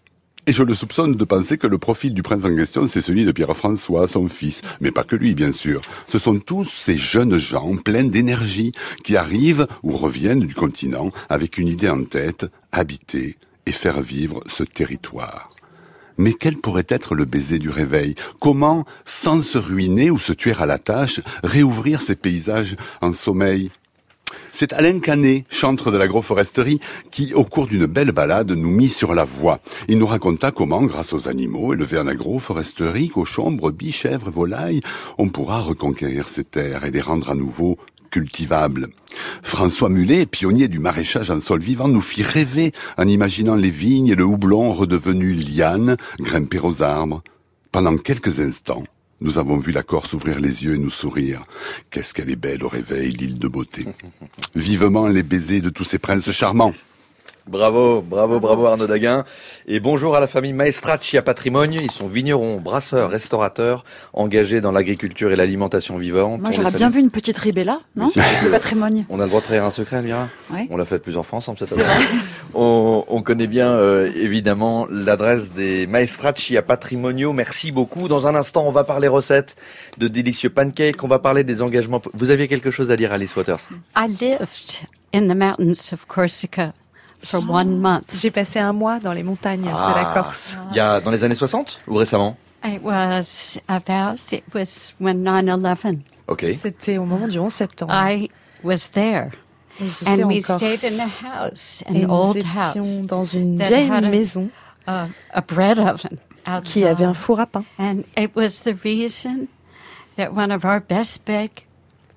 Et 0.47 0.53
je 0.53 0.63
le 0.63 0.75
soupçonne 0.75 1.15
de 1.15 1.25
penser 1.25 1.59
que 1.59 1.67
le 1.67 1.79
profil 1.79 2.15
du 2.15 2.23
prince 2.23 2.45
en 2.45 2.57
question, 2.57 2.89
c'est 2.89 3.03
celui 3.03 3.25
de 3.25 3.33
Pierre-François, 3.33 4.09
son 4.09 4.27
fils. 4.27 4.63
Mais 4.81 4.91
pas 4.91 5.05
que 5.05 5.15
lui, 5.15 5.35
bien 5.35 5.53
sûr. 5.53 5.81
Ce 6.09 6.19
sont 6.19 6.41
tous 6.41 6.65
ces 6.65 6.97
jeunes 6.97 7.39
gens 7.39 7.77
pleins 7.77 8.05
d'énergie 8.05 8.73
qui 9.05 9.17
arrivent 9.17 9.67
ou 9.83 9.93
reviennent 9.97 10.41
du 10.41 10.55
continent 10.55 11.13
avec 11.29 11.59
une 11.59 11.69
idée 11.69 11.91
en 11.91 12.05
tête, 12.05 12.47
habiter 12.73 13.37
et 13.67 13.73
faire 13.73 14.01
vivre 14.01 14.41
ce 14.49 14.65
territoire. 14.65 15.51
Mais 16.17 16.35
quel 16.35 16.57
pourrait 16.57 16.87
être 16.89 17.15
le 17.15 17.25
baiser 17.25 17.59
du 17.59 17.71
réveil? 17.71 18.15
Comment, 18.41 18.85
sans 19.05 19.43
se 19.43 19.57
ruiner 19.57 20.11
ou 20.11 20.19
se 20.19 20.33
tuer 20.33 20.55
à 20.59 20.67
la 20.67 20.79
tâche, 20.79 21.21
réouvrir 21.43 22.03
ces 22.03 22.17
paysages 22.17 22.77
en 23.01 23.13
sommeil? 23.13 23.71
C'est 24.53 24.73
Alain 24.73 25.01
Canet, 25.01 25.45
chantre 25.51 25.91
de 25.91 25.97
l'agroforesterie, 25.97 26.81
qui, 27.11 27.35
au 27.35 27.45
cours 27.45 27.67
d'une 27.67 27.87
belle 27.87 28.13
balade, 28.13 28.53
nous 28.53 28.71
mit 28.71 28.89
sur 28.89 29.15
la 29.15 29.25
voie. 29.25 29.61
Il 29.89 29.99
nous 29.99 30.07
raconta 30.07 30.51
comment, 30.51 30.83
grâce 30.83 31.13
aux 31.13 31.29
animaux 31.29 31.75
élevés 31.75 31.99
en 31.99 32.07
agroforesterie, 32.07 33.09
cochons, 33.09 33.53
brebis, 33.53 33.93
chèvres, 33.93 34.31
volailles, 34.31 34.81
on 35.19 35.29
pourra 35.29 35.61
reconquérir 35.61 36.29
ces 36.29 36.45
terres 36.45 36.85
et 36.85 36.91
les 36.91 37.01
rendre 37.01 37.31
à 37.31 37.35
nouveau 37.35 37.79
cultivables. 38.11 38.89
François 39.43 39.89
Mulet, 39.89 40.27
pionnier 40.27 40.69
du 40.69 40.79
maraîchage 40.79 41.31
en 41.31 41.41
sol 41.41 41.61
vivant, 41.61 41.89
nous 41.89 42.01
fit 42.01 42.23
rêver 42.23 42.73
en 42.99 43.07
imaginant 43.07 43.55
les 43.55 43.71
vignes 43.71 44.09
et 44.09 44.15
le 44.15 44.25
houblon 44.25 44.73
redevenus 44.73 45.57
lianes, 45.57 45.97
grimper 46.19 46.59
aux 46.59 46.83
arbres. 46.83 47.23
Pendant 47.73 47.97
quelques 47.97 48.41
instants, 48.41 48.83
nous 49.21 49.39
avons 49.39 49.59
vu 49.59 49.73
la 49.73 49.83
Corse 49.83 50.13
ouvrir 50.13 50.41
les 50.41 50.65
yeux 50.65 50.75
et 50.75 50.79
nous 50.79 50.91
sourire. 50.91 51.43
Qu'est-ce 51.91 52.15
qu'elle 52.15 52.31
est 52.31 52.37
belle 52.37 52.65
au 52.65 52.69
réveil, 52.69 53.13
l'île 53.13 53.39
de 53.39 53.49
beauté. 53.49 53.87
Vivement 54.55 55.09
les 55.09 55.23
baisers 55.23 55.61
de 55.61 55.71
tous 55.71 55.85
ces 55.85 55.99
princes 55.99 56.31
charmants. 56.31 56.75
Bravo, 57.47 58.03
bravo, 58.03 58.39
bravo 58.41 58.67
Arnaud 58.67 58.87
Daguin. 58.87 59.25
Et 59.67 59.81
bonjour 59.81 60.15
à 60.17 60.21
la 60.21 60.27
famille 60.27 60.53
Maestracci 60.53 61.17
à 61.17 61.23
Patrimoine. 61.23 61.73
Ils 61.73 61.91
sont 61.91 62.07
vignerons, 62.07 62.61
brasseurs, 62.61 63.11
restaurateurs, 63.11 63.85
engagés 64.13 64.61
dans 64.61 64.73
l'agriculture 64.73 65.33
et 65.33 65.37
l'alimentation 65.37 65.97
vivante. 65.97 66.41
Moi, 66.41 66.51
On 66.51 66.53
j'aurais 66.53 66.73
bien 66.73 66.91
vu 66.91 67.01
une 67.01 67.11
petite 67.11 67.39
ribella, 67.39 67.81
non 67.97 68.09
Le 68.15 68.51
patrimoine. 68.51 69.05
On 69.09 69.21
a 69.21 69.25
le 69.25 69.29
droit 69.29 69.41
de 69.41 69.47
trahir 69.47 69.65
un 69.65 69.71
secret, 69.71 69.97
Elvira 69.99 70.29
Ouais. 70.53 70.67
On 70.71 70.77
l'a 70.77 70.85
fait 70.85 70.99
plusieurs 70.99 71.25
fois 71.27 71.39
ensemble 71.39 71.59
cette 71.59 71.69
C'est 71.71 71.83
année. 71.83 72.05
On, 72.55 73.05
on 73.09 73.23
connaît 73.23 73.47
bien 73.47 73.69
euh, 73.71 74.11
évidemment 74.15 74.87
l'adresse 74.91 75.53
des 75.53 75.87
Maestracci 75.87 76.57
à 76.57 76.63
Patrimonio. 76.63 77.33
Merci 77.33 77.73
beaucoup. 77.73 78.09
Dans 78.09 78.27
un 78.27 78.35
instant, 78.35 78.65
on 78.67 78.73
va 78.73 78.85
parler 78.85 79.09
recettes 79.09 79.57
de 79.99 80.09
délicieux 80.09 80.51
pancakes. 80.51 81.03
On 81.03 81.09
va 81.09 81.19
parler 81.19 81.45
des 81.45 81.63
engagements. 81.63 82.01
Vous 82.15 82.31
aviez 82.31 82.49
quelque 82.49 82.71
chose 82.71 82.91
à 82.91 82.97
dire, 82.97 83.13
Alice 83.13 83.35
Waters? 83.37 83.69
I 83.97 84.07
lived 84.09 84.79
in 85.15 85.27
the 85.29 85.37
mountains 85.37 85.93
of 85.93 86.07
Corsica 86.07 86.73
for 87.23 87.41
one 87.49 87.79
month. 87.79 88.05
J'ai 88.15 88.31
passé 88.31 88.59
un 88.59 88.73
mois 88.73 88.99
dans 89.01 89.13
les 89.13 89.23
montagnes 89.23 89.63
de 89.63 89.67
la 89.67 90.11
Ah. 90.11 90.13
Corse. 90.15 90.57
Il 90.71 90.77
y 90.77 90.81
a 90.81 91.01
dans 91.01 91.11
les 91.11 91.23
années 91.25 91.35
60 91.35 91.81
ou 91.87 91.95
récemment? 91.97 92.37
It 92.65 92.83
was 92.83 93.59
about, 93.69 94.19
it 94.33 94.45
was 94.55 94.95
when 95.01 95.23
9-11. 95.25 96.01
Ok. 96.29 96.45
C'était 96.61 96.99
au 96.99 97.05
moment 97.05 97.27
du 97.27 97.39
11 97.39 97.53
septembre. 97.53 97.93
I 97.95 98.31
was 98.63 98.91
there. 98.93 99.31
Et 99.81 99.87
j'étais 99.87 100.11
And 100.11 100.25
en 100.25 100.29
we 100.29 100.45
Corse. 100.47 100.59
stayed 100.77 100.93
in 100.93 101.01
a 101.07 101.09
house, 101.47 101.83
Et 101.87 102.05
an 102.05 102.09
nous 102.09 102.15
old 102.15 102.37
étions 102.37 102.83
house. 102.83 103.01
dans 103.07 103.25
une 103.25 103.57
that 103.59 103.69
vieille 103.69 103.91
had 103.91 104.05
a- 104.05 104.09
maison 104.11 104.51
a, 104.87 105.07
a 105.33 105.41
bread 105.41 105.79
oven 105.79 106.19
qui 106.65 106.85
avait 106.85 107.05
un 107.05 107.11
outside. 107.11 107.15
four 107.23 107.41
à 107.41 107.47
pain. 107.47 107.65
And 107.79 108.03
it 108.17 108.33
was 108.37 108.61
the 108.65 108.75
reason 108.85 109.47
that 110.17 110.33
one 110.35 110.51
of 110.53 110.65
our 110.67 110.81
best 110.81 111.25
bake, 111.25 111.67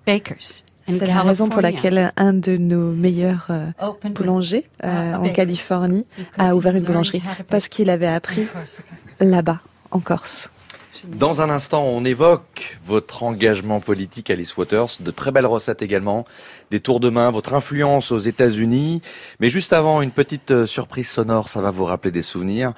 bakers 0.06 0.64
C'est 0.88 1.08
la 1.08 1.22
raison 1.22 1.50
pour 1.50 1.62
laquelle 1.62 2.12
un 2.18 2.34
de 2.34 2.58
nos 2.58 2.92
meilleurs 2.92 3.48
euh, 3.50 3.68
boulangers 4.10 4.66
euh, 4.84 5.14
a 5.14 5.20
en 5.20 5.30
Californie 5.30 6.06
a 6.38 6.56
ouvert 6.56 6.76
une 6.76 6.84
boulangerie 6.84 7.22
parce 7.50 7.68
qu'il 7.68 7.90
avait 7.90 8.08
appris 8.08 8.48
là-bas, 9.20 9.60
en 9.92 10.00
Corse. 10.00 10.52
Dans 11.06 11.42
un 11.42 11.50
instant, 11.50 11.84
on 11.84 12.06
évoque 12.06 12.78
votre 12.86 13.24
engagement 13.24 13.82
politique, 13.82 14.30
Alice 14.30 14.56
Waters, 14.56 14.98
de 15.02 15.12
très 15.12 15.32
belles 15.32 15.46
recettes 15.46 15.82
également, 15.82 16.24
des 16.72 16.80
tours 16.80 17.02
de 17.02 17.10
main, 17.10 17.30
votre 17.30 17.54
influence 17.54 18.12
aux 18.12 18.20
États-Unis. 18.20 19.02
Mais 19.42 19.50
juste 19.50 19.74
avant, 19.74 20.02
une 20.02 20.12
petite 20.12 20.52
euh, 20.52 20.66
surprise 20.66 21.10
sonore, 21.10 21.50
ça 21.50 21.60
va 21.60 21.72
vous 21.72 21.84
rappeler 21.84 22.12
des 22.12 22.22
souvenirs. 22.22 22.74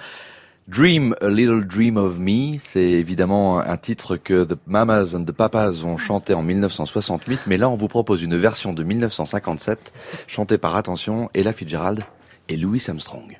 Dream 0.67 1.15
a 1.21 1.27
Little 1.27 1.63
Dream 1.63 1.95
of 1.95 2.17
Me, 2.17 2.57
c'est 2.59 2.79
évidemment 2.79 3.59
un 3.59 3.77
titre 3.77 4.17
que 4.17 4.43
The 4.43 4.57
Mamas 4.65 5.13
and 5.13 5.23
the 5.23 5.31
Papas 5.31 5.83
ont 5.83 5.97
chanté 5.97 6.33
en 6.33 6.41
1968, 6.41 7.41
mais 7.45 7.57
là 7.57 7.69
on 7.69 7.75
vous 7.75 7.87
propose 7.87 8.23
une 8.23 8.35
version 8.35 8.73
de 8.73 8.81
1957, 8.81 9.93
chantée 10.25 10.57
par, 10.57 10.75
attention, 10.75 11.29
Ella 11.35 11.53
Fitzgerald 11.53 12.03
et 12.49 12.57
Louis 12.57 12.83
Armstrong. 12.87 13.39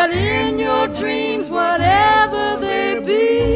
But 0.00 0.12
in 0.12 0.60
your 0.60 0.86
dreams, 0.86 1.50
whatever 1.50 2.56
they 2.60 3.00
be, 3.04 3.47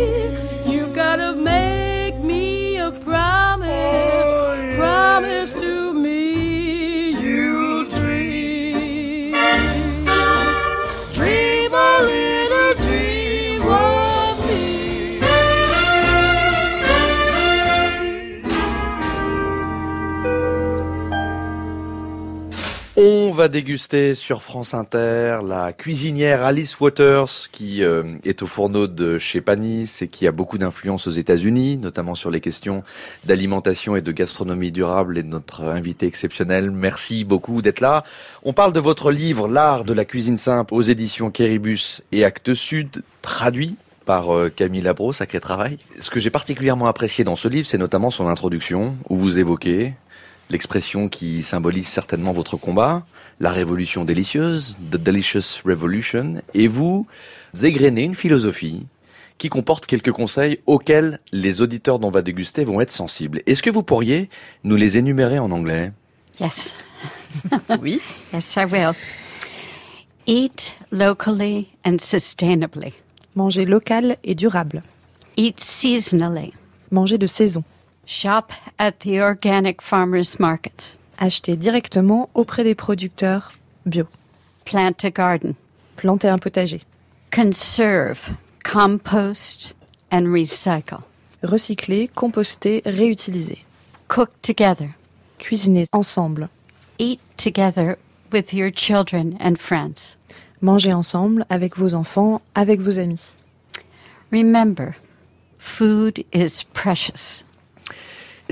va 23.43 23.49
déguster 23.49 24.15
sur 24.15 24.41
France 24.41 24.73
Inter 24.73 25.41
la 25.45 25.73
cuisinière 25.73 26.45
Alice 26.45 26.79
Waters 26.79 27.49
qui 27.51 27.83
euh, 27.83 28.05
est 28.25 28.41
au 28.41 28.47
fourneau 28.47 28.87
de 28.87 29.19
chez 29.19 29.41
Panis 29.41 29.91
et 30.01 30.07
qui 30.07 30.29
a 30.29 30.31
beaucoup 30.31 30.59
d'influence 30.59 31.09
aux 31.09 31.11
États-Unis, 31.11 31.77
notamment 31.77 32.15
sur 32.15 32.31
les 32.31 32.41
questions 32.41 32.85
d'alimentation 33.25 33.97
et 33.97 34.01
de 34.01 34.13
gastronomie 34.13 34.71
durable 34.71 35.19
et 35.19 35.25
notre 35.25 35.65
invité 35.65 36.07
exceptionnel. 36.07 36.71
Merci 36.71 37.25
beaucoup 37.25 37.63
d'être 37.63 37.81
là. 37.81 38.05
On 38.45 38.53
parle 38.53 38.73
de 38.73 38.79
votre 38.79 39.11
livre 39.11 39.49
L'art 39.49 39.85
de 39.85 39.93
la 39.93 40.05
cuisine 40.05 40.39
simple 40.39 40.73
aux 40.73 40.83
éditions 40.83 41.33
Kéribus 41.33 42.05
et 42.13 42.25
Actes 42.25 42.55
Sud, 42.55 43.03
traduit 43.23 43.75
par 44.05 44.33
euh, 44.33 44.51
Camille 44.55 44.83
Labro, 44.83 45.13
sacré 45.13 45.41
travail. 45.41 45.79
Ce 45.99 46.11
que 46.11 46.21
j'ai 46.21 46.31
particulièrement 46.31 46.87
apprécié 46.87 47.25
dans 47.25 47.37
ce 47.37 47.49
livre, 47.49 47.67
c'est 47.67 47.79
notamment 47.79 48.11
son 48.11 48.29
introduction 48.29 48.95
où 49.09 49.17
vous 49.17 49.41
évoquez 49.41 49.95
l'expression 50.53 51.09
qui 51.09 51.43
symbolise 51.43 51.89
certainement 51.89 52.33
votre 52.33 52.59
combat, 52.59 53.07
la 53.41 53.51
révolution 53.51 54.05
délicieuse, 54.05 54.77
The 54.91 54.97
Delicious 54.97 55.63
Revolution, 55.65 56.43
et 56.53 56.69
vous 56.69 57.07
égrenez 57.63 58.03
une 58.03 58.15
philosophie 58.15 58.87
qui 59.39 59.49
comporte 59.49 59.87
quelques 59.87 60.13
conseils 60.13 60.61
auxquels 60.67 61.21
les 61.33 61.63
auditeurs 61.63 61.99
dont 61.99 62.09
on 62.09 62.11
va 62.11 62.21
déguster 62.21 62.65
vont 62.65 62.83
être 62.83 62.93
sensibles. 62.93 63.41
Est-ce 63.47 63.63
que 63.63 63.71
vous 63.71 63.83
pourriez 63.83 64.29
nous 64.63 64.77
les 64.77 64.99
énumérer 64.99 65.39
en 65.39 65.51
anglais? 65.51 65.91
Yes. 66.39 66.77
oui. 67.81 68.01
Yes, 68.33 68.55
I 68.57 68.67
will. 68.67 68.93
Eat 70.27 70.75
locally 70.93 71.69
and 71.85 71.97
sustainably. 71.99 72.93
Manger 73.35 73.65
local 73.65 74.19
et 74.23 74.35
durable. 74.35 74.83
Eat 75.39 75.59
seasonally. 75.61 76.53
Manger 76.91 77.17
de 77.17 77.27
saison. 77.27 77.65
Shop 78.05 78.53
at 78.79 79.01
the 79.01 79.21
organic 79.21 79.81
farmers 79.81 80.41
markets. 80.41 80.99
Acheter 81.19 81.57
directement 81.57 82.29
auprès 82.35 82.65
des 82.65 82.75
producteurs 82.75 83.53
bio. 83.87 84.09
Plant 84.65 85.05
a 85.05 85.11
garden. 85.11 85.55
Planter 85.97 86.29
un 86.29 86.39
potager. 86.39 86.83
Conserve, 87.31 88.37
compost, 88.65 89.73
and 90.11 90.27
recycle. 90.27 91.05
Recycler, 91.43 92.11
composter, 92.11 92.83
réutiliser. 92.83 93.61
Cook 94.09 94.31
together. 94.43 94.97
Cuisiner 95.39 95.87
ensemble. 95.93 96.49
Eat 96.99 97.21
together 97.37 97.99
with 98.33 98.53
your 98.53 98.71
children 98.71 99.37
and 99.41 99.59
friends. 99.61 100.17
Manger 100.61 100.93
ensemble 100.93 101.45
avec 101.51 101.77
vos 101.77 101.95
enfants, 101.95 102.41
avec 102.55 102.81
vos 102.81 102.99
amis. 102.99 103.37
Remember, 104.31 104.97
food 105.59 106.25
is 106.33 106.65
precious. 106.73 107.45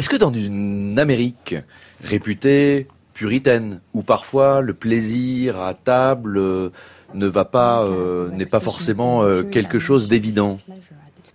Est-ce 0.00 0.08
que 0.08 0.16
dans 0.16 0.32
une 0.32 0.98
Amérique 0.98 1.56
réputée 2.02 2.88
puritaine, 3.12 3.82
où 3.92 4.02
parfois 4.02 4.62
le 4.62 4.72
plaisir 4.72 5.60
à 5.60 5.74
table 5.74 6.38
euh, 6.38 6.70
ne 7.12 7.26
va 7.26 7.44
pas, 7.44 7.82
euh, 7.82 8.30
n'est 8.30 8.46
pas 8.46 8.60
forcément 8.60 9.22
euh, 9.24 9.42
quelque 9.42 9.78
chose 9.78 10.08
d'évident, 10.08 10.58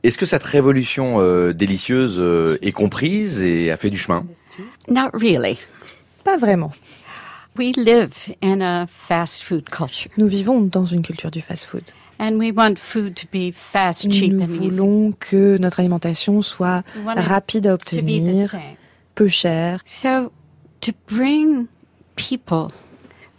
est-ce 0.02 0.18
que 0.18 0.26
cette 0.26 0.42
révolution 0.42 1.18
euh, 1.20 1.54
délicieuse 1.54 2.16
euh, 2.18 2.58
est 2.64 2.72
comprise 2.72 3.40
et 3.40 3.70
a 3.70 3.78
fait 3.78 3.92
du 3.92 4.00
chemin? 4.00 4.26
Not 4.90 5.12
really. 5.14 5.60
Pas 6.24 6.38
vraiment. 6.38 6.72
We 7.60 7.72
live 7.78 8.16
in 8.42 8.62
a 8.62 8.88
fast 8.88 9.44
food 9.44 9.70
culture. 9.70 10.10
Nous 10.18 10.28
vivons 10.28 10.62
dans 10.62 10.88
une 10.88 11.04
culture 11.04 11.30
du 11.30 11.42
fast-food. 11.42 11.84
And 12.20 12.38
we 12.40 12.52
want 12.52 12.80
food 12.80 13.16
to 13.18 13.28
be 13.32 13.52
fast, 13.52 14.10
cheap, 14.12 14.32
Nous 14.34 14.42
and 14.44 14.50
easy. 14.50 14.70
voulons 14.70 15.12
que 15.20 15.58
notre 15.58 15.80
alimentation 15.80 16.42
soit 16.42 16.84
rapide 17.06 17.68
à 17.68 17.74
obtenir, 17.74 18.50
peu 19.16 19.28
chère. 19.28 19.82
So, 19.86 20.32
to 20.82 20.92
bring 21.08 21.68
people 22.16 22.72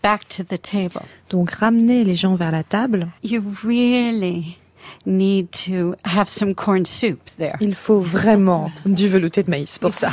back 0.02 0.28
to 0.28 0.42
the 0.44 0.58
table, 0.60 1.02
Donc 1.30 1.50
ramener 1.52 2.04
les 2.04 2.14
gens 2.16 2.34
vers 2.34 2.52
la 2.52 2.62
table, 2.62 3.08
you 3.22 3.42
really 3.64 4.58
need 5.06 5.50
to 5.50 5.94
have 6.04 6.28
some 6.28 6.54
corn 6.54 6.84
soup 6.84 7.20
there. 7.38 7.54
il 7.60 7.74
faut 7.74 8.00
vraiment 8.00 8.70
du 8.84 9.08
velouté 9.08 9.42
de 9.42 9.50
maïs 9.50 9.78
pour 9.78 9.94
ça. 9.94 10.10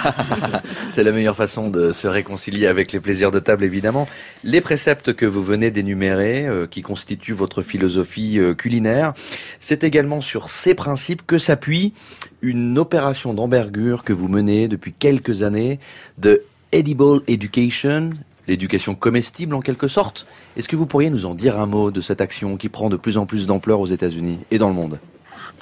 C'est 0.91 1.03
la 1.03 1.11
meilleure 1.11 1.35
façon 1.35 1.69
de 1.69 1.91
se 1.91 2.07
réconcilier 2.07 2.67
avec 2.67 2.91
les 2.91 2.99
plaisirs 2.99 3.31
de 3.31 3.39
table, 3.39 3.63
évidemment. 3.63 4.07
Les 4.43 4.61
préceptes 4.61 5.13
que 5.13 5.25
vous 5.25 5.43
venez 5.43 5.71
d'énumérer, 5.71 6.47
euh, 6.47 6.67
qui 6.67 6.81
constituent 6.81 7.33
votre 7.33 7.61
philosophie 7.61 8.39
euh, 8.39 8.53
culinaire, 8.53 9.13
c'est 9.59 9.83
également 9.83 10.21
sur 10.21 10.49
ces 10.49 10.75
principes 10.75 11.25
que 11.25 11.37
s'appuie 11.37 11.93
une 12.41 12.77
opération 12.77 13.33
d'envergure 13.33 14.03
que 14.03 14.13
vous 14.13 14.27
menez 14.27 14.67
depuis 14.67 14.93
quelques 14.93 15.43
années 15.43 15.79
de 16.17 16.43
Edible 16.71 17.21
Education, 17.27 18.11
l'éducation 18.47 18.95
comestible 18.95 19.53
en 19.55 19.61
quelque 19.61 19.87
sorte. 19.87 20.27
Est-ce 20.57 20.67
que 20.67 20.75
vous 20.75 20.85
pourriez 20.85 21.09
nous 21.09 21.25
en 21.25 21.35
dire 21.35 21.57
un 21.59 21.65
mot 21.65 21.91
de 21.91 22.01
cette 22.01 22.19
action 22.21 22.57
qui 22.57 22.69
prend 22.69 22.89
de 22.89 22.97
plus 22.97 23.17
en 23.17 23.25
plus 23.25 23.47
d'ampleur 23.47 23.79
aux 23.79 23.85
États-Unis 23.85 24.39
et 24.51 24.57
dans 24.57 24.67
le 24.67 24.73
monde? 24.73 24.99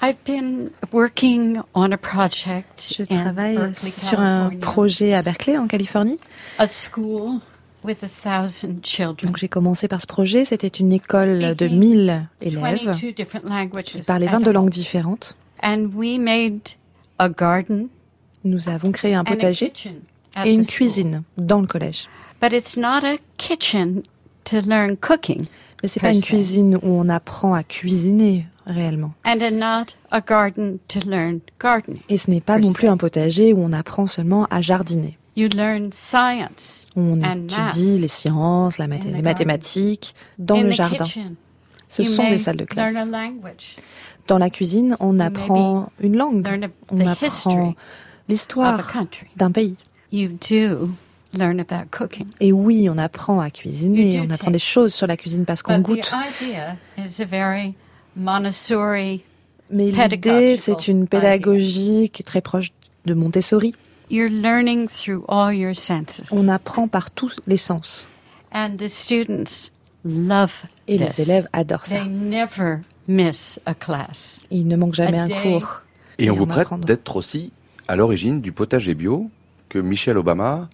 Je 0.02 0.14
travaille 3.04 3.76
sur 3.76 4.20
un 4.20 4.50
projet 4.50 5.14
à 5.14 5.22
Berkeley, 5.22 5.58
en 5.58 5.68
Californie. 5.68 6.20
Donc 7.84 9.38
j'ai 9.38 9.48
commencé 9.48 9.88
par 9.88 10.02
ce 10.02 10.08
projet. 10.08 10.46
C'était 10.46 10.68
une 10.68 10.94
école 10.94 11.56
de 11.56 11.68
1000 11.68 12.28
élèves 12.42 13.00
qui 13.84 14.02
parlaient 14.02 14.28
22 14.28 14.52
langues 14.52 14.70
différentes. 14.70 15.36
Nous 18.44 18.70
avons 18.70 18.92
créé 18.92 19.14
un 19.14 19.24
potager 19.24 19.72
et 20.44 20.52
une 20.52 20.66
cuisine 20.66 21.22
dans 21.38 21.62
le 21.62 21.68
collège. 21.68 22.08
But 22.42 22.54
it's 22.54 22.76
not 22.76 23.04
a 23.04 23.18
kitchen 23.38 24.04
to 24.46 24.62
learn 24.62 24.98
cooking. 24.98 25.46
Mais 25.84 25.90
c'est 25.90 26.00
pas 26.00 26.12
une 26.14 26.22
cuisine 26.22 26.76
où 26.76 26.88
on 26.88 27.10
apprend 27.10 27.54
à 27.54 27.64
cuisiner 27.64 28.46
réellement. 28.66 29.14
And 29.26 29.38
not 29.52 29.96
a 30.12 30.22
garden 30.22 30.80
to 30.88 31.00
learn 31.08 31.40
gardening. 31.60 32.02
Et 32.10 32.18
ce 32.18 32.30
n'est 32.30 32.42
pas 32.42 32.60
non 32.60 32.74
plus 32.74 32.88
un 32.88 32.98
potager 32.98 33.54
où 33.54 33.60
on 33.64 33.74
apprend 33.74 34.08
seulement 34.08 34.46
à 34.50 34.62
jardiner. 34.62 35.18
You 35.36 35.48
learn 35.48 35.92
science 35.94 36.88
on 36.96 37.20
étudie 37.22 37.98
les 38.00 38.10
sciences, 38.10 38.78
la 38.78 38.88
math 38.88 39.06
les 39.06 39.22
mathématiques 39.22 40.14
dans 40.38 40.56
In 40.58 40.64
le 40.64 40.72
jardin. 40.72 41.06
kitchen, 41.06 41.36
Ce 41.88 42.04
sont 42.04 42.28
des 42.28 42.38
salles 42.38 42.58
de 42.58 42.66
classe. 42.66 42.94
learn 42.94 43.14
a 43.14 43.26
language. 43.26 43.78
Dans 44.28 44.38
la 44.38 44.50
cuisine, 44.50 44.98
on 45.00 45.20
apprend 45.20 45.90
une 46.02 46.18
langue, 46.18 46.46
on 46.92 47.06
apprend 47.06 47.74
l'histoire 48.28 48.80
d'un 49.38 49.52
pays. 49.52 49.76
You 50.12 50.30
do 50.50 50.90
learn 51.34 51.60
about 51.60 51.86
cooking. 51.92 52.28
Et 52.40 52.52
oui, 52.52 52.90
on 52.90 52.98
apprend 52.98 53.40
à 53.40 53.50
cuisiner, 53.50 54.20
on 54.22 54.30
apprend 54.30 54.52
des 54.52 54.60
choses 54.60 54.94
sur 54.94 55.08
la 55.08 55.18
cuisine 55.18 55.46
parce 55.46 55.64
qu'on 55.64 55.80
goûte. 55.80 56.12
Mais 59.74 59.92
l'idée, 59.92 60.58
c'est 60.58 60.88
une 60.88 61.08
pédagogie 61.08 62.10
qui 62.12 62.22
est 62.22 62.26
très 62.26 62.42
proche 62.42 62.70
de 63.06 63.14
Montessori. 63.14 63.74
You're 64.10 64.30
learning 64.30 64.88
through 64.90 65.24
all 65.30 65.54
your 65.56 65.74
senses. 65.74 66.30
On 66.32 66.50
apprend 66.50 66.90
par 66.90 67.12
tous 67.12 67.38
les 67.48 67.56
sens. 67.56 68.08
And 68.54 68.72
the 68.78 68.90
students 68.90 69.72
love 70.04 70.52
Et 70.90 70.98
this. 70.98 71.18
les 71.18 71.22
élèves 71.24 71.48
adorent 71.54 71.86
ça. 71.86 72.00
They 72.02 72.10
never 72.10 72.80
miss 73.08 73.62
a 73.66 73.74
class. 73.74 74.44
Il 74.52 74.68
ne 74.68 74.76
manque 74.76 74.96
jamais 74.96 75.18
A 75.18 75.22
un 75.24 75.26
day. 75.28 75.36
cours. 75.42 75.84
Et 76.20 76.30
on 76.30 76.34
Et 76.34 76.38
vous 76.38 76.44
on 76.44 76.48
prête 76.48 76.68
d'être 76.86 77.16
aussi 77.16 77.54
à 77.88 77.96
l'origine 77.96 78.42
du 78.42 78.52
potager 78.52 78.94
bio 78.96 79.30
que 79.72 79.80
Michelle 79.80 80.18
Obama 80.18 80.68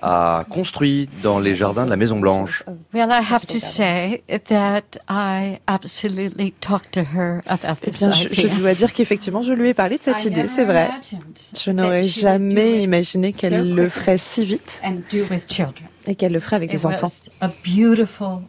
a 0.00 0.46
construit 0.48 1.10
dans 1.22 1.38
les 1.38 1.54
jardins 1.54 1.84
de 1.84 1.90
la 1.90 1.96
Maison 1.96 2.18
Blanche. 2.18 2.64
Well, 2.94 3.10
I 3.10 3.20
have 3.22 3.44
to 3.46 3.58
say 3.58 4.22
that 4.48 4.98
I 5.10 5.60
absolutely 5.66 6.54
talked 6.60 6.92
to 6.92 7.00
her 7.00 7.42
about 7.46 7.76
Eh 7.82 7.90
this 7.90 8.00
bien, 8.00 8.12
je, 8.12 8.58
dois 8.58 8.74
dire 8.74 8.94
qu'effectivement, 8.94 9.42
je 9.42 9.52
lui 9.52 9.68
ai 9.68 9.74
parlé 9.74 9.98
de 9.98 10.02
cette 10.02 10.24
I 10.24 10.28
idée, 10.28 10.42
never 10.44 10.48
c'est 10.48 10.64
vrai. 10.64 10.88
imagined 10.88 11.38
Je 11.64 11.70
n'aurais 11.70 12.02
that 12.02 12.08
she 12.08 12.24
would 12.24 12.40
do 12.40 12.48
jamais 12.48 12.78
it 12.78 12.84
imaginé 12.84 13.32
so 13.32 13.38
qu'elle 13.38 13.74
le 13.74 13.82
quickly 13.84 13.90
ferait 13.90 14.18
si 14.18 14.44
vite 14.46 14.80
and 14.84 14.96
do 15.12 15.18
with 15.30 15.46
children. 15.46 15.88
et 16.06 16.14
qu'elle 16.14 16.32
le 16.32 16.40
ferait 16.40 16.56
avec 16.56 16.70
des 16.70 16.86
enfants. 16.86 17.08
a 17.42 17.48
beautiful 17.62 18.40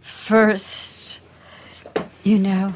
first, 0.00 1.20
you 2.24 2.38
know, 2.38 2.72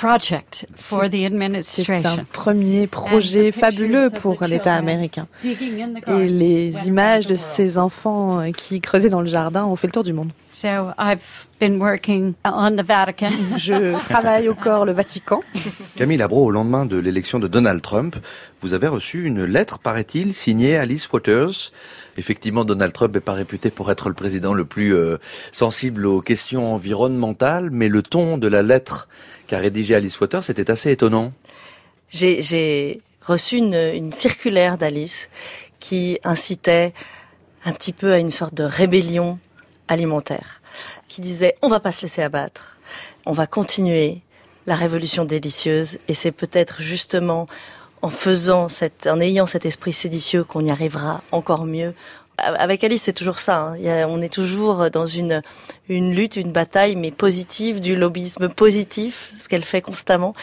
project 0.00 0.66
for 0.76 1.10
the 1.10 1.12
C'est 1.12 1.26
un 1.26 1.42
administration. 1.42 2.26
premier 2.32 2.86
projet 2.86 3.52
fabuleux 3.52 4.08
pour 4.10 4.42
l'État 4.44 4.74
américain. 4.74 5.26
Et 5.44 6.26
les 6.26 6.88
images 6.88 7.26
de 7.26 7.34
ces 7.34 7.76
enfants 7.76 8.40
euh, 8.40 8.50
qui 8.50 8.80
creusaient 8.80 9.10
dans 9.10 9.20
le 9.20 9.26
jardin 9.26 9.64
ont 9.66 9.76
fait 9.76 9.88
le 9.88 9.92
tour 9.92 10.02
du 10.02 10.14
monde. 10.14 10.32
So 10.52 10.92
I've 10.98 11.46
been 11.58 11.80
working 11.80 12.34
on 12.44 12.76
the 12.76 12.84
Vatican. 12.84 13.32
Je 13.56 13.98
travaille 14.04 14.48
au 14.48 14.54
corps 14.54 14.84
le 14.84 14.92
Vatican. 14.92 15.42
Camille 15.96 16.18
Labro, 16.18 16.44
au 16.46 16.50
lendemain 16.50 16.86
de 16.86 16.98
l'élection 16.98 17.38
de 17.38 17.48
Donald 17.48 17.82
Trump, 17.82 18.16
vous 18.60 18.74
avez 18.74 18.86
reçu 18.86 19.24
une 19.24 19.44
lettre, 19.44 19.78
paraît-il, 19.78 20.34
signée 20.34 20.76
Alice 20.76 21.10
Waters. 21.12 21.72
Effectivement, 22.18 22.64
Donald 22.64 22.92
Trump 22.92 23.14
n'est 23.14 23.20
pas 23.20 23.32
réputé 23.32 23.70
pour 23.70 23.90
être 23.90 24.08
le 24.08 24.14
président 24.14 24.52
le 24.52 24.64
plus 24.64 24.94
euh, 24.94 25.16
sensible 25.52 26.04
aux 26.06 26.20
questions 26.20 26.74
environnementales, 26.74 27.70
mais 27.70 27.88
le 27.88 28.02
ton 28.02 28.36
de 28.36 28.48
la 28.48 28.62
lettre 28.62 29.08
qu'a 29.50 29.58
rédigée 29.58 29.96
Alice 29.96 30.20
Waters 30.20 30.48
était 30.48 30.70
assez 30.70 30.92
étonnant. 30.92 31.32
J'ai- 32.08 32.40
J'ai 32.40 33.00
reçu 33.20 33.56
une, 33.56 33.74
une 33.74 34.12
circulaire 34.12 34.78
d'Alice 34.78 35.28
qui 35.80 36.18
incitait 36.22 36.94
un 37.64 37.72
petit 37.72 37.92
peu 37.92 38.12
à 38.12 38.18
une 38.18 38.30
sorte 38.30 38.54
de 38.54 38.62
rébellion 38.62 39.38
alimentaire, 39.88 40.60
qui 41.08 41.20
disait 41.20 41.56
on 41.62 41.68
va 41.68 41.80
pas 41.80 41.90
se 41.90 42.02
laisser 42.02 42.22
abattre, 42.22 42.78
on 43.26 43.32
va 43.32 43.46
continuer 43.48 44.20
la 44.66 44.76
révolution 44.76 45.24
délicieuse 45.24 45.98
et 46.06 46.14
c'est 46.14 46.30
peut-être 46.32 46.80
justement 46.80 47.48
en 48.02 48.10
faisant 48.10 48.68
cette, 48.68 49.08
en 49.08 49.20
ayant 49.20 49.46
cet 49.46 49.66
esprit 49.66 49.92
séditieux 49.92 50.44
qu'on 50.44 50.64
y 50.64 50.70
arrivera 50.70 51.22
encore 51.32 51.66
mieux. 51.66 51.92
Avec 52.40 52.82
Alice, 52.84 53.02
c'est 53.02 53.12
toujours 53.12 53.38
ça. 53.38 53.60
hein. 53.60 53.76
Il 53.76 53.82
y 53.84 53.90
a- 53.90 54.08
on 54.08 54.20
est 54.22 54.32
toujours 54.32 54.90
dans 54.90 55.06
une 55.06 55.42
une 55.88 56.14
lutte, 56.14 56.36
une 56.36 56.52
bataille, 56.52 56.96
mais 56.96 57.10
positive, 57.10 57.80
du 57.80 57.96
lobbyisme 57.96 58.48
positif, 58.48 59.28
ce 59.36 59.48
qu'elle 59.48 59.64
fait 59.64 59.80
constamment, 59.82 60.34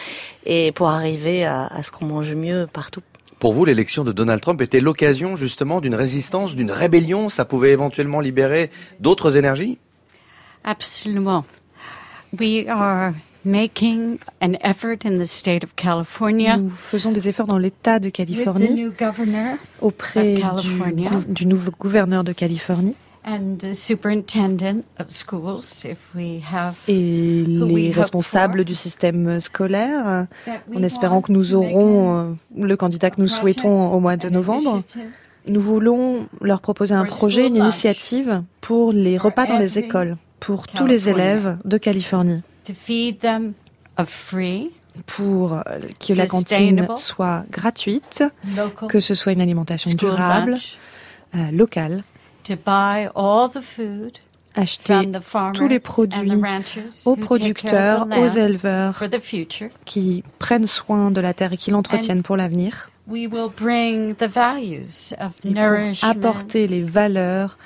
et 0.46 0.72
pour 0.72 0.88
arriver 0.88 1.44
à, 1.44 1.66
à 1.66 1.82
ce 1.82 1.90
qu'on 1.90 2.06
mange 2.06 2.34
mieux 2.34 2.66
partout. 2.72 3.02
Pour 3.38 3.52
vous, 3.52 3.64
l'élection 3.64 4.02
de 4.04 4.12
Donald 4.12 4.40
Trump 4.40 4.60
était 4.62 4.80
l'occasion 4.80 5.36
justement 5.36 5.80
d'une 5.80 5.94
résistance, 5.94 6.54
d'une 6.56 6.70
rébellion? 6.72 7.28
Ça 7.28 7.44
pouvait 7.44 7.70
éventuellement 7.70 8.20
libérer 8.20 8.70
d'autres 9.00 9.36
énergies? 9.36 9.78
Absolument. 10.64 11.44
We 12.38 12.66
are 12.68 13.12
making 13.48 14.18
an 14.40 14.56
effort 14.60 15.04
in 15.04 15.18
the 15.18 15.26
state 15.26 15.64
of 15.64 15.74
California. 15.76 16.56
Nous 16.56 16.70
faisons 16.70 17.12
des 17.12 17.28
efforts 17.28 17.46
dans 17.46 17.58
l'État 17.58 17.98
de 17.98 18.06
with 18.06 18.14
the 18.14 18.16
Californie 18.16 18.74
new 18.74 18.92
governor 18.92 19.56
auprès 19.80 20.36
du, 21.28 21.46
nouveau 21.46 21.72
gouverneur 21.78 22.24
de 22.24 22.32
Californie. 22.32 22.94
And 23.24 23.58
the 23.58 23.74
superintendent 23.74 24.84
of 24.98 25.10
schools, 25.10 25.84
if 25.84 25.98
we 26.14 26.40
have 26.50 26.74
et 26.86 27.44
les 27.46 27.90
responsables 27.90 28.64
du 28.64 28.74
système 28.74 29.40
scolaire, 29.40 30.26
en 30.74 30.82
espérant 30.82 31.20
que 31.20 31.32
nous 31.32 31.54
aurons 31.54 32.18
euh, 32.18 32.32
le 32.56 32.76
candidat 32.76 33.10
que 33.10 33.20
nous 33.20 33.28
souhaitons 33.28 33.92
au 33.92 34.00
mois 34.00 34.16
de 34.16 34.30
novembre. 34.30 34.82
Nous 35.46 35.60
voulons 35.60 36.26
leur 36.40 36.60
proposer 36.60 36.94
un 36.94 37.04
projet, 37.04 37.46
une 37.46 37.56
initiative 37.56 38.42
pour 38.60 38.92
les 38.92 39.18
repas 39.18 39.46
dans 39.46 39.58
les 39.58 39.78
écoles, 39.78 40.16
pour 40.40 40.66
tous 40.66 40.86
les 40.86 41.08
élèves 41.08 41.58
de 41.64 41.76
Californie, 41.78 42.42
to 42.68 42.74
feed 42.74 43.20
them 43.20 43.54
a 43.96 44.04
free 44.04 44.70
pour 45.06 45.54
euh, 45.54 45.62
que 46.06 46.12
la 46.12 46.26
cantine 46.26 46.86
soit 46.96 47.44
gratuite, 47.50 48.24
local. 48.56 48.88
que 48.88 49.00
ce 49.00 49.14
soit 49.14 49.32
une 49.32 49.40
alimentation 49.40 49.92
durable, 49.92 50.52
lunch, 50.52 50.76
euh, 51.34 51.50
locale, 51.50 52.02
to 52.44 52.54
buy 52.56 53.08
all 53.14 53.48
the 53.48 53.62
food 53.62 54.18
acheter 54.54 55.02
from 55.02 55.12
the 55.12 55.20
farmers 55.20 55.52
tous 55.58 55.68
les 55.68 55.76
and 55.76 55.80
produits 55.80 57.02
aux 57.06 57.14
who 57.14 57.16
take 57.16 57.54
care 57.54 57.96
producteurs, 57.96 58.02
of 58.02 58.08
the 58.08 58.18
aux 58.18 58.28
éleveurs 58.28 58.96
for 58.96 59.08
the 59.08 59.20
future. 59.20 59.70
qui 59.86 60.24
prennent 60.38 60.66
soin 60.66 61.10
de 61.10 61.20
la 61.20 61.32
terre 61.32 61.52
et 61.52 61.56
qui 61.56 61.70
l'entretiennent 61.70 62.22
pour 62.22 62.36
l'avenir, 62.36 62.90
We 63.06 63.26
will 63.26 63.48
bring 63.48 64.14
the 64.16 64.28
values 64.28 65.14
of 65.18 65.32
et 65.42 65.54
pour 65.54 65.62
nourishment 65.62 66.10
apporter 66.10 66.66
les 66.66 66.82
valeurs 66.82 67.56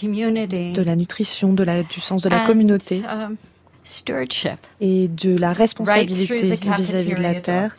de 0.00 0.82
la 0.82 0.94
nutrition, 0.94 1.52
de 1.52 1.64
la, 1.64 1.82
du 1.82 2.00
sens 2.00 2.22
de 2.22 2.28
la 2.28 2.44
communauté. 2.44 3.02
um. 3.04 3.36
Et 4.80 5.08
de 5.08 5.36
la 5.38 5.52
responsabilité 5.52 6.56
vis-à-vis 6.56 7.14
de 7.14 7.22
la 7.22 7.34
terre, 7.34 7.76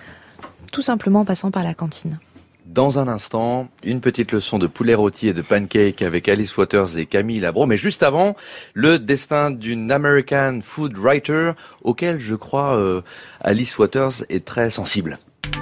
tout 0.71 0.81
simplement 0.81 1.21
en 1.21 1.25
passant 1.25 1.51
par 1.51 1.63
la 1.63 1.73
cantine. 1.73 2.19
Dans 2.65 2.97
un 2.97 3.07
instant, 3.07 3.67
une 3.83 4.01
petite 4.01 4.31
leçon 4.31 4.57
de 4.57 4.67
poulet 4.67 4.95
rôti 4.95 5.27
et 5.27 5.33
de 5.33 5.41
pancake 5.41 6.01
avec 6.01 6.27
Alice 6.27 6.57
Waters 6.57 6.97
et 6.97 7.05
Camille 7.05 7.39
Labro. 7.39 7.65
Mais 7.67 7.77
juste 7.77 8.01
avant, 8.01 8.35
le 8.73 8.97
destin 8.97 9.51
d'une 9.51 9.91
American 9.91 10.59
food 10.63 10.97
writer 10.97 11.51
auquel 11.83 12.19
je 12.19 12.35
crois 12.35 12.75
euh, 12.77 13.01
Alice 13.41 13.77
Waters 13.77 14.23
est 14.29 14.45
très 14.45 14.69
sensible. 14.69 15.19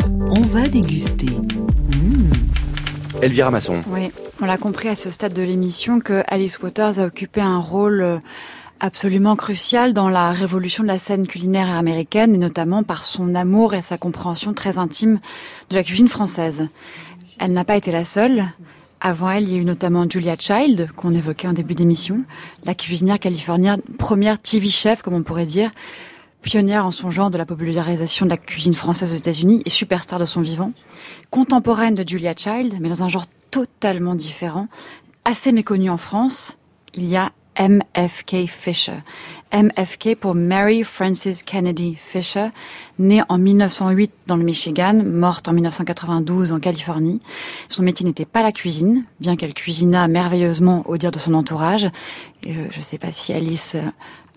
On 0.08 0.42
va 0.42 0.68
déguster. 0.68 1.26
Elvira 3.22 3.52
Masson. 3.52 3.82
Oui, 3.88 4.12
on 4.42 4.46
l'a 4.46 4.58
compris 4.58 4.88
à 4.88 4.96
ce 4.96 5.10
stade 5.10 5.34
de 5.34 5.42
l'émission 5.42 6.00
que 6.00 6.24
Alice 6.28 6.62
Waters 6.62 7.00
a 7.00 7.06
occupé 7.06 7.42
un 7.42 7.60
rôle 7.60 8.02
euh, 8.02 8.20
absolument 8.82 9.36
crucial 9.36 9.94
dans 9.94 10.10
la 10.10 10.32
révolution 10.32 10.82
de 10.82 10.88
la 10.88 10.98
scène 10.98 11.28
culinaire 11.28 11.70
américaine 11.70 12.34
et 12.34 12.40
notamment 12.40 12.82
par 12.82 13.04
son 13.04 13.36
amour 13.36 13.76
et 13.76 13.84
sa 13.84 14.00
compréhension 14.00 14.54
très 14.54 14.80
intime 14.80 15.20
de 15.70 15.76
la 15.76 15.84
cuisine 15.84 16.08
française. 16.08 16.68
Elle 17.40 17.54
n'a 17.54 17.64
pas 17.64 17.78
été 17.78 17.92
la 17.92 18.04
seule. 18.04 18.46
Avant 19.00 19.30
elle, 19.30 19.44
il 19.44 19.52
y 19.52 19.56
a 19.56 19.60
eu 19.60 19.66
notamment 19.66 20.10
Julia 20.10 20.36
Child, 20.38 20.90
qu'on 20.96 21.12
évoquait 21.12 21.48
en 21.48 21.54
début 21.54 21.76
d'émission, 21.76 22.18
la 22.64 22.74
cuisinière 22.74 23.20
californienne, 23.20 23.82
première 24.00 24.40
TV 24.40 24.72
chef, 24.72 25.04
comme 25.04 25.14
on 25.14 25.24
pourrait 25.24 25.46
dire, 25.46 25.72
pionnière 26.42 26.84
en 26.84 26.92
son 26.92 27.12
genre 27.12 27.30
de 27.30 27.38
la 27.38 27.46
popularisation 27.46 28.26
de 28.26 28.32
la 28.32 28.38
cuisine 28.38 28.74
française 28.74 29.14
aux 29.14 29.18
États-Unis 29.18 29.62
et 29.64 29.70
superstar 29.70 30.18
de 30.18 30.26
son 30.26 30.42
vivant, 30.42 30.68
contemporaine 31.30 31.94
de 31.94 32.08
Julia 32.08 32.34
Child, 32.36 32.78
mais 32.80 32.90
dans 32.90 33.04
un 33.04 33.10
genre 33.10 33.26
totalement 33.52 34.16
différent, 34.16 34.66
assez 35.24 35.52
méconnu 35.52 35.92
en 35.92 35.98
France 35.98 36.58
il 36.94 37.08
y 37.08 37.16
a 37.16 37.32
MFK 37.60 38.48
Fisher. 38.48 39.04
MFK 39.54 40.16
pour 40.16 40.34
Mary 40.34 40.84
Frances 40.84 41.44
Kennedy 41.44 41.98
Fisher, 42.00 42.48
née 43.00 43.22
en 43.28 43.38
1908 43.38 44.12
dans 44.28 44.38
le 44.38 44.44
Michigan, 44.44 45.04
morte 45.06 45.48
en 45.50 45.54
1992 45.54 46.54
en 46.54 46.60
Californie. 46.60 47.20
Son 47.68 47.84
métier 47.84 48.06
n'était 48.06 48.26
pas 48.26 48.44
la 48.44 48.52
cuisine, 48.52 49.04
bien 49.20 49.36
qu'elle 49.36 49.54
cuisina 49.54 50.08
merveilleusement 50.08 50.84
au 50.88 50.98
dire 50.98 51.12
de 51.12 51.20
son 51.20 51.34
entourage. 51.34 51.88
Je 52.44 52.78
ne 52.78 52.82
sais 52.82 52.98
pas 52.98 53.12
si 53.12 53.34
Alice 53.34 53.76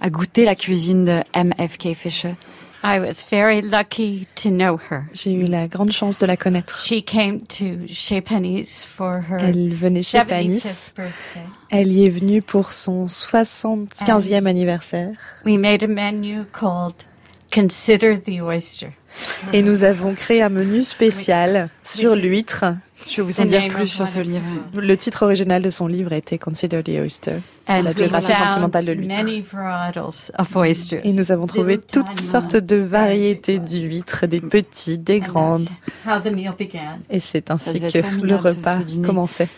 a 0.00 0.10
goûté 0.10 0.44
la 0.44 0.56
cuisine 0.56 1.04
de 1.04 1.20
MFK 1.34 1.94
Fisher. 1.94 2.34
I 2.86 3.00
was 3.00 3.24
very 3.30 3.62
lucky 3.62 4.28
to 4.34 4.50
know 4.50 4.76
her. 4.90 5.08
J'ai 5.14 5.32
eu 5.32 5.46
la 5.46 5.68
grande 5.68 5.90
chance 5.90 6.18
de 6.18 6.26
la 6.26 6.36
connaître. 6.36 6.84
She 6.84 7.02
came 7.02 7.40
to 7.46 7.86
Chez 7.88 8.22
for 8.86 9.22
her 9.26 9.38
Elle 9.38 9.72
venait 9.72 10.02
chez 10.02 10.22
Panisse. 10.22 10.92
Elle 11.70 11.90
y 11.90 12.04
est 12.04 12.10
venue 12.10 12.42
pour 12.42 12.74
son 12.74 13.06
75e 13.06 14.44
anniversaire. 14.44 15.16
We 15.46 15.56
made 15.56 15.82
a 15.82 15.88
menu 15.88 16.44
called 16.52 16.94
Consider 17.50 18.18
the 18.18 18.42
Oyster. 18.42 18.92
Et 19.54 19.62
nous 19.62 19.84
avons 19.84 20.14
créé 20.14 20.42
un 20.42 20.50
menu 20.50 20.82
spécial 20.82 21.70
sur 21.82 22.14
l'huître. 22.14 22.66
Je 23.08 23.16
vais 23.16 23.22
vous 23.22 23.40
en 23.40 23.44
dire 23.44 23.68
plus 23.68 23.88
sur 23.88 24.08
ce 24.08 24.20
livre. 24.20 24.44
Le 24.74 24.96
titre 24.96 25.24
original 25.24 25.62
de 25.62 25.70
son 25.70 25.86
livre 25.86 26.12
était 26.12 26.38
Consider 26.38 26.82
the 26.82 27.00
Oyster, 27.00 27.38
la 27.68 27.92
biographie 27.92 28.32
sentimentale 28.32 28.84
de 28.86 28.92
l'huître. 28.92 29.14
Et 31.04 31.12
nous 31.12 31.32
avons 31.32 31.46
trouvé 31.46 31.78
toutes 31.78 32.12
sortes 32.12 32.56
de 32.56 32.76
variétés 32.76 33.58
d'huîtres, 33.58 34.26
des 34.26 34.40
petites, 34.40 35.04
des 35.04 35.18
grandes. 35.18 35.68
Et 37.10 37.20
c'est 37.20 37.50
ainsi 37.50 37.80
que 37.80 38.26
le 38.26 38.36
repas 38.36 38.78
commençait. 39.04 39.48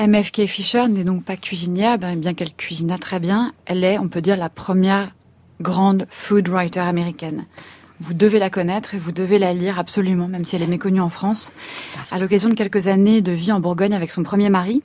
MFK 0.00 0.46
Fisher 0.46 0.88
n'est 0.88 1.04
donc 1.04 1.22
pas 1.24 1.36
cuisinière, 1.36 1.98
ben, 1.98 2.18
bien 2.18 2.34
qu'elle 2.34 2.52
cuisina 2.54 2.96
très 2.98 3.20
bien. 3.20 3.52
Elle 3.66 3.84
est, 3.84 3.98
on 3.98 4.08
peut 4.08 4.22
dire, 4.22 4.36
la 4.36 4.48
première 4.48 5.12
grande 5.60 6.06
food 6.10 6.48
writer 6.48 6.80
américaine. 6.80 7.44
Vous 8.02 8.14
devez 8.14 8.40
la 8.40 8.50
connaître 8.50 8.96
et 8.96 8.98
vous 8.98 9.12
devez 9.12 9.38
la 9.38 9.52
lire 9.52 9.78
absolument, 9.78 10.26
même 10.26 10.44
si 10.44 10.56
elle 10.56 10.62
est 10.62 10.66
méconnue 10.66 11.00
en 11.00 11.08
France. 11.08 11.52
À 12.10 12.18
l'occasion 12.18 12.48
de 12.48 12.54
quelques 12.54 12.88
années 12.88 13.20
de 13.20 13.30
vie 13.30 13.52
en 13.52 13.60
Bourgogne 13.60 13.94
avec 13.94 14.10
son 14.10 14.24
premier 14.24 14.50
mari, 14.50 14.82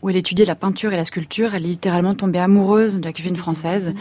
où 0.00 0.08
elle 0.08 0.16
étudiait 0.16 0.46
la 0.46 0.54
peinture 0.54 0.90
et 0.94 0.96
la 0.96 1.04
sculpture, 1.04 1.54
elle 1.54 1.66
est 1.66 1.68
littéralement 1.68 2.14
tombée 2.14 2.38
amoureuse 2.38 2.96
de 2.96 3.04
la 3.04 3.12
cuisine 3.12 3.36
française. 3.36 3.92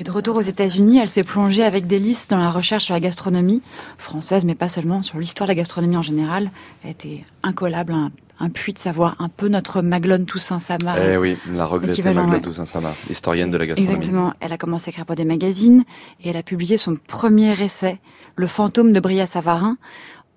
Et 0.00 0.02
de 0.02 0.10
retour 0.10 0.34
aux 0.34 0.40
États-Unis, 0.40 0.98
elle 0.98 1.08
s'est 1.08 1.22
plongée 1.22 1.62
avec 1.62 1.86
délice 1.86 2.26
dans 2.26 2.38
la 2.38 2.50
recherche 2.50 2.86
sur 2.86 2.94
la 2.94 3.00
gastronomie 3.00 3.62
française, 3.96 4.44
mais 4.44 4.56
pas 4.56 4.68
seulement, 4.68 5.04
sur 5.04 5.16
l'histoire 5.20 5.46
de 5.46 5.52
la 5.52 5.56
gastronomie 5.56 5.96
en 5.96 6.02
général. 6.02 6.50
Elle 6.82 6.90
été 6.90 7.24
incollable, 7.44 7.92
un 7.92 8.10
un 8.40 8.48
puits 8.48 8.72
de 8.72 8.78
savoir, 8.78 9.14
un 9.18 9.28
peu 9.28 9.48
notre 9.48 9.82
Maglone 9.82 10.24
Toussaint 10.24 10.58
Samar. 10.58 10.98
Eh 10.98 11.16
oui, 11.16 11.36
la 11.52 11.66
regrettée 11.66 12.02
Maglone 12.02 12.40
Toussaint 12.40 12.64
Samar, 12.64 12.96
historienne 13.08 13.50
de 13.50 13.58
la 13.58 13.66
gastronomie. 13.66 13.96
Exactement. 13.96 14.32
Elle 14.40 14.52
a 14.52 14.58
commencé 14.58 14.88
à 14.88 14.90
écrire 14.90 15.06
pour 15.06 15.14
des 15.16 15.24
magazines 15.26 15.84
et 16.22 16.30
elle 16.30 16.36
a 16.36 16.42
publié 16.42 16.76
son 16.76 16.96
premier 16.96 17.52
essai, 17.62 18.00
Le 18.36 18.46
fantôme 18.46 18.92
de 18.92 19.00
Bria 19.00 19.26
Savarin, 19.26 19.76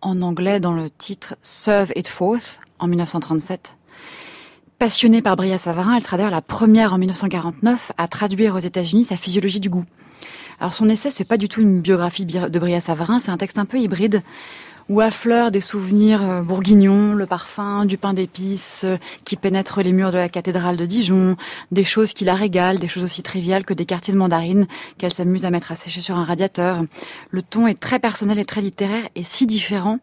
en 0.02 0.22
anglais 0.22 0.60
dans 0.60 0.74
le 0.74 0.90
titre 0.90 1.36
Serve 1.42 1.92
It 1.96 2.08
Forth, 2.08 2.60
en 2.80 2.88
1937. 2.88 3.78
Passionnée 4.78 5.22
par 5.22 5.38
Bria 5.38 5.58
Savarin, 5.58 5.96
elle 5.96 6.02
sera 6.02 6.18
d'ailleurs 6.18 6.32
la 6.32 6.42
première 6.42 6.94
en 6.94 6.98
1949 6.98 7.94
à 7.98 8.08
traduire 8.10 8.56
aux 8.56 8.60
États-Unis 8.60 9.06
sa 9.06 9.16
physiologie 9.16 9.62
du 9.62 9.70
goût. 9.70 9.86
Alors 10.60 10.74
son 10.74 10.90
essai, 10.90 11.10
c'est 11.10 11.24
pas 11.24 11.38
du 11.38 11.48
tout 11.48 11.62
une 11.62 11.82
biographie 11.82 12.26
de 12.26 12.60
Bria 12.60 12.82
Savarin, 12.82 13.20
c'est 13.20 13.32
un 13.32 13.38
texte 13.38 13.58
un 13.58 13.66
peu 13.66 13.78
hybride 13.78 14.22
où 14.90 15.02
affleurent 15.02 15.52
des 15.52 15.62
souvenirs 15.62 16.22
euh, 16.22 16.42
bourguignons, 16.42 17.14
le 17.14 17.26
parfum 17.26 17.86
du 17.86 17.98
pain 17.98 18.14
d'épices 18.14 18.84
euh, 18.84 18.98
qui 19.26 19.36
pénètre 19.36 19.82
les 19.82 19.92
murs 19.92 20.12
de 20.12 20.18
la 20.18 20.30
cathédrale 20.30 20.78
de 20.78 20.86
Dijon, 20.86 21.36
des 21.72 21.84
choses 21.84 22.14
qui 22.14 22.26
la 22.26 22.36
régalent, 22.36 22.80
des 22.80 22.88
choses 22.88 23.04
aussi 23.04 23.24
triviales 23.24 23.66
que 23.66 23.74
des 23.74 23.86
quartiers 23.86 24.14
de 24.14 24.20
mandarine 24.20 24.68
qu'elle 24.98 25.14
s'amuse 25.14 25.46
à 25.46 25.52
mettre 25.52 25.72
à 25.72 25.76
sécher 25.76 26.02
sur 26.02 26.18
un 26.18 26.24
radiateur. 26.24 26.84
Le 27.30 27.42
ton 27.42 27.68
est 27.68 27.80
très 27.80 28.00
personnel 28.00 28.40
et 28.40 28.46
très 28.46 28.62
littéraire 28.62 29.08
et 29.16 29.24
si 29.24 29.46
différent 29.46 30.00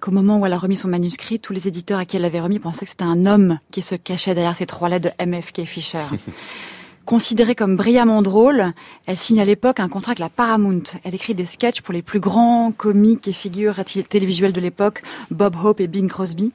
qu'au 0.00 0.10
moment 0.10 0.38
où 0.38 0.46
elle 0.46 0.52
a 0.52 0.58
remis 0.58 0.76
son 0.76 0.88
manuscrit, 0.88 1.40
tous 1.40 1.52
les 1.52 1.66
éditeurs 1.66 1.98
à 1.98 2.04
qui 2.04 2.16
elle 2.16 2.22
l'avait 2.22 2.40
remis 2.40 2.58
pensaient 2.58 2.84
que 2.84 2.90
c'était 2.90 3.04
un 3.04 3.26
homme 3.26 3.58
qui 3.70 3.82
se 3.82 3.94
cachait 3.94 4.34
derrière 4.34 4.54
ces 4.54 4.66
trois 4.66 4.88
lettres 4.88 5.10
de 5.16 5.24
MFK 5.24 5.64
Fisher. 5.64 5.98
Considérée 7.06 7.54
comme 7.54 7.76
brillamment 7.76 8.22
drôle, 8.22 8.72
elle 9.04 9.18
signe 9.18 9.38
à 9.38 9.44
l'époque 9.44 9.78
un 9.78 9.90
contrat 9.90 10.12
avec 10.12 10.20
la 10.20 10.30
Paramount. 10.30 10.82
Elle 11.04 11.14
écrit 11.14 11.34
des 11.34 11.44
sketchs 11.44 11.82
pour 11.82 11.92
les 11.92 12.00
plus 12.00 12.18
grands 12.18 12.72
comiques 12.72 13.28
et 13.28 13.34
figures 13.34 13.76
télévisuelles 14.08 14.54
de 14.54 14.60
l'époque, 14.60 15.02
Bob 15.30 15.54
Hope 15.62 15.80
et 15.80 15.86
Bing 15.86 16.08
Crosby. 16.08 16.52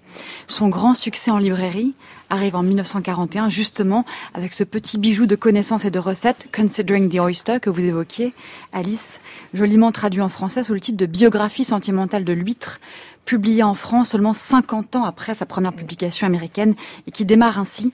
Son 0.48 0.70
grand 0.70 0.96
succès 0.96 1.30
en 1.30 1.38
librairie 1.38 1.94
arrive 2.32 2.56
en 2.56 2.64
1941, 2.64 3.50
justement, 3.50 4.06
avec 4.34 4.54
ce 4.54 4.64
petit 4.64 4.98
bijou 4.98 5.28
de 5.28 5.36
connaissances 5.36 5.86
et 5.86 5.92
de 5.92 6.00
recettes, 6.00 6.48
Considering 6.56 7.10
the 7.10 7.20
Oyster, 7.20 7.60
que 7.60 7.70
vous 7.70 7.86
évoquiez, 7.86 8.34
Alice, 8.74 9.20
joliment 9.54 9.92
traduit 9.92 10.22
en 10.22 10.30
français 10.30 10.64
sous 10.64 10.74
le 10.74 10.80
titre 10.80 10.98
de 10.98 11.06
Biographie 11.06 11.66
sentimentale 11.66 12.24
de 12.24 12.34
l'huître, 12.34 12.80
publié 13.24 13.62
en 13.62 13.76
France 13.76 14.10
seulement 14.10 14.34
50 14.34 14.96
ans 14.96 15.04
après 15.04 15.36
sa 15.36 15.46
première 15.46 15.74
publication 15.74 16.26
américaine, 16.26 16.74
et 17.06 17.12
qui 17.12 17.26
démarre 17.26 17.60
ainsi 17.60 17.94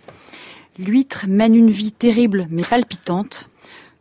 L'huître 0.78 1.26
mène 1.30 1.56
une 1.56 1.72
vie 1.72 1.94
terrible 1.94 2.48
mais 2.50 2.64
palpitante. 2.64 3.48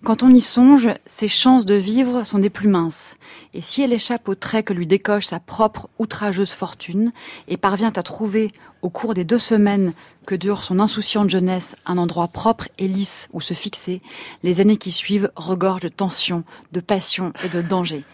Quand 0.03 0.25
on 0.25 0.29
y 0.29 0.41
songe, 0.41 0.89
ses 1.07 1.29
chances 1.29 1.67
de 1.67 1.77
vivre 1.77 2.25
sont 2.25 2.41
des 2.41 2.51
plus 2.51 2.67
minces. 2.67 3.17
Et 3.55 3.63
si 3.63 3.81
elle 3.81 3.93
échappe 3.93 4.29
au 4.29 4.35
trait 4.35 4.65
que 4.65 4.73
lui 4.73 4.87
décoche 4.87 5.27
sa 5.27 5.39
propre 5.39 5.89
outrageuse 6.01 6.51
fortune 6.51 7.13
et 7.47 7.57
parvient 7.57 7.93
à 7.95 8.03
trouver 8.03 8.51
au 8.83 8.91
cours 8.91 9.15
des 9.15 9.25
deux 9.25 9.39
semaines 9.39 9.93
que 10.25 10.35
dure 10.35 10.65
son 10.65 10.81
insouciante 10.81 11.31
jeunesse 11.31 11.77
un 11.87 11.99
endroit 11.99 12.29
propre 12.29 12.69
et 12.79 12.89
lisse 12.89 13.29
où 13.33 13.41
se 13.41 13.55
fixer, 13.55 14.01
les 14.43 14.61
années 14.61 14.77
qui 14.77 14.93
suivent 14.93 15.31
regorgent 15.37 15.83
de 15.83 15.89
tension, 15.89 16.45
de 16.73 16.81
passion 16.81 17.33
et 17.45 17.49
de 17.49 17.61
danger. 17.61 18.05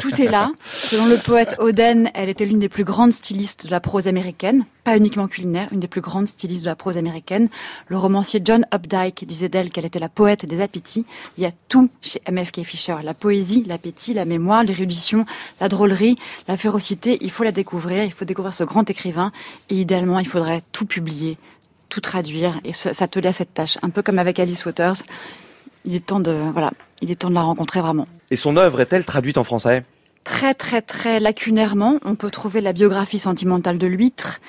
Tout 0.00 0.20
est 0.20 0.30
là. 0.30 0.50
Selon 0.84 1.06
le 1.06 1.16
poète 1.18 1.56
Oden, 1.58 2.10
elle 2.14 2.28
était 2.28 2.46
l'une 2.46 2.58
des 2.58 2.68
plus 2.68 2.84
grandes 2.84 3.12
stylistes 3.12 3.66
de 3.66 3.70
la 3.70 3.80
prose 3.80 4.08
américaine, 4.08 4.64
pas 4.84 4.96
uniquement 4.96 5.28
culinaire, 5.28 5.68
une 5.72 5.80
des 5.80 5.88
plus 5.88 6.00
grandes 6.00 6.28
stylistes 6.28 6.64
de 6.64 6.70
la 6.70 6.76
prose 6.76 6.96
américaine. 6.96 7.48
Le 7.88 7.98
romancier 7.98 8.40
John 8.42 8.64
Updike 8.72 9.26
disait 9.26 9.48
d'elle 9.48 9.70
qu'elle 9.70 9.84
était 9.84 9.98
la 9.98 10.08
poète 10.08 10.46
des 10.46 10.62
appétits. 10.62 11.04
Il 11.36 11.42
y 11.42 11.46
a 11.46 11.52
tout 11.68 11.90
chez 12.00 12.22
MFK 12.30 12.62
Fisher. 12.62 12.96
La 13.02 13.14
poésie, 13.14 13.64
l'appétit, 13.66 14.14
la 14.14 14.24
mémoire, 14.24 14.64
l'érudition, 14.64 15.26
la 15.60 15.68
drôlerie, 15.68 16.16
la 16.46 16.56
férocité. 16.56 17.18
Il 17.20 17.30
faut 17.30 17.44
la 17.44 17.52
découvrir. 17.52 18.04
Il 18.04 18.12
faut 18.12 18.24
découvrir 18.24 18.54
ce 18.54 18.64
grand 18.64 18.88
écrivain. 18.88 19.30
Et 19.68 19.74
idéalement, 19.74 20.18
il 20.20 20.26
faudrait 20.26 20.62
tout 20.72 20.86
publier, 20.86 21.36
tout 21.88 22.00
traduire 22.00 22.60
et 22.64 22.72
s'atteler 22.72 23.28
à 23.28 23.32
cette 23.32 23.54
tâche. 23.54 23.78
Un 23.82 23.90
peu 23.90 24.02
comme 24.02 24.18
avec 24.18 24.38
Alice 24.38 24.64
Waters. 24.66 24.96
Il 25.84 25.94
est 25.94 26.06
temps 26.06 26.20
de, 26.20 26.32
voilà, 26.52 26.72
il 27.00 27.10
est 27.10 27.16
temps 27.16 27.30
de 27.30 27.34
la 27.34 27.42
rencontrer 27.42 27.80
vraiment. 27.80 28.06
Et 28.30 28.36
son 28.36 28.56
œuvre 28.56 28.80
est-elle 28.80 29.04
traduite 29.04 29.38
en 29.38 29.44
français? 29.44 29.84
Très, 30.24 30.52
très, 30.52 30.82
très 30.82 31.20
lacunairement. 31.20 31.98
On 32.04 32.14
peut 32.14 32.30
trouver 32.30 32.60
la 32.60 32.72
biographie 32.72 33.18
sentimentale 33.18 33.78
de 33.78 33.86
l'huître, 33.86 34.40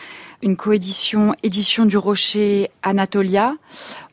une 0.41 0.57
coédition 0.57 1.33
édition 1.43 1.85
du 1.85 1.97
Rocher 1.97 2.69
Anatolia. 2.83 3.55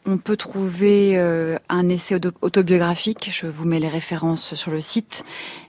On 0.09 0.19
peut 0.19 0.37
trouver 0.37 1.15
euh, 1.17 1.59
un 1.69 1.89
essai 1.89 2.15
autobiographique, 2.41 3.29
je 3.33 3.49
vous 3.49 3.65
mets 3.65 3.81
les 3.81 3.89
références 3.89 4.55
sur 4.55 4.71
le 4.71 4.81
site, 4.81 5.25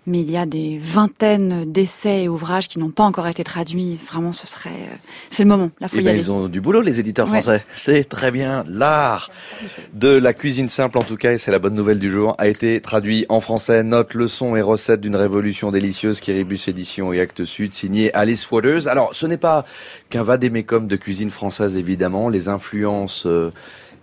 mais 0.05 0.19
il 0.19 0.29
y 0.29 0.37
a 0.37 0.45
des 0.45 0.77
vingtaines 0.79 1.65
d'essais 1.65 2.23
et 2.23 2.29
ouvrages 2.29 2.67
qui 2.67 2.77
n'ont 2.77 2.91
pas 2.91 3.03
encore 3.03 3.27
été 3.27 3.43
traduits. 3.43 3.95
Vraiment, 3.95 4.31
ce 4.31 4.45
serait, 4.45 4.69
euh, 4.69 4.95
c'est 5.31 5.41
le 5.41 5.49
moment. 5.49 5.71
La 5.79 5.87
eh 5.91 6.01
ben, 6.01 6.15
ils 6.15 6.31
ont 6.31 6.47
du 6.47 6.61
boulot, 6.61 6.81
les 6.81 6.99
éditeurs 6.99 7.27
français. 7.27 7.63
C'est 7.73 8.07
très 8.07 8.29
bien. 8.29 8.63
L'art 8.69 9.31
de 9.93 10.09
la 10.09 10.33
cuisine 10.33 10.69
simple, 10.69 10.99
en 10.99 11.03
tout 11.03 11.17
cas, 11.17 11.33
et 11.33 11.39
c'est 11.39 11.51
la 11.51 11.59
bonne 11.59 11.73
nouvelle 11.73 11.99
du 11.99 12.11
jour, 12.11 12.35
a 12.37 12.47
été 12.47 12.79
traduit 12.79 13.25
en 13.29 13.39
français. 13.39 13.81
Notes, 13.81 14.13
leçons 14.13 14.55
et 14.55 14.61
recettes 14.61 15.01
d'une 15.01 15.15
révolution 15.15 15.71
délicieuse, 15.71 16.19
Kiribus 16.19 16.67
Édition 16.67 17.11
et 17.11 17.19
Actes 17.19 17.43
Sud, 17.43 17.73
signé 17.73 18.13
Alice 18.13 18.49
Waters. 18.51 18.87
Alors, 18.87 19.15
ce 19.15 19.25
n'est 19.25 19.37
pas 19.37 19.65
qu'un 20.11 20.23
vadémécum 20.23 20.85
de 20.85 20.95
cuisine 20.95 21.31
française, 21.31 21.75
évidemment. 21.75 22.29
Les 22.29 22.49
influences 22.49 23.25
euh, 23.25 23.51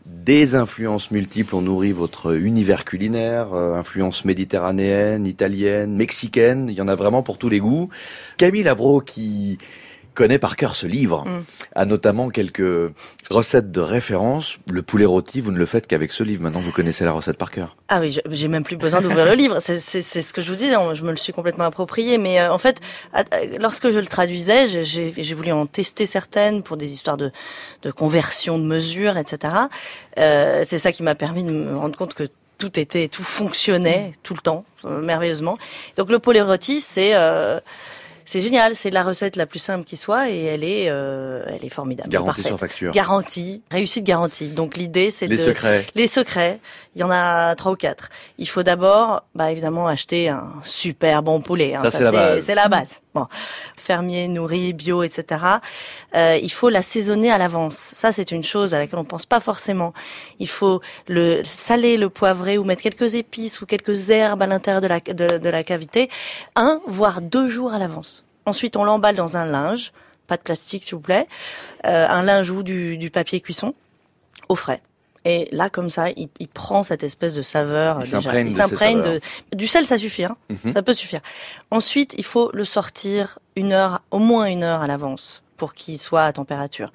des 0.06 0.54
influences 0.54 1.10
multiples 1.10 1.54
ont 1.54 1.62
nourri 1.62 1.92
votre 1.92 2.36
univers 2.36 2.84
culinaire, 2.84 3.54
euh, 3.54 3.74
influences 3.74 4.24
méditerranéennes, 4.24 5.26
italiennes, 5.26 5.94
mexicaines, 5.94 6.68
il 6.68 6.74
y 6.74 6.80
en 6.82 6.88
a 6.88 6.94
vraiment 6.94 7.22
pour 7.22 7.38
tous 7.38 7.48
les 7.48 7.60
goûts. 7.60 7.88
Camille 8.36 8.64
Labro 8.64 9.00
qui 9.00 9.58
connaît 10.14 10.38
par 10.38 10.56
cœur 10.56 10.74
ce 10.74 10.86
livre, 10.86 11.24
mm. 11.26 11.44
a 11.74 11.84
notamment 11.84 12.28
quelques 12.28 12.92
recettes 13.30 13.70
de 13.70 13.80
référence. 13.80 14.58
Le 14.70 14.82
poulet 14.82 15.04
rôti, 15.04 15.40
vous 15.40 15.50
ne 15.50 15.58
le 15.58 15.66
faites 15.66 15.86
qu'avec 15.86 16.12
ce 16.12 16.22
livre. 16.22 16.42
Maintenant, 16.42 16.60
vous 16.60 16.72
connaissez 16.72 17.04
la 17.04 17.12
recette 17.12 17.36
par 17.36 17.50
cœur. 17.50 17.76
Ah 17.88 18.00
oui, 18.00 18.18
j'ai 18.30 18.48
même 18.48 18.64
plus 18.64 18.76
besoin 18.76 19.00
d'ouvrir 19.00 19.24
le 19.24 19.34
livre. 19.34 19.58
C'est 19.60 19.78
ce 19.78 20.32
que 20.32 20.40
je 20.40 20.50
vous 20.50 20.56
dis, 20.56 20.70
je 20.70 21.02
me 21.02 21.10
le 21.10 21.16
suis 21.16 21.32
complètement 21.32 21.64
approprié. 21.64 22.18
Mais 22.18 22.40
euh, 22.40 22.52
en 22.52 22.58
fait, 22.58 22.80
lorsque 23.58 23.90
je 23.90 23.98
le 23.98 24.06
traduisais, 24.06 24.68
j'ai 24.84 25.34
voulu 25.34 25.52
en 25.52 25.66
tester 25.66 26.06
certaines 26.06 26.62
pour 26.62 26.76
des 26.76 26.92
histoires 26.92 27.16
de, 27.16 27.30
de 27.82 27.90
conversion 27.90 28.58
de 28.58 28.64
mesures, 28.64 29.16
etc. 29.18 29.54
Euh, 30.18 30.62
c'est 30.64 30.78
ça 30.78 30.92
qui 30.92 31.02
m'a 31.02 31.14
permis 31.14 31.42
de 31.42 31.50
me 31.50 31.76
rendre 31.76 31.96
compte 31.96 32.14
que 32.14 32.24
tout 32.58 32.78
était, 32.78 33.08
tout 33.08 33.24
fonctionnait 33.24 34.12
tout 34.22 34.34
le 34.34 34.40
temps, 34.40 34.64
euh, 34.84 35.00
merveilleusement. 35.00 35.58
Donc 35.96 36.10
le 36.10 36.18
poulet 36.18 36.40
rôti, 36.40 36.80
c'est... 36.80 37.14
C'est 38.26 38.40
génial, 38.40 38.74
c'est 38.74 38.90
la 38.90 39.02
recette 39.02 39.36
la 39.36 39.46
plus 39.46 39.58
simple 39.58 39.84
qui 39.84 39.96
soit 39.96 40.30
et 40.30 40.44
elle 40.44 40.64
est, 40.64 40.86
euh, 40.88 41.44
elle 41.46 41.64
est 41.64 41.68
formidable. 41.70 42.08
Garantie 42.08 42.42
sans 42.42 42.56
facture. 42.56 42.92
Garantie, 42.92 43.62
réussite 43.70 44.04
garantie. 44.04 44.48
Donc 44.48 44.76
l'idée, 44.76 45.10
c'est 45.10 45.26
les 45.26 45.38
secrets. 45.38 45.86
Les 45.94 46.06
secrets. 46.06 46.60
Il 46.94 47.00
y 47.00 47.04
en 47.04 47.10
a 47.10 47.54
trois 47.56 47.72
ou 47.72 47.76
quatre. 47.76 48.08
Il 48.38 48.48
faut 48.48 48.62
d'abord, 48.62 49.24
bah 49.34 49.50
évidemment, 49.50 49.88
acheter 49.88 50.28
un 50.28 50.52
super 50.62 51.22
bon 51.22 51.40
poulet. 51.40 51.74
Hein. 51.74 51.82
Ça, 51.82 51.90
c'est 51.90 52.04
la 52.04 52.12
base. 52.12 52.44
C'est 52.44 52.54
la 52.54 52.68
base. 52.68 53.00
Bon, 53.14 53.26
fermier, 53.76 54.28
nourri, 54.28 54.72
bio, 54.72 55.02
etc. 55.02 55.40
Euh, 56.14 56.38
il 56.40 56.50
faut 56.50 56.68
l'assaisonner 56.68 57.30
à 57.30 57.38
l'avance. 57.38 57.76
Ça, 57.76 58.10
c'est 58.10 58.30
une 58.30 58.44
chose 58.44 58.74
à 58.74 58.78
laquelle 58.78 58.98
on 58.98 59.04
pense 59.04 59.26
pas 59.26 59.40
forcément. 59.40 59.92
Il 60.38 60.48
faut 60.48 60.80
le 61.08 61.42
saler, 61.44 61.96
le 61.96 62.08
poivrer 62.10 62.58
ou 62.58 62.64
mettre 62.64 62.82
quelques 62.82 63.14
épices 63.14 63.60
ou 63.60 63.66
quelques 63.66 64.10
herbes 64.10 64.42
à 64.42 64.46
l'intérieur 64.46 64.80
de 64.80 64.86
la, 64.86 65.00
de, 65.00 65.38
de 65.38 65.48
la 65.48 65.62
cavité. 65.64 66.08
Un, 66.56 66.80
voire 66.86 67.20
deux 67.20 67.48
jours 67.48 67.72
à 67.72 67.78
l'avance. 67.78 68.13
Ensuite, 68.46 68.76
on 68.76 68.84
l'emballe 68.84 69.16
dans 69.16 69.36
un 69.36 69.46
linge, 69.46 69.92
pas 70.26 70.36
de 70.36 70.42
plastique 70.42 70.84
s'il 70.84 70.94
vous 70.94 71.00
plaît, 71.00 71.26
euh, 71.86 72.06
un 72.08 72.22
linge 72.22 72.50
ou 72.50 72.62
du, 72.62 72.96
du 72.96 73.10
papier 73.10 73.40
cuisson, 73.40 73.74
au 74.48 74.56
frais. 74.56 74.80
Et 75.24 75.48
là, 75.52 75.70
comme 75.70 75.88
ça, 75.88 76.10
il, 76.10 76.28
il 76.38 76.48
prend 76.48 76.84
cette 76.84 77.02
espèce 77.02 77.34
de 77.34 77.42
saveur. 77.42 78.00
Il 78.00 78.06
s'imprègne 78.52 79.00
de, 79.00 79.20
Du 79.54 79.66
sel, 79.66 79.86
ça 79.86 79.96
suffit. 79.96 80.24
Hein 80.24 80.36
mhm. 80.50 80.74
Ça 80.74 80.82
peut 80.82 80.92
suffire. 80.92 81.20
Ensuite, 81.70 82.14
il 82.18 82.24
faut 82.24 82.50
le 82.52 82.64
sortir 82.64 83.38
une 83.56 83.72
heure, 83.72 84.02
au 84.10 84.18
moins 84.18 84.46
une 84.46 84.62
heure 84.62 84.82
à 84.82 84.86
l'avance 84.86 85.42
pour 85.56 85.74
qu'il 85.74 85.98
soit 85.98 86.24
à 86.24 86.32
température. 86.32 86.92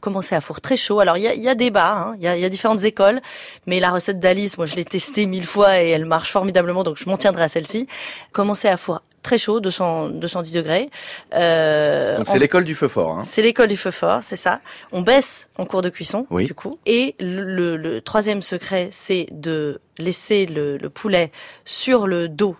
Commencer 0.00 0.34
à 0.34 0.40
four 0.40 0.60
très 0.60 0.76
chaud. 0.76 1.00
Alors 1.00 1.16
il 1.16 1.24
y 1.24 1.26
a, 1.26 1.34
y 1.34 1.48
a 1.48 1.54
débat, 1.54 1.92
hein. 1.92 2.14
il 2.16 2.22
y, 2.22 2.28
a, 2.28 2.36
y, 2.36 2.44
a, 2.44 2.48
différentes 2.48 2.84
écoles, 2.84 3.20
mais 3.66 3.80
la 3.80 3.90
recette 3.90 4.20
d'Alice, 4.20 4.56
moi 4.56 4.66
je 4.66 4.76
l'ai 4.76 4.84
testée 4.84 5.26
mille 5.26 5.44
fois 5.46 5.82
et 5.82 5.88
elle 5.88 6.04
marche 6.04 6.30
formidablement, 6.30 6.84
donc 6.84 6.96
je 6.96 7.08
m'en 7.08 7.16
tiendrai 7.16 7.42
à 7.42 7.48
celle-ci. 7.48 7.88
Commencer 8.32 8.68
à 8.68 8.76
four 8.76 9.02
très 9.26 9.38
chaud, 9.38 9.58
200, 9.58 10.10
210 10.10 10.52
degrés. 10.52 10.88
Euh, 11.34 12.16
Donc 12.16 12.28
c'est 12.28 12.38
l'école 12.38 12.64
du 12.64 12.76
feu 12.76 12.86
fort. 12.86 13.18
Hein. 13.18 13.24
C'est 13.24 13.42
l'école 13.42 13.66
du 13.66 13.76
feu 13.76 13.90
fort, 13.90 14.20
c'est 14.22 14.36
ça. 14.36 14.60
On 14.92 15.02
baisse 15.02 15.48
en 15.58 15.66
cours 15.66 15.82
de 15.82 15.88
cuisson, 15.88 16.26
oui. 16.30 16.46
du 16.46 16.54
coup. 16.54 16.78
Et 16.86 17.16
le, 17.18 17.76
le, 17.76 18.00
troisième 18.00 18.40
secret, 18.40 18.88
c'est 18.92 19.26
de 19.32 19.80
laisser 19.98 20.46
le, 20.46 20.76
le, 20.76 20.90
poulet 20.90 21.32
sur 21.64 22.06
le 22.06 22.28
dos 22.28 22.56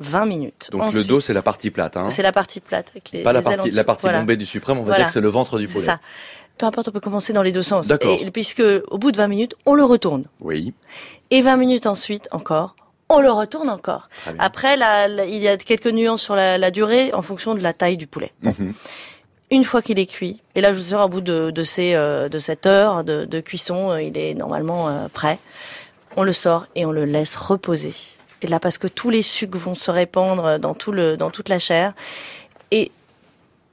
20 0.00 0.24
minutes. 0.26 0.68
Donc 0.72 0.94
le 0.94 1.04
dos, 1.04 1.20
c'est 1.20 1.34
la 1.34 1.42
partie 1.42 1.70
plate. 1.70 1.98
Hein. 1.98 2.10
C'est 2.10 2.22
la 2.22 2.32
partie 2.32 2.60
plate. 2.60 2.88
Avec 2.90 3.10
les, 3.12 3.22
Pas 3.22 3.34
la 3.34 3.42
partie, 3.42 3.70
la 3.70 3.84
partie 3.84 4.08
bombée 4.08 4.38
du 4.38 4.46
suprême, 4.46 4.78
on 4.78 4.84
va 4.84 4.96
dire 4.96 5.06
que 5.06 5.12
c'est 5.12 5.20
le 5.20 5.28
ventre 5.28 5.58
du 5.58 5.68
poulet. 5.68 5.84
ça. 5.84 6.00
Peu 6.56 6.64
importe, 6.64 6.88
on 6.88 6.92
peut 6.92 7.00
commencer 7.00 7.34
dans 7.34 7.42
les 7.42 7.52
deux 7.52 7.62
sens. 7.62 7.86
D'accord. 7.86 8.18
Puisque 8.32 8.62
au 8.88 8.96
bout 8.96 9.12
de 9.12 9.18
20 9.18 9.28
minutes, 9.28 9.54
on 9.66 9.74
le 9.74 9.84
retourne. 9.84 10.24
Oui. 10.40 10.72
Et 11.30 11.42
20 11.42 11.58
minutes 11.58 11.86
ensuite, 11.86 12.28
encore, 12.30 12.74
on 13.08 13.20
le 13.20 13.30
retourne 13.30 13.68
encore. 13.68 14.08
Après, 14.38 14.76
il 15.28 15.36
y 15.36 15.48
a 15.48 15.56
quelques 15.56 15.86
nuances 15.86 16.22
sur 16.22 16.34
la, 16.36 16.70
durée 16.70 17.12
en 17.12 17.22
fonction 17.22 17.54
de 17.54 17.60
la 17.60 17.72
taille 17.72 17.96
du 17.96 18.06
poulet. 18.06 18.32
Mhm. 18.42 18.74
Une 19.52 19.62
fois 19.62 19.80
qu'il 19.80 20.00
est 20.00 20.06
cuit, 20.06 20.42
et 20.56 20.60
là 20.60 20.72
je 20.72 20.78
vous 20.78 20.86
sors 20.86 21.06
au 21.06 21.08
bout 21.08 21.20
de, 21.20 21.52
de, 21.52 21.62
ces, 21.62 21.94
euh, 21.94 22.28
de 22.28 22.40
cette 22.40 22.66
heure 22.66 23.04
de, 23.04 23.40
cuisson, 23.40 23.92
euh, 23.92 24.02
il 24.02 24.18
est 24.18 24.34
normalement 24.34 24.88
euh, 24.88 25.06
prêt. 25.06 25.38
On 26.16 26.24
le 26.24 26.32
sort 26.32 26.66
et 26.74 26.84
on 26.84 26.90
le 26.90 27.04
laisse 27.04 27.36
reposer. 27.36 27.94
Et 28.42 28.48
là, 28.48 28.58
parce 28.58 28.76
que 28.76 28.88
tous 28.88 29.08
les 29.08 29.22
sucres 29.22 29.56
vont 29.56 29.76
se 29.76 29.90
répandre 29.90 30.58
dans, 30.58 30.74
tout 30.74 30.90
le, 30.90 31.16
dans 31.16 31.30
toute 31.30 31.48
la 31.48 31.60
chair. 31.60 31.92
Et 32.72 32.90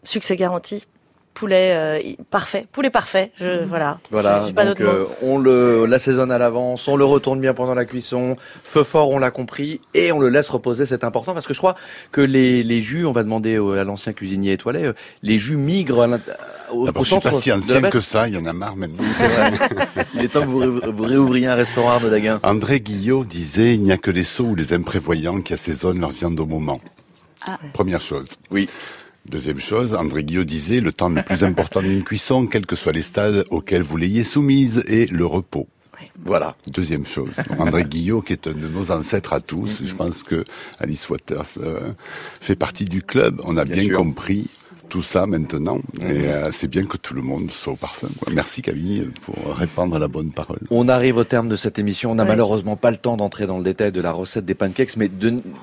succès 0.04 0.36
garanti, 0.36 0.86
poulet 1.34 1.74
euh, 1.74 2.00
parfait, 2.30 2.66
poulet 2.72 2.90
parfait. 2.90 3.32
Je, 3.40 3.62
mhm. 3.62 3.66
voilà. 3.66 4.00
Voilà. 4.12 4.52
donc 4.52 4.82
euh, 4.82 5.06
on 5.22 5.38
le 5.38 5.86
l'assaisonne 5.86 6.32
à 6.32 6.38
l'avance, 6.38 6.88
on 6.88 6.96
le 6.96 7.06
retourne 7.06 7.40
bien 7.40 7.54
pendant 7.54 7.76
la 7.76 7.86
cuisson. 7.86 8.36
Feu 8.64 8.84
fort, 8.84 9.10
on 9.10 9.20
l'a 9.20 9.32
compris, 9.32 9.82
et 9.94 10.12
on 10.12 10.20
le 10.20 10.30
laisse 10.30 10.50
reposer. 10.50 10.86
C'est 10.86 11.04
important 11.04 11.34
parce 11.34 11.48
que 11.48 11.54
je 11.54 11.60
crois 11.60 11.76
que 12.12 12.22
les, 12.22 12.64
les 12.64 12.82
jus, 12.82 13.06
on 13.06 13.12
va 13.12 13.24
demander 13.24 13.56
à 13.56 13.84
l'ancien 13.84 14.14
cuisinier 14.14 14.54
étoilé, 14.54 14.84
euh, 14.86 14.94
les 15.22 15.38
jus 15.38 15.58
migrent 15.58 16.04
à 16.04 16.08
au, 16.72 16.88
au 16.88 17.04
centre. 17.04 17.04
Je 17.04 17.04
suis 17.06 17.20
pas 17.20 17.32
si 17.32 17.52
ancien 17.52 17.82
que 17.82 18.02
ça. 18.02 18.28
Il 18.28 18.36
y 18.36 18.38
en 18.38 18.46
a 18.46 18.54
marre 18.54 18.76
maintenant. 18.76 19.04
il 20.14 20.24
est 20.24 20.28
temps 20.30 20.42
que 20.42 20.46
vous, 20.48 20.80
vous 20.92 21.04
réouvriez 21.04 21.48
un 21.48 21.56
restaurant 21.56 22.00
de 22.00 22.10
Daguin. 22.10 22.40
André 22.44 22.80
Guillot 22.80 23.26
disait 23.26 23.76
il 23.76 23.84
n'y 23.84 23.92
a 23.92 23.98
que 23.98 24.12
les 24.12 24.24
sots 24.24 24.46
ou 24.46 24.56
les 24.56 24.74
imprévoyants 24.74 25.42
qui 25.42 25.54
assaisonnent 25.54 26.00
leur 26.00 26.12
viande 26.12 26.40
au 26.40 26.46
moment. 26.46 26.80
Ah. 27.46 27.60
Première 27.74 28.02
chose. 28.02 28.28
Oui. 28.52 28.70
Deuxième 29.30 29.60
chose, 29.60 29.94
André 29.94 30.24
Guillot 30.24 30.44
disait, 30.44 30.82
le 30.82 30.92
temps 30.92 31.10
le 31.10 31.24
plus 31.24 31.44
important 31.44 31.82
d'une 31.82 32.04
cuisson, 32.04 32.46
quels 32.46 32.66
que 32.66 32.76
soient 32.76 32.92
les 32.92 33.02
stades 33.02 33.46
auxquels 33.52 33.82
vous 33.82 33.96
l'ayez 33.96 34.24
soumise, 34.24 34.84
est 34.88 35.10
le 35.12 35.26
repos. 35.26 35.68
Voilà. 36.26 36.56
Deuxième 36.68 37.06
chose. 37.06 37.30
André 37.58 37.86
Guillot, 37.86 38.22
qui 38.22 38.34
est 38.34 38.48
un 38.48 38.52
de 38.52 38.68
nos 38.68 38.92
ancêtres 38.92 39.34
à 39.34 39.40
tous, 39.40 39.84
je 39.86 39.96
pense 39.96 40.24
que 40.24 40.44
Alice 40.80 41.10
Waters 41.10 41.46
euh, 41.58 41.92
fait 42.42 42.56
partie 42.56 42.86
du 42.86 43.02
club. 43.02 43.42
On 43.46 43.56
a 43.56 43.64
bien, 43.64 43.88
compris 43.90 44.48
tout 44.90 45.02
ça 45.04 45.26
maintenant. 45.26 45.80
Et 46.02 46.28
euh, 46.28 46.50
c'est 46.52 46.68
bien 46.68 46.86
que 46.86 46.98
tout 46.98 47.14
le 47.14 47.22
monde 47.22 47.52
soit 47.52 47.74
au 47.74 47.76
parfum. 47.76 48.10
Merci 48.32 48.62
Camille 48.62 49.10
pour 49.22 49.56
répandre 49.56 49.98
la 49.98 50.08
bonne 50.08 50.32
parole. 50.32 50.60
On 50.70 50.88
arrive 50.88 51.18
au 51.18 51.24
terme 51.24 51.50
de 51.50 51.56
cette 51.56 51.80
émission. 51.80 52.12
On 52.12 52.16
n'a 52.16 52.26
malheureusement 52.26 52.76
pas 52.76 52.92
le 52.92 52.98
temps 52.98 53.18
d'entrer 53.18 53.48
dans 53.48 53.58
le 53.58 53.64
détail 53.64 53.92
de 53.92 54.02
la 54.02 54.12
recette 54.12 54.46
des 54.46 54.54
pancakes, 54.54 54.96
mais 54.98 55.10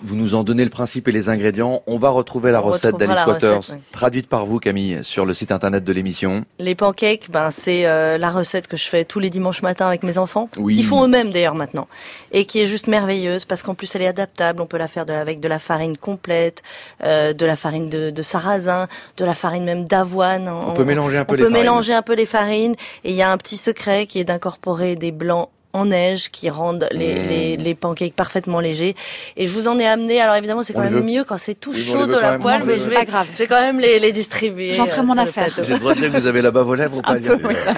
vous 0.02 0.16
nous 0.16 0.34
en 0.34 0.44
donnez 0.44 0.64
le 0.64 0.70
principe 0.70 1.08
et 1.08 1.12
les 1.12 1.28
ingrédients. 1.28 1.82
On 1.86 1.98
va 1.98 2.10
retrouver 2.10 2.50
la 2.50 2.60
recette 2.60 2.96
d'Alice 2.96 3.24
Waters, 3.26 3.76
traduite 3.92 4.28
par 4.28 4.46
vous 4.46 4.58
Camille, 4.58 4.98
sur 5.02 5.24
le 5.24 5.34
site 5.34 5.52
internet 5.52 5.84
de 5.84 5.92
l'émission. 5.92 6.44
Les 6.58 6.74
pancakes, 6.74 7.30
ben, 7.30 7.50
c'est 7.50 7.86
euh, 7.86 8.18
la 8.18 8.30
recette 8.30 8.66
que 8.66 8.76
je 8.76 8.88
fais 8.88 9.04
tous 9.04 9.20
les 9.20 9.30
dimanches 9.30 9.62
matins 9.62 9.86
avec 9.86 10.02
mes 10.02 10.18
enfants, 10.18 10.48
oui. 10.56 10.76
qui 10.76 10.82
font 10.82 11.04
eux-mêmes 11.04 11.30
d'ailleurs 11.30 11.54
maintenant, 11.54 11.88
et 12.32 12.44
qui 12.44 12.60
est 12.60 12.66
juste 12.66 12.86
merveilleuse 12.86 13.44
parce 13.44 13.62
qu'en 13.62 13.74
plus 13.74 13.94
elle 13.94 14.02
est 14.02 14.06
adaptable. 14.06 14.60
On 14.60 14.66
peut 14.66 14.78
la 14.78 14.88
faire 14.88 15.06
de, 15.06 15.12
avec 15.12 15.40
de 15.40 15.48
la 15.48 15.58
farine 15.58 15.96
complète, 15.96 16.62
euh, 17.04 17.32
de 17.32 17.46
la 17.46 17.56
farine 17.56 17.88
de, 17.88 18.10
de 18.10 18.22
sarrasin, 18.22 18.88
de 19.20 19.24
la 19.26 19.34
farine 19.34 19.64
même 19.64 19.84
d'avoine. 19.84 20.48
On, 20.48 20.72
peut 20.72 20.84
mélanger 20.84 21.18
un 21.18 21.24
peu 21.24 21.34
les 21.34 21.42
farines. 21.42 21.54
On 21.54 21.58
peut 21.58 21.62
mélanger 21.62 21.92
un 21.92 22.02
peu 22.02 22.14
les 22.14 22.26
farines. 22.26 22.74
Et 23.04 23.10
il 23.10 23.14
y 23.14 23.22
a 23.22 23.30
un 23.30 23.36
petit 23.36 23.58
secret 23.58 24.06
qui 24.06 24.18
est 24.18 24.24
d'incorporer 24.24 24.96
des 24.96 25.12
blancs 25.12 25.50
en 25.72 25.84
neige 25.84 26.30
qui 26.30 26.50
rendent 26.50 26.88
les, 26.90 27.14
mmh. 27.14 27.28
les, 27.28 27.56
les, 27.56 27.74
pancakes 27.74 28.14
parfaitement 28.14 28.58
légers. 28.58 28.96
Et 29.36 29.46
je 29.46 29.52
vous 29.52 29.68
en 29.68 29.78
ai 29.78 29.86
amené. 29.86 30.20
Alors 30.20 30.34
évidemment, 30.34 30.62
c'est 30.62 30.72
quand 30.72 30.80
même 30.80 31.04
mieux 31.04 31.22
quand 31.22 31.38
c'est 31.38 31.54
tout 31.54 31.74
chaud 31.74 32.06
de 32.06 32.16
la 32.16 32.38
poêle, 32.38 32.62
mais 32.64 32.78
je 32.80 32.88
vais, 32.88 32.96
je 32.96 33.38
vais 33.38 33.46
quand 33.46 33.60
même 33.60 33.78
les, 33.78 34.00
les 34.00 34.10
distribuer. 34.10 34.72
J'en 34.74 34.86
ferai 34.86 35.02
mon 35.02 35.16
euh, 35.16 35.22
affaire. 35.22 35.54
J'ai 35.62 35.74
le 35.74 35.78
droit 35.78 35.94
de 35.94 36.00
dire 36.00 36.10
que 36.10 36.18
vous 36.18 36.26
avez 36.26 36.42
la 36.42 36.50
bave 36.50 36.68
aux 36.68 36.74
lèvres 36.74 36.98
ou 36.98 37.02
pas 37.02 37.18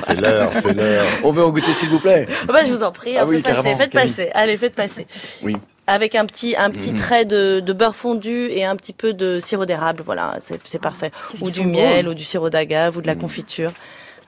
C'est 0.07 0.21
l'heure, 0.21 0.51
c'est 0.63 0.73
l'heure. 0.73 1.05
On 1.25 1.33
veut 1.33 1.45
en 1.45 1.51
goûter 1.51 1.75
s'il 1.75 1.91
vous 1.91 2.01
plaît. 2.01 2.27
Ah 2.49 2.53
bah, 2.53 2.61
je 2.67 2.73
vous 2.73 2.83
en 2.83 2.93
prie. 2.93 3.17
Ah 3.17 3.25
oui, 3.27 3.43
faites 3.43 3.55
passer, 3.55 3.77
faites 3.77 3.93
passer. 3.93 4.31
Allez, 4.35 4.57
faites 4.57 4.75
passer. 4.75 5.07
Oui 5.43 5.57
avec 5.87 6.15
un 6.15 6.27
petit 6.27 6.55
un 6.57 6.71
petit 6.71 6.93
mmh. 6.93 6.97
trait 6.97 7.25
de, 7.25 7.61
de, 7.61 7.73
beurre 7.73 7.97
fondu 7.97 8.49
et 8.51 8.65
un 8.65 8.77
petit 8.77 8.93
peu 8.93 9.13
de 9.13 9.41
sirop 9.41 9.67
d'érable, 9.67 10.03
voilà, 10.05 10.39
c'est 10.41 10.81
parfait. 10.81 11.11
Ou 11.41 11.51
du 11.51 11.65
miel, 11.65 12.09
ou 12.09 12.15
du 12.15 12.25
sirop 12.25 12.51
d'agave, 12.51 12.97
ou 12.97 13.03
de 13.03 13.07
la 13.07 13.15
mmh. 13.15 13.19
confiture. 13.19 13.73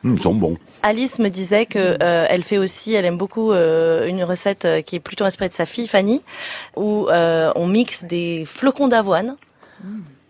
Mmh, 0.05 0.15
ils 0.17 0.23
sont 0.23 0.35
bons. 0.35 0.59
Alice 0.83 1.19
me 1.19 1.29
disait 1.29 1.65
que 1.65 1.97
euh, 2.03 2.27
elle 2.29 2.43
fait 2.43 2.59
aussi, 2.59 2.93
elle 2.93 3.07
aime 3.07 3.17
beaucoup 3.17 3.53
euh, 3.53 4.07
une 4.07 4.23
recette 4.23 4.67
euh, 4.67 4.83
qui 4.83 4.97
est 4.97 5.01
plutôt 5.01 5.25
inspirée 5.25 5.49
de 5.49 5.55
sa 5.55 5.65
fille 5.65 5.89
Fanny, 5.89 6.23
où 6.77 7.09
on 7.11 7.67
mixe 7.67 8.05
des 8.05 8.45
flocons 8.47 8.89
d'avoine 8.89 9.37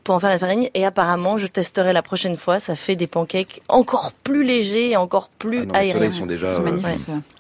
pour 0.05 0.15
en 0.15 0.21
faire 0.21 0.31
la 0.31 0.39
farine. 0.39 0.69
Et 0.75 0.85
apparemment, 0.85 1.39
je 1.39 1.47
testerai 1.47 1.93
la 1.93 2.03
prochaine 2.03 2.37
fois. 2.37 2.61
Ça 2.61 2.77
fait 2.77 2.95
des 2.95 3.07
pancakes 3.07 3.63
encore 3.69 4.13
plus 4.13 4.45
légers 4.45 4.91
et 4.91 4.97
encore 4.97 5.31
plus 5.39 5.67
ah 5.73 5.79
aériens. 5.79 6.05
Ils 6.05 6.13
sont 6.13 6.27
déjà 6.27 6.49
euh, 6.49 6.79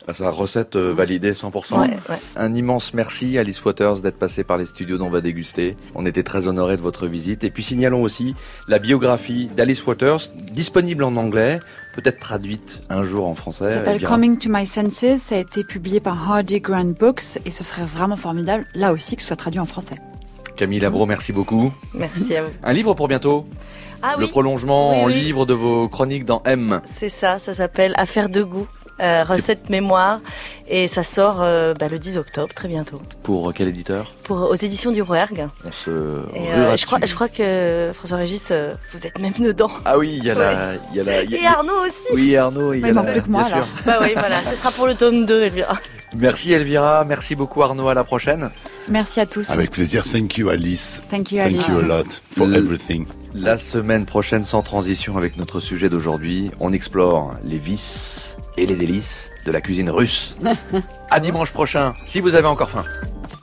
à 0.08 0.14
sa 0.14 0.30
recette 0.30 0.76
euh, 0.76 0.92
validée 0.92 1.32
100%. 1.32 1.88
Un 2.36 2.54
immense 2.54 2.94
merci 2.94 3.38
Alice 3.38 3.64
Waters 3.64 4.00
d'être 4.00 4.18
passée 4.18 4.44
par 4.44 4.56
les 4.56 4.66
studios 4.66 4.98
dont 4.98 5.06
on 5.06 5.10
va 5.10 5.20
déguster. 5.20 5.76
On 5.94 6.06
était 6.06 6.22
très 6.22 6.48
honorés 6.48 6.76
de 6.76 6.82
votre 6.82 7.06
visite. 7.06 7.44
Et 7.44 7.50
puis 7.50 7.62
signalons 7.62 8.02
aussi 8.02 8.34
la 8.66 8.78
biographie 8.78 9.48
d'Alice 9.54 9.86
Waters, 9.86 10.20
disponible 10.52 11.04
en 11.04 11.16
anglais, 11.16 11.60
peut-être 11.94 12.18
traduite 12.18 12.82
un 12.88 13.02
jour 13.02 13.26
en 13.26 13.34
français. 13.34 13.64
Ça 13.64 13.74
s'appelle 13.76 14.02
Coming 14.02 14.38
to 14.38 14.48
My 14.50 14.66
Senses. 14.66 15.18
Ça 15.18 15.36
a 15.36 15.38
été 15.38 15.64
publié 15.64 16.00
par 16.00 16.30
Hardy 16.30 16.60
Grand 16.60 16.98
Books 16.98 17.38
et 17.44 17.50
ce 17.50 17.62
serait 17.62 17.84
vraiment 17.84 18.16
formidable, 18.16 18.66
là 18.74 18.92
aussi, 18.92 19.16
que 19.16 19.22
ce 19.22 19.28
soit 19.28 19.36
traduit 19.36 19.60
en 19.60 19.66
français. 19.66 19.96
Camille 20.56 20.80
Labro, 20.80 21.06
merci 21.06 21.32
beaucoup. 21.32 21.72
Merci 21.94 22.36
à 22.36 22.44
vous. 22.44 22.50
Un 22.62 22.72
livre 22.72 22.94
pour 22.94 23.08
bientôt 23.08 23.46
ah, 24.02 24.14
Le 24.18 24.28
prolongement 24.28 25.02
en 25.02 25.06
livre 25.06 25.46
de 25.46 25.54
vos 25.54 25.88
chroniques 25.88 26.24
dans 26.24 26.42
M. 26.44 26.80
C'est 26.84 27.08
ça, 27.08 27.38
ça 27.38 27.54
s'appelle 27.54 27.92
Affaire 27.96 28.28
de 28.28 28.42
goût. 28.42 28.66
Euh, 29.00 29.24
recette 29.24 29.70
mémoire 29.70 30.20
et 30.68 30.86
ça 30.86 31.02
sort 31.02 31.38
euh, 31.40 31.74
bah, 31.74 31.88
le 31.88 31.98
10 31.98 32.16
octobre 32.16 32.54
très 32.54 32.68
bientôt. 32.68 33.02
Pour 33.24 33.52
quel 33.52 33.66
éditeur? 33.66 34.12
Pour 34.22 34.48
aux 34.48 34.54
éditions 34.54 34.92
du 34.92 35.02
Rouergue. 35.02 35.48
On 35.64 35.72
se 35.72 35.90
euh, 35.90 36.76
je 36.76 36.86
crois 36.86 37.00
je 37.04 37.12
crois 37.12 37.28
que 37.28 37.90
François 37.92 38.18
Régis 38.18 38.52
vous 38.92 39.04
êtes 39.04 39.18
même 39.18 39.32
dedans. 39.32 39.70
Ah 39.84 39.98
oui, 39.98 40.14
il 40.18 40.24
y 40.24 40.30
a 40.30 40.34
la 40.34 40.74
il 40.92 40.96
y 40.96 41.00
a 41.00 41.04
la 41.04 41.22
Et 41.22 41.44
Arnaud 41.44 41.84
aussi. 41.84 42.14
Oui, 42.14 42.36
Arnaud, 42.36 42.72
il, 42.72 42.86
y 42.86 42.88
a 42.88 42.92
manque 42.92 43.10
plus 43.10 43.22
que 43.22 43.30
moi 43.30 43.42
alors. 43.42 43.66
Bah 43.84 43.98
oui, 44.00 44.10
voilà, 44.14 44.44
ce 44.48 44.54
sera 44.54 44.70
pour 44.70 44.86
le 44.86 44.94
tome 44.94 45.26
2 45.26 45.42
Elvira. 45.42 45.76
Merci 46.16 46.52
Elvira, 46.52 47.04
merci 47.04 47.34
beaucoup 47.34 47.62
Arnaud, 47.64 47.88
à 47.88 47.94
la 47.94 48.04
prochaine. 48.04 48.50
Merci 48.88 49.18
à 49.18 49.26
tous. 49.26 49.50
Avec 49.50 49.72
plaisir, 49.72 50.04
thank 50.04 50.36
you 50.36 50.50
Alice. 50.50 51.00
Thank 51.10 51.32
you 51.32 51.40
Alice. 51.40 51.64
Thank 51.64 51.68
you 51.68 51.80
a 51.80 51.96
lot 51.96 52.22
for 52.30 52.46
everything. 52.54 53.06
La 53.34 53.58
semaine 53.58 54.06
prochaine, 54.06 54.44
sans 54.44 54.62
transition 54.62 55.16
avec 55.16 55.36
notre 55.36 55.58
sujet 55.58 55.88
d'aujourd'hui, 55.88 56.52
on 56.60 56.72
explore 56.72 57.34
les 57.42 57.58
vices 57.58 58.36
et 58.56 58.66
les 58.66 58.76
délices 58.76 59.30
de 59.46 59.52
la 59.52 59.60
cuisine 59.60 59.90
russe. 59.90 60.36
à 61.10 61.20
dimanche 61.20 61.52
prochain, 61.52 61.94
si 62.06 62.20
vous 62.20 62.34
avez 62.34 62.46
encore 62.46 62.70
faim. 62.70 62.84